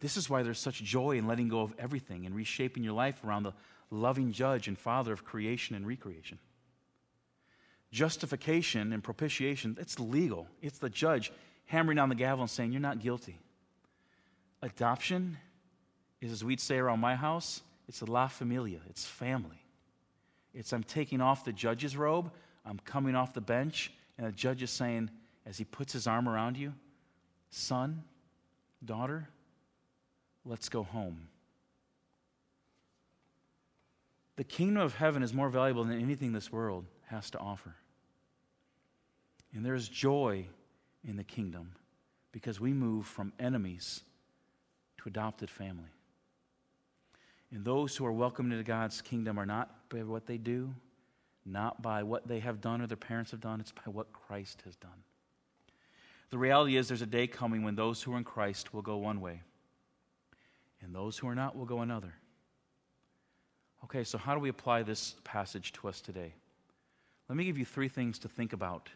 This 0.00 0.16
is 0.16 0.30
why 0.30 0.42
there's 0.42 0.60
such 0.60 0.82
joy 0.82 1.18
in 1.18 1.26
letting 1.26 1.48
go 1.48 1.60
of 1.60 1.74
everything 1.78 2.24
and 2.26 2.34
reshaping 2.34 2.84
your 2.84 2.92
life 2.92 3.22
around 3.24 3.42
the 3.42 3.54
loving 3.90 4.32
judge 4.32 4.68
and 4.68 4.78
father 4.78 5.12
of 5.12 5.24
creation 5.24 5.74
and 5.74 5.86
recreation. 5.86 6.38
Justification 7.90 8.92
and 8.92 9.02
propitiation, 9.02 9.76
it's 9.80 9.98
legal. 9.98 10.46
It's 10.60 10.78
the 10.78 10.90
judge 10.90 11.32
hammering 11.66 11.98
on 11.98 12.08
the 12.08 12.14
gavel 12.14 12.42
and 12.42 12.50
saying, 12.50 12.72
You're 12.72 12.80
not 12.80 13.00
guilty. 13.00 13.38
Adoption 14.62 15.38
is, 16.20 16.32
as 16.32 16.44
we'd 16.44 16.60
say 16.60 16.78
around 16.78 17.00
my 17.00 17.14
house, 17.16 17.62
it's 17.88 18.02
a 18.02 18.04
la 18.04 18.26
familia, 18.28 18.80
it's 18.90 19.04
family. 19.04 19.64
It's 20.52 20.72
I'm 20.72 20.82
taking 20.82 21.20
off 21.20 21.44
the 21.44 21.52
judge's 21.52 21.96
robe, 21.96 22.30
I'm 22.66 22.78
coming 22.84 23.14
off 23.14 23.32
the 23.32 23.40
bench, 23.40 23.92
and 24.18 24.26
the 24.26 24.32
judge 24.32 24.62
is 24.62 24.70
saying, 24.70 25.10
as 25.46 25.56
he 25.56 25.64
puts 25.64 25.92
his 25.92 26.06
arm 26.06 26.28
around 26.28 26.58
you, 26.58 26.74
son, 27.50 28.02
daughter, 28.84 29.28
let's 30.44 30.68
go 30.68 30.82
home. 30.82 31.28
The 34.36 34.44
kingdom 34.44 34.82
of 34.82 34.94
heaven 34.94 35.22
is 35.22 35.34
more 35.34 35.48
valuable 35.48 35.84
than 35.84 36.00
anything 36.00 36.32
this 36.32 36.52
world 36.52 36.84
has 37.06 37.30
to 37.30 37.38
offer. 37.38 37.74
And 39.52 39.64
there's 39.64 39.88
joy 39.88 40.46
in 41.04 41.16
the 41.16 41.24
kingdom 41.24 41.72
because 42.32 42.60
we 42.60 42.72
move 42.72 43.06
from 43.06 43.32
enemies 43.40 44.02
to 44.98 45.08
adopted 45.08 45.50
family. 45.50 45.90
And 47.50 47.64
those 47.64 47.96
who 47.96 48.04
are 48.04 48.12
welcomed 48.12 48.52
into 48.52 48.64
God's 48.64 49.00
kingdom 49.00 49.38
are 49.38 49.46
not 49.46 49.88
by 49.88 50.02
what 50.02 50.26
they 50.26 50.36
do, 50.36 50.74
not 51.46 51.80
by 51.80 52.02
what 52.02 52.28
they 52.28 52.40
have 52.40 52.60
done 52.60 52.82
or 52.82 52.86
their 52.86 52.96
parents 52.96 53.30
have 53.30 53.40
done, 53.40 53.58
it's 53.58 53.72
by 53.72 53.90
what 53.90 54.12
Christ 54.12 54.62
has 54.66 54.76
done. 54.76 55.02
The 56.30 56.38
reality 56.38 56.76
is, 56.76 56.88
there's 56.88 57.02
a 57.02 57.06
day 57.06 57.26
coming 57.26 57.62
when 57.62 57.74
those 57.74 58.02
who 58.02 58.12
are 58.12 58.18
in 58.18 58.24
Christ 58.24 58.74
will 58.74 58.82
go 58.82 58.96
one 58.98 59.20
way, 59.20 59.42
and 60.82 60.94
those 60.94 61.16
who 61.16 61.28
are 61.28 61.34
not 61.34 61.56
will 61.56 61.64
go 61.64 61.80
another. 61.80 62.14
Okay, 63.84 64.04
so 64.04 64.18
how 64.18 64.34
do 64.34 64.40
we 64.40 64.48
apply 64.48 64.82
this 64.82 65.16
passage 65.24 65.72
to 65.74 65.88
us 65.88 66.00
today? 66.00 66.34
Let 67.28 67.36
me 67.36 67.44
give 67.44 67.58
you 67.58 67.64
three 67.64 67.88
things 67.88 68.18
to 68.20 68.28
think 68.28 68.52
about 68.52 68.90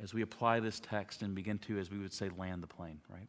as 0.00 0.14
we 0.14 0.22
apply 0.22 0.60
this 0.60 0.80
text 0.80 1.22
and 1.22 1.34
begin 1.34 1.58
to, 1.58 1.78
as 1.78 1.90
we 1.90 1.98
would 1.98 2.12
say, 2.12 2.30
land 2.36 2.62
the 2.62 2.66
plane, 2.66 3.00
right? 3.08 3.28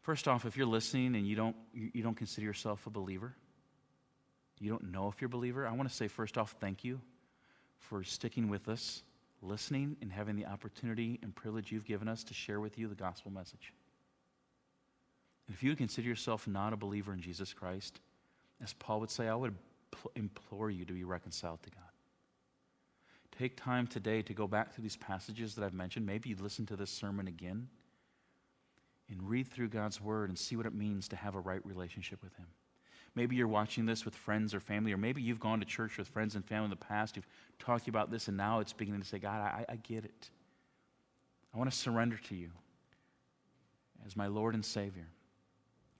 First 0.00 0.28
off, 0.28 0.44
if 0.44 0.56
you're 0.56 0.66
listening 0.66 1.16
and 1.16 1.26
you 1.26 1.36
don't, 1.36 1.56
you 1.72 2.02
don't 2.02 2.16
consider 2.16 2.46
yourself 2.46 2.86
a 2.86 2.90
believer, 2.90 3.34
you 4.60 4.70
don't 4.70 4.92
know 4.92 5.08
if 5.08 5.20
you're 5.20 5.26
a 5.26 5.30
believer, 5.30 5.66
I 5.66 5.72
want 5.72 5.88
to 5.88 5.94
say, 5.94 6.08
first 6.08 6.38
off, 6.38 6.54
thank 6.60 6.84
you 6.84 7.00
for 7.78 8.02
sticking 8.02 8.48
with 8.48 8.68
us, 8.68 9.02
listening, 9.44 9.96
and 10.00 10.10
having 10.10 10.36
the 10.36 10.46
opportunity 10.46 11.18
and 11.22 11.34
privilege 11.34 11.70
you've 11.70 11.84
given 11.84 12.08
us 12.08 12.24
to 12.24 12.34
share 12.34 12.60
with 12.60 12.78
you 12.78 12.88
the 12.88 12.94
gospel 12.94 13.30
message. 13.30 13.72
if 15.52 15.62
you 15.62 15.76
consider 15.76 16.08
yourself 16.08 16.48
not 16.48 16.72
a 16.72 16.76
believer 16.76 17.12
in 17.12 17.20
Jesus 17.20 17.52
Christ, 17.52 18.00
as 18.62 18.72
Paul 18.72 19.00
would 19.00 19.10
say, 19.10 19.28
I 19.28 19.34
would 19.34 19.54
implore 20.16 20.70
you 20.70 20.84
to 20.84 20.92
be 20.92 21.04
reconciled 21.04 21.62
to 21.64 21.70
God. 21.70 21.80
Take 23.38 23.56
time 23.56 23.86
today 23.86 24.22
to 24.22 24.32
go 24.32 24.46
back 24.46 24.74
to 24.74 24.80
these 24.80 24.96
passages 24.96 25.54
that 25.54 25.64
I've 25.64 25.74
mentioned. 25.74 26.06
Maybe 26.06 26.30
you 26.30 26.36
listen 26.40 26.66
to 26.66 26.76
this 26.76 26.90
sermon 26.90 27.26
again 27.26 27.68
and 29.10 29.28
read 29.28 29.48
through 29.48 29.68
God's 29.68 30.00
word 30.00 30.30
and 30.30 30.38
see 30.38 30.56
what 30.56 30.66
it 30.66 30.74
means 30.74 31.08
to 31.08 31.16
have 31.16 31.34
a 31.34 31.40
right 31.40 31.64
relationship 31.66 32.22
with 32.22 32.34
Him. 32.36 32.46
Maybe 33.14 33.36
you're 33.36 33.46
watching 33.46 33.86
this 33.86 34.04
with 34.04 34.14
friends 34.14 34.54
or 34.54 34.60
family, 34.60 34.92
or 34.92 34.96
maybe 34.96 35.22
you've 35.22 35.38
gone 35.38 35.60
to 35.60 35.66
church 35.66 35.98
with 35.98 36.08
friends 36.08 36.34
and 36.34 36.44
family 36.44 36.64
in 36.64 36.70
the 36.70 36.76
past. 36.76 37.14
You've 37.16 37.28
talked 37.60 37.86
about 37.86 38.10
this, 38.10 38.26
and 38.26 38.36
now 38.36 38.58
it's 38.58 38.72
beginning 38.72 39.00
to 39.00 39.06
say, 39.06 39.18
God, 39.18 39.40
I, 39.40 39.64
I 39.68 39.76
get 39.76 40.04
it. 40.04 40.30
I 41.54 41.58
want 41.58 41.70
to 41.70 41.76
surrender 41.76 42.18
to 42.28 42.34
you 42.34 42.50
as 44.04 44.16
my 44.16 44.26
Lord 44.26 44.54
and 44.54 44.64
Savior. 44.64 45.06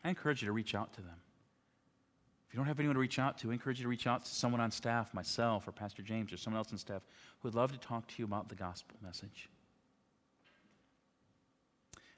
I 0.02 0.08
encourage 0.08 0.42
you 0.42 0.46
to 0.46 0.52
reach 0.52 0.74
out 0.74 0.92
to 0.94 1.00
them. 1.00 1.16
If 2.48 2.54
you 2.54 2.58
don't 2.58 2.66
have 2.66 2.78
anyone 2.78 2.94
to 2.94 3.00
reach 3.00 3.18
out 3.18 3.38
to, 3.38 3.50
I 3.50 3.54
encourage 3.54 3.78
you 3.78 3.84
to 3.84 3.88
reach 3.88 4.06
out 4.06 4.24
to 4.24 4.34
someone 4.34 4.60
on 4.60 4.70
staff, 4.70 5.14
myself 5.14 5.66
or 5.66 5.72
Pastor 5.72 6.02
James 6.02 6.32
or 6.32 6.36
someone 6.36 6.58
else 6.58 6.72
on 6.72 6.78
staff 6.78 7.02
who 7.40 7.48
would 7.48 7.54
love 7.54 7.72
to 7.72 7.78
talk 7.78 8.06
to 8.08 8.14
you 8.18 8.24
about 8.24 8.48
the 8.48 8.54
gospel 8.54 8.96
message. 9.02 9.48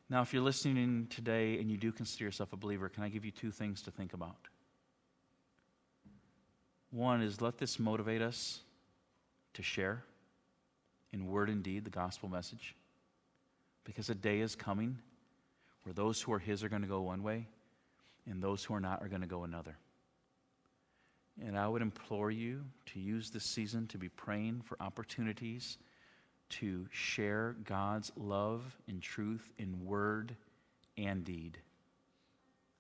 Now, 0.09 0.23
if 0.23 0.33
you're 0.33 0.43
listening 0.43 1.09
today 1.11 1.59
and 1.59 1.71
you 1.71 1.77
do 1.77 1.93
consider 1.93 2.25
yourself 2.25 2.53
a 2.53 2.57
believer, 2.57 2.89
can 2.89 3.03
I 3.03 3.09
give 3.09 3.25
you 3.25 3.31
two 3.31 3.51
things 3.51 3.83
to 3.83 3.91
think 3.91 4.15
about? 4.15 4.37
One 6.97 7.21
is 7.21 7.43
let 7.43 7.59
this 7.59 7.79
motivate 7.79 8.23
us 8.23 8.61
to 9.53 9.63
share 9.63 10.03
in 11.13 11.27
word 11.27 11.51
and 11.51 11.63
deed 11.63 11.85
the 11.85 11.91
gospel 11.91 12.31
message. 12.31 12.75
Because 13.85 14.09
a 14.09 14.15
day 14.15 14.41
is 14.41 14.57
coming 14.57 14.97
where 15.83 15.93
those 15.93 16.23
who 16.23 16.33
are 16.33 16.39
His 16.39 16.65
are 16.65 16.71
going 16.71 16.81
to 16.81 16.89
go 16.89 17.03
one 17.03 17.23
way 17.23 17.49
and 18.27 18.43
those 18.43 18.65
who 18.65 18.73
are 18.73 18.81
not 18.81 19.03
are 19.03 19.09
going 19.09 19.21
to 19.21 19.27
go 19.27 19.45
another. 19.45 19.77
And 21.45 21.59
I 21.59 21.69
would 21.69 21.83
implore 21.83 22.31
you 22.31 22.65
to 22.87 22.99
use 22.99 23.29
this 23.29 23.45
season 23.45 23.87
to 23.89 23.99
be 23.99 24.09
praying 24.09 24.63
for 24.65 24.79
opportunities 24.81 25.77
to 26.49 26.87
share 26.91 27.57
God's 27.65 28.11
love 28.17 28.63
and 28.89 29.03
truth 29.03 29.53
in 29.59 29.85
word 29.85 30.35
and 30.97 31.23
deed. 31.25 31.59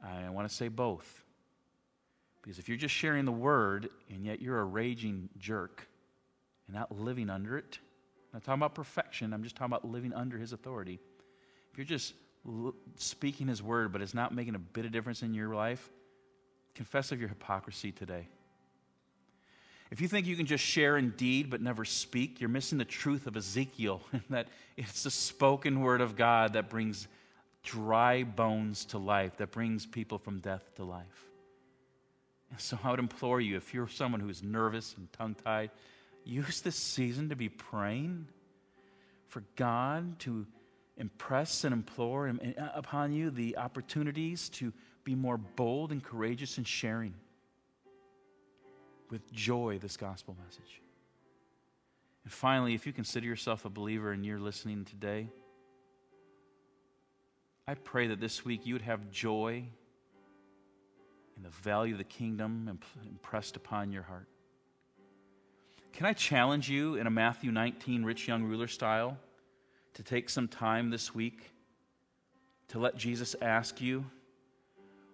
I 0.02 0.30
want 0.30 0.48
to 0.48 0.54
say 0.54 0.68
both. 0.68 1.25
Because 2.46 2.60
if 2.60 2.68
you're 2.68 2.78
just 2.78 2.94
sharing 2.94 3.24
the 3.24 3.32
word 3.32 3.88
and 4.08 4.24
yet 4.24 4.40
you're 4.40 4.60
a 4.60 4.64
raging 4.64 5.28
jerk 5.36 5.88
and 6.68 6.76
not 6.76 6.96
living 6.96 7.28
under 7.28 7.58
it, 7.58 7.80
I'm 8.32 8.36
not 8.38 8.44
talking 8.44 8.60
about 8.60 8.76
perfection, 8.76 9.32
I'm 9.32 9.42
just 9.42 9.56
talking 9.56 9.72
about 9.72 9.84
living 9.84 10.12
under 10.12 10.38
his 10.38 10.52
authority. 10.52 11.00
If 11.72 11.76
you're 11.78 11.84
just 11.84 12.14
speaking 12.94 13.48
his 13.48 13.64
word 13.64 13.90
but 13.92 14.00
it's 14.00 14.14
not 14.14 14.32
making 14.32 14.54
a 14.54 14.60
bit 14.60 14.84
of 14.84 14.92
difference 14.92 15.22
in 15.22 15.34
your 15.34 15.56
life, 15.56 15.90
confess 16.76 17.10
of 17.10 17.18
your 17.18 17.28
hypocrisy 17.28 17.90
today. 17.90 18.28
If 19.90 20.00
you 20.00 20.06
think 20.06 20.28
you 20.28 20.36
can 20.36 20.46
just 20.46 20.62
share 20.62 20.96
in 20.96 21.10
deed 21.10 21.50
but 21.50 21.60
never 21.60 21.84
speak, 21.84 22.40
you're 22.40 22.48
missing 22.48 22.78
the 22.78 22.84
truth 22.84 23.26
of 23.26 23.36
Ezekiel, 23.36 24.02
that 24.30 24.46
it's 24.76 25.02
the 25.02 25.10
spoken 25.10 25.80
word 25.80 26.00
of 26.00 26.14
God 26.14 26.52
that 26.52 26.70
brings 26.70 27.08
dry 27.64 28.22
bones 28.22 28.84
to 28.86 28.98
life, 28.98 29.38
that 29.38 29.50
brings 29.50 29.84
people 29.84 30.18
from 30.18 30.38
death 30.38 30.62
to 30.76 30.84
life. 30.84 31.26
So 32.58 32.78
I 32.82 32.90
would 32.90 33.00
implore 33.00 33.40
you, 33.40 33.56
if 33.56 33.74
you're 33.74 33.88
someone 33.88 34.20
who's 34.20 34.42
nervous 34.42 34.94
and 34.96 35.12
tongue 35.12 35.36
tied, 35.44 35.70
use 36.24 36.60
this 36.60 36.76
season 36.76 37.28
to 37.28 37.36
be 37.36 37.48
praying 37.48 38.28
for 39.28 39.42
God 39.56 40.18
to 40.20 40.46
impress 40.96 41.64
and 41.64 41.72
implore 41.72 42.28
uh, 42.28 42.68
upon 42.74 43.12
you 43.12 43.30
the 43.30 43.58
opportunities 43.58 44.48
to 44.48 44.72
be 45.04 45.14
more 45.14 45.36
bold 45.36 45.92
and 45.92 46.02
courageous 46.02 46.58
in 46.58 46.64
sharing 46.64 47.14
with 49.10 49.30
joy 49.32 49.78
this 49.80 49.96
gospel 49.96 50.36
message. 50.44 50.80
And 52.24 52.32
finally, 52.32 52.74
if 52.74 52.86
you 52.86 52.92
consider 52.92 53.26
yourself 53.26 53.64
a 53.64 53.70
believer 53.70 54.10
and 54.12 54.24
you're 54.24 54.40
listening 54.40 54.84
today, 54.84 55.28
I 57.68 57.74
pray 57.74 58.08
that 58.08 58.20
this 58.20 58.44
week 58.44 58.64
you 58.64 58.74
would 58.74 58.82
have 58.82 59.10
joy 59.10 59.64
and 61.36 61.44
the 61.44 61.50
value 61.50 61.94
of 61.94 61.98
the 61.98 62.04
kingdom 62.04 62.78
impressed 63.08 63.56
upon 63.56 63.92
your 63.92 64.02
heart. 64.02 64.26
Can 65.92 66.06
I 66.06 66.12
challenge 66.12 66.68
you 66.68 66.96
in 66.96 67.06
a 67.06 67.10
Matthew 67.10 67.52
19 67.52 68.04
rich 68.04 68.26
young 68.26 68.44
ruler 68.44 68.66
style 68.66 69.16
to 69.94 70.02
take 70.02 70.28
some 70.28 70.48
time 70.48 70.90
this 70.90 71.14
week 71.14 71.50
to 72.68 72.78
let 72.78 72.96
Jesus 72.96 73.36
ask 73.40 73.80
you, 73.80 74.04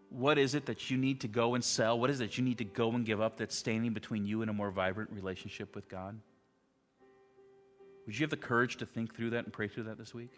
what 0.09 0.39
is 0.39 0.55
it 0.55 0.66
that 0.66 0.91
you 0.91 0.97
need 0.97 1.20
to 1.20 1.29
go 1.29 1.55
and 1.55 1.64
sell? 1.64 1.99
What 1.99 2.11
is 2.11 2.20
it 2.20 2.25
that 2.25 2.39
you 2.39 2.45
need 2.45 2.59
to 2.59 2.64
go 2.64 2.91
and 2.91 3.05
give 3.05 3.20
up 3.20 3.37
that's 3.37 3.57
standing 3.57 3.93
between 3.93 4.27
you 4.27 4.43
and 4.43 4.51
a 4.51 4.53
more 4.53 4.70
vibrant 4.70 5.11
relationship 5.11 5.75
with 5.75 5.89
God? 5.89 6.18
Would 8.07 8.18
you 8.18 8.25
have 8.25 8.31
the 8.31 8.37
courage 8.37 8.77
to 8.79 8.87
think 8.87 9.14
through 9.14 9.31
that 9.31 9.45
and 9.45 9.53
pray 9.53 9.68
through 9.68 9.85
that 9.85 9.99
this 9.99 10.12
week? 10.12 10.33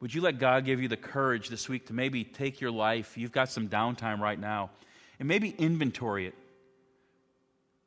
Would 0.00 0.14
you 0.14 0.22
let 0.22 0.38
God 0.38 0.64
give 0.64 0.80
you 0.80 0.88
the 0.88 0.96
courage 0.96 1.48
this 1.48 1.68
week 1.68 1.86
to 1.86 1.92
maybe 1.92 2.24
take 2.24 2.60
your 2.60 2.70
life? 2.70 3.18
You've 3.18 3.32
got 3.32 3.50
some 3.50 3.68
downtime 3.68 4.18
right 4.18 4.38
now, 4.38 4.70
and 5.18 5.28
maybe 5.28 5.50
inventory 5.50 6.26
it. 6.26 6.34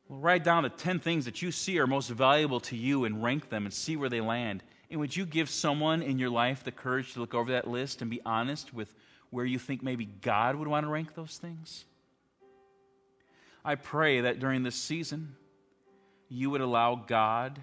Well, 0.07 0.19
write 0.19 0.43
down 0.43 0.63
the 0.63 0.69
10 0.69 0.99
things 0.99 1.25
that 1.25 1.41
you 1.41 1.51
see 1.51 1.79
are 1.79 1.87
most 1.87 2.09
valuable 2.09 2.59
to 2.61 2.75
you 2.75 3.05
and 3.05 3.23
rank 3.23 3.49
them 3.49 3.65
and 3.65 3.73
see 3.73 3.95
where 3.95 4.09
they 4.09 4.21
land. 4.21 4.63
And 4.91 4.99
would 4.99 5.15
you 5.15 5.25
give 5.25 5.49
someone 5.49 6.03
in 6.03 6.19
your 6.19 6.29
life 6.29 6.63
the 6.63 6.71
courage 6.71 7.13
to 7.13 7.19
look 7.19 7.33
over 7.33 7.51
that 7.53 7.67
list 7.67 8.01
and 8.03 8.11
be 8.11 8.21
honest 8.23 8.73
with 8.73 8.93
where 9.31 9.45
you 9.45 9.57
think 9.57 9.81
maybe 9.81 10.05
God 10.05 10.55
would 10.55 10.67
want 10.67 10.85
to 10.85 10.89
rank 10.89 11.15
those 11.15 11.37
things? 11.37 11.85
I 13.65 13.73
pray 13.73 14.21
that 14.21 14.39
during 14.39 14.61
this 14.61 14.75
season, 14.75 15.35
you 16.29 16.51
would 16.51 16.61
allow 16.61 16.93
God 16.95 17.59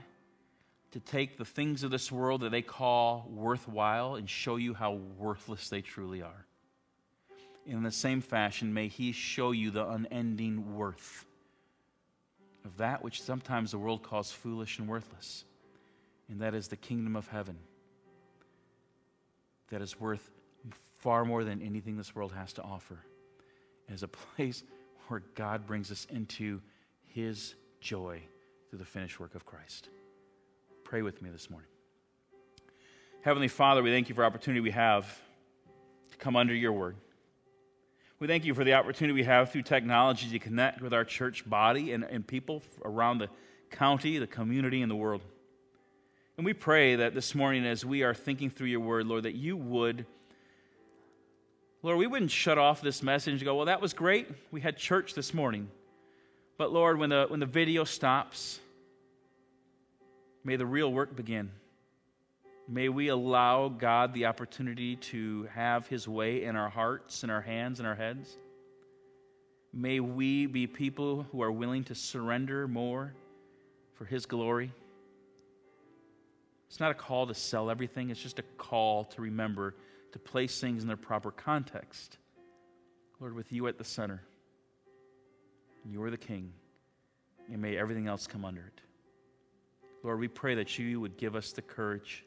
to 0.93 1.01
take 1.01 1.39
the 1.39 1.45
things 1.45 1.83
of 1.83 1.91
this 1.91 2.11
world 2.11 2.41
that 2.41 2.51
they 2.51 2.63
call 2.63 3.29
worthwhile 3.33 4.17
and 4.17 4.29
show 4.29 4.57
you 4.57 4.75
how 4.75 4.95
worthless 5.19 5.69
they 5.69 5.81
truly 5.81 6.23
are. 6.23 6.47
In 7.67 7.83
the 7.83 7.93
same 7.93 8.21
fashion, 8.21 8.75
may 8.75 8.89
He 8.89 9.13
show 9.13 9.53
you 9.53 9.71
the 9.71 9.89
unending 9.89 10.75
worth 10.75 11.27
of 12.65 12.77
that 12.79 13.03
which 13.03 13.23
sometimes 13.23 13.71
the 13.71 13.79
world 13.79 14.03
calls 14.03 14.33
foolish 14.33 14.79
and 14.79 14.89
worthless, 14.89 15.45
and 16.29 16.41
that 16.41 16.55
is 16.55 16.69
the 16.69 16.77
kingdom 16.77 17.17
of 17.17 17.29
heaven, 17.29 17.57
that 19.71 19.81
is 19.81 19.99
worth 20.01 20.31
far 20.99 21.25
more 21.25 21.45
than 21.45 21.63
anything 21.63 21.97
this 21.97 22.15
world 22.15 22.33
has 22.33 22.53
to 22.55 22.63
offer. 22.63 22.99
Is 23.89 24.03
a 24.03 24.09
place 24.09 24.63
where 25.09 25.23
God 25.35 25.67
brings 25.67 25.91
us 25.91 26.07
into 26.11 26.61
His 27.09 27.55
joy 27.81 28.23
through 28.69 28.79
the 28.79 28.85
finished 28.85 29.19
work 29.19 29.35
of 29.35 29.45
Christ. 29.45 29.89
Pray 30.91 31.03
with 31.03 31.23
me 31.23 31.31
this 31.31 31.49
morning. 31.49 31.69
Heavenly 33.21 33.47
Father, 33.47 33.81
we 33.81 33.93
thank 33.93 34.09
you 34.09 34.15
for 34.17 34.23
the 34.23 34.27
opportunity 34.27 34.61
we 34.61 34.73
have 34.73 35.07
to 36.11 36.17
come 36.17 36.35
under 36.35 36.53
your 36.53 36.73
word. 36.73 36.97
We 38.19 38.27
thank 38.27 38.45
you 38.45 38.55
for 38.55 38.65
the 38.65 38.75
opportunity 38.75 39.15
we 39.15 39.23
have 39.23 39.53
through 39.53 39.63
technology 39.63 40.29
to 40.31 40.41
connect 40.41 40.83
with 40.83 40.93
our 40.93 41.05
church 41.05 41.49
body 41.49 41.93
and, 41.93 42.03
and 42.03 42.27
people 42.27 42.61
around 42.85 43.19
the 43.19 43.29
county, 43.71 44.19
the 44.19 44.27
community, 44.27 44.83
and 44.83 44.91
the 44.91 44.97
world. 44.97 45.23
And 46.37 46.45
we 46.45 46.55
pray 46.55 46.97
that 46.97 47.15
this 47.15 47.37
morning, 47.37 47.65
as 47.67 47.85
we 47.85 48.03
are 48.03 48.13
thinking 48.13 48.51
through 48.51 48.67
your 48.67 48.81
word, 48.81 49.07
Lord, 49.07 49.23
that 49.23 49.37
you 49.37 49.57
would, 49.57 50.07
Lord, 51.85 51.99
we 51.99 52.09
wouldn't 52.09 52.33
shut 52.33 52.59
off 52.59 52.81
this 52.81 53.01
message 53.01 53.35
and 53.35 53.45
go, 53.45 53.55
well, 53.55 53.67
that 53.67 53.81
was 53.81 53.95
great. 53.95 54.27
We 54.51 54.61
had 54.61 54.77
church 54.77 55.15
this 55.15 55.33
morning. 55.33 55.69
But 56.59 56.73
Lord, 56.73 56.99
when 56.99 57.11
the, 57.11 57.27
when 57.29 57.39
the 57.39 57.47
video 57.47 57.85
stops, 57.85 58.59
May 60.43 60.57
the 60.57 60.67
real 60.67 60.91
work 60.91 61.15
begin. 61.15 61.51
May 62.67 62.89
we 62.89 63.09
allow 63.09 63.69
God 63.69 64.15
the 64.15 64.27
opportunity 64.27 64.97
to 64.97 65.49
have 65.55 65.87
His 65.89 66.09
way 66.09 66.45
in 66.45 66.57
our 66.57 66.71
hearts, 66.71 67.25
in 67.25 67.31
our 67.31 67.41
hands, 67.41 67.81
in 67.81 67.87
our 67.87 67.95
heads. 67.95 68.39
May 69.73 70.01
we 70.01 70.47
be 70.47 70.67
people 70.67 71.27
who 71.31 71.43
are 71.43 71.53
willing 71.53 71.85
to 71.85 71.95
surrender 71.95 72.67
more 72.67 73.13
for 73.95 74.05
His 74.05 74.25
glory. 74.25 74.73
It's 76.69 76.81
not 76.81 76.91
a 76.91 76.95
call 76.95 77.27
to 77.27 77.35
sell 77.35 77.69
everything, 77.69 78.11
it's 78.11 78.23
just 78.23 78.39
a 78.39 78.45
call 78.57 79.05
to 79.05 79.23
remember 79.23 79.75
to 80.13 80.19
place 80.19 80.61
things 80.61 80.83
in 80.83 80.89
their 80.89 80.97
proper 80.97 81.31
context. 81.31 82.17
Lord, 83.21 83.35
with 83.35 83.53
you 83.53 83.67
at 83.67 83.77
the 83.77 83.85
center, 83.85 84.23
you 85.85 86.03
are 86.03 86.11
the 86.11 86.17
King, 86.17 86.53
and 87.53 87.61
may 87.61 87.77
everything 87.77 88.07
else 88.07 88.27
come 88.27 88.45
under 88.45 88.63
it. 88.63 88.81
Lord, 90.03 90.19
we 90.19 90.29
pray 90.29 90.55
that 90.55 90.79
you 90.79 90.99
would 91.01 91.19
give 91.19 91.37
us 91.37 91.53
the 91.53 91.61
courage 91.61 92.25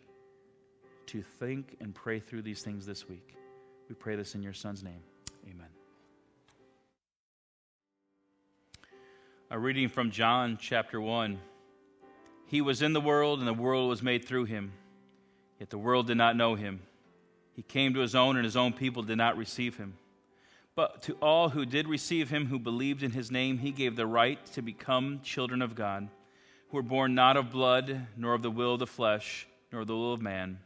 to 1.08 1.24
think 1.24 1.76
and 1.82 1.94
pray 1.94 2.20
through 2.20 2.44
these 2.44 2.62
things 2.62 2.86
this 2.86 3.10
week. 3.10 3.36
We 3.90 3.96
pray 3.96 4.16
this 4.16 4.36
in 4.36 4.44
your 4.44 4.54
Son's 4.54 4.84
name. 4.84 5.02
Amen. 5.50 5.68
A 9.50 9.58
reading 9.58 9.90
from 9.90 10.12
John 10.12 10.58
chapter 10.62 11.02
1. 11.02 11.40
He 12.46 12.62
was 12.62 12.84
in 12.84 12.94
the 12.94 13.02
world, 13.02 13.40
and 13.40 13.48
the 13.48 13.54
world 13.54 13.90
was 13.90 14.04
made 14.04 14.26
through 14.26 14.46
him, 14.46 14.74
yet 15.60 15.72
the 15.72 15.78
world 15.80 16.08
did 16.08 16.18
not 16.18 16.36
know 16.36 16.54
him. 16.54 16.80
He 17.56 17.64
came 17.64 17.96
to 17.96 18.02
his 18.02 18.14
own, 18.14 18.36
and 18.36 18.46
his 18.46 18.56
own 18.56 18.74
people 18.74 19.02
did 19.02 19.18
not 19.18 19.36
receive 19.36 19.78
him. 19.78 19.96
But 20.76 21.02
to 21.04 21.14
all 21.14 21.50
who 21.50 21.66
did 21.66 21.88
receive 21.88 22.30
him, 22.30 22.48
who 22.48 22.60
believed 22.60 23.02
in 23.02 23.12
his 23.12 23.32
name, 23.32 23.58
he 23.58 23.72
gave 23.72 23.96
the 23.96 24.08
right 24.08 24.44
to 24.54 24.62
become 24.62 25.22
children 25.24 25.64
of 25.64 25.74
God 25.74 26.10
who 26.74 26.78
were 26.78 26.82
born 26.82 27.14
not 27.14 27.38
of 27.38 27.52
blood, 27.52 28.08
nor 28.18 28.34
of 28.34 28.42
the 28.42 28.50
will 28.50 28.74
of 28.74 28.80
the 28.80 28.88
flesh, 28.88 29.46
nor 29.72 29.82
of 29.82 29.88
the 29.88 29.96
will 29.96 30.12
of 30.12 30.24
man, 30.24 30.58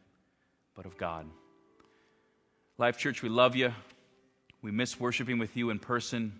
but 0.74 0.86
of 0.86 0.98
God. 0.98 1.26
Life 2.78 2.98
Church, 2.98 3.22
we 3.22 3.28
love 3.28 3.58
you. 3.58 3.74
We 4.62 4.72
miss 4.72 4.98
worshiping 4.98 5.38
with 5.38 5.58
you 5.58 5.70
in 5.70 5.80
person, 5.80 6.40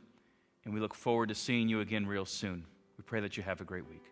and 0.64 0.74
we 0.74 0.80
look 0.80 0.96
forward 0.96 1.28
to 1.28 1.36
seeing 1.36 1.68
you 1.68 1.82
again 1.82 2.08
real 2.08 2.26
soon. 2.26 2.64
We 2.98 3.04
pray 3.04 3.20
that 3.20 3.36
you 3.36 3.44
have 3.44 3.60
a 3.60 3.66
great 3.66 3.86
week. 3.90 4.06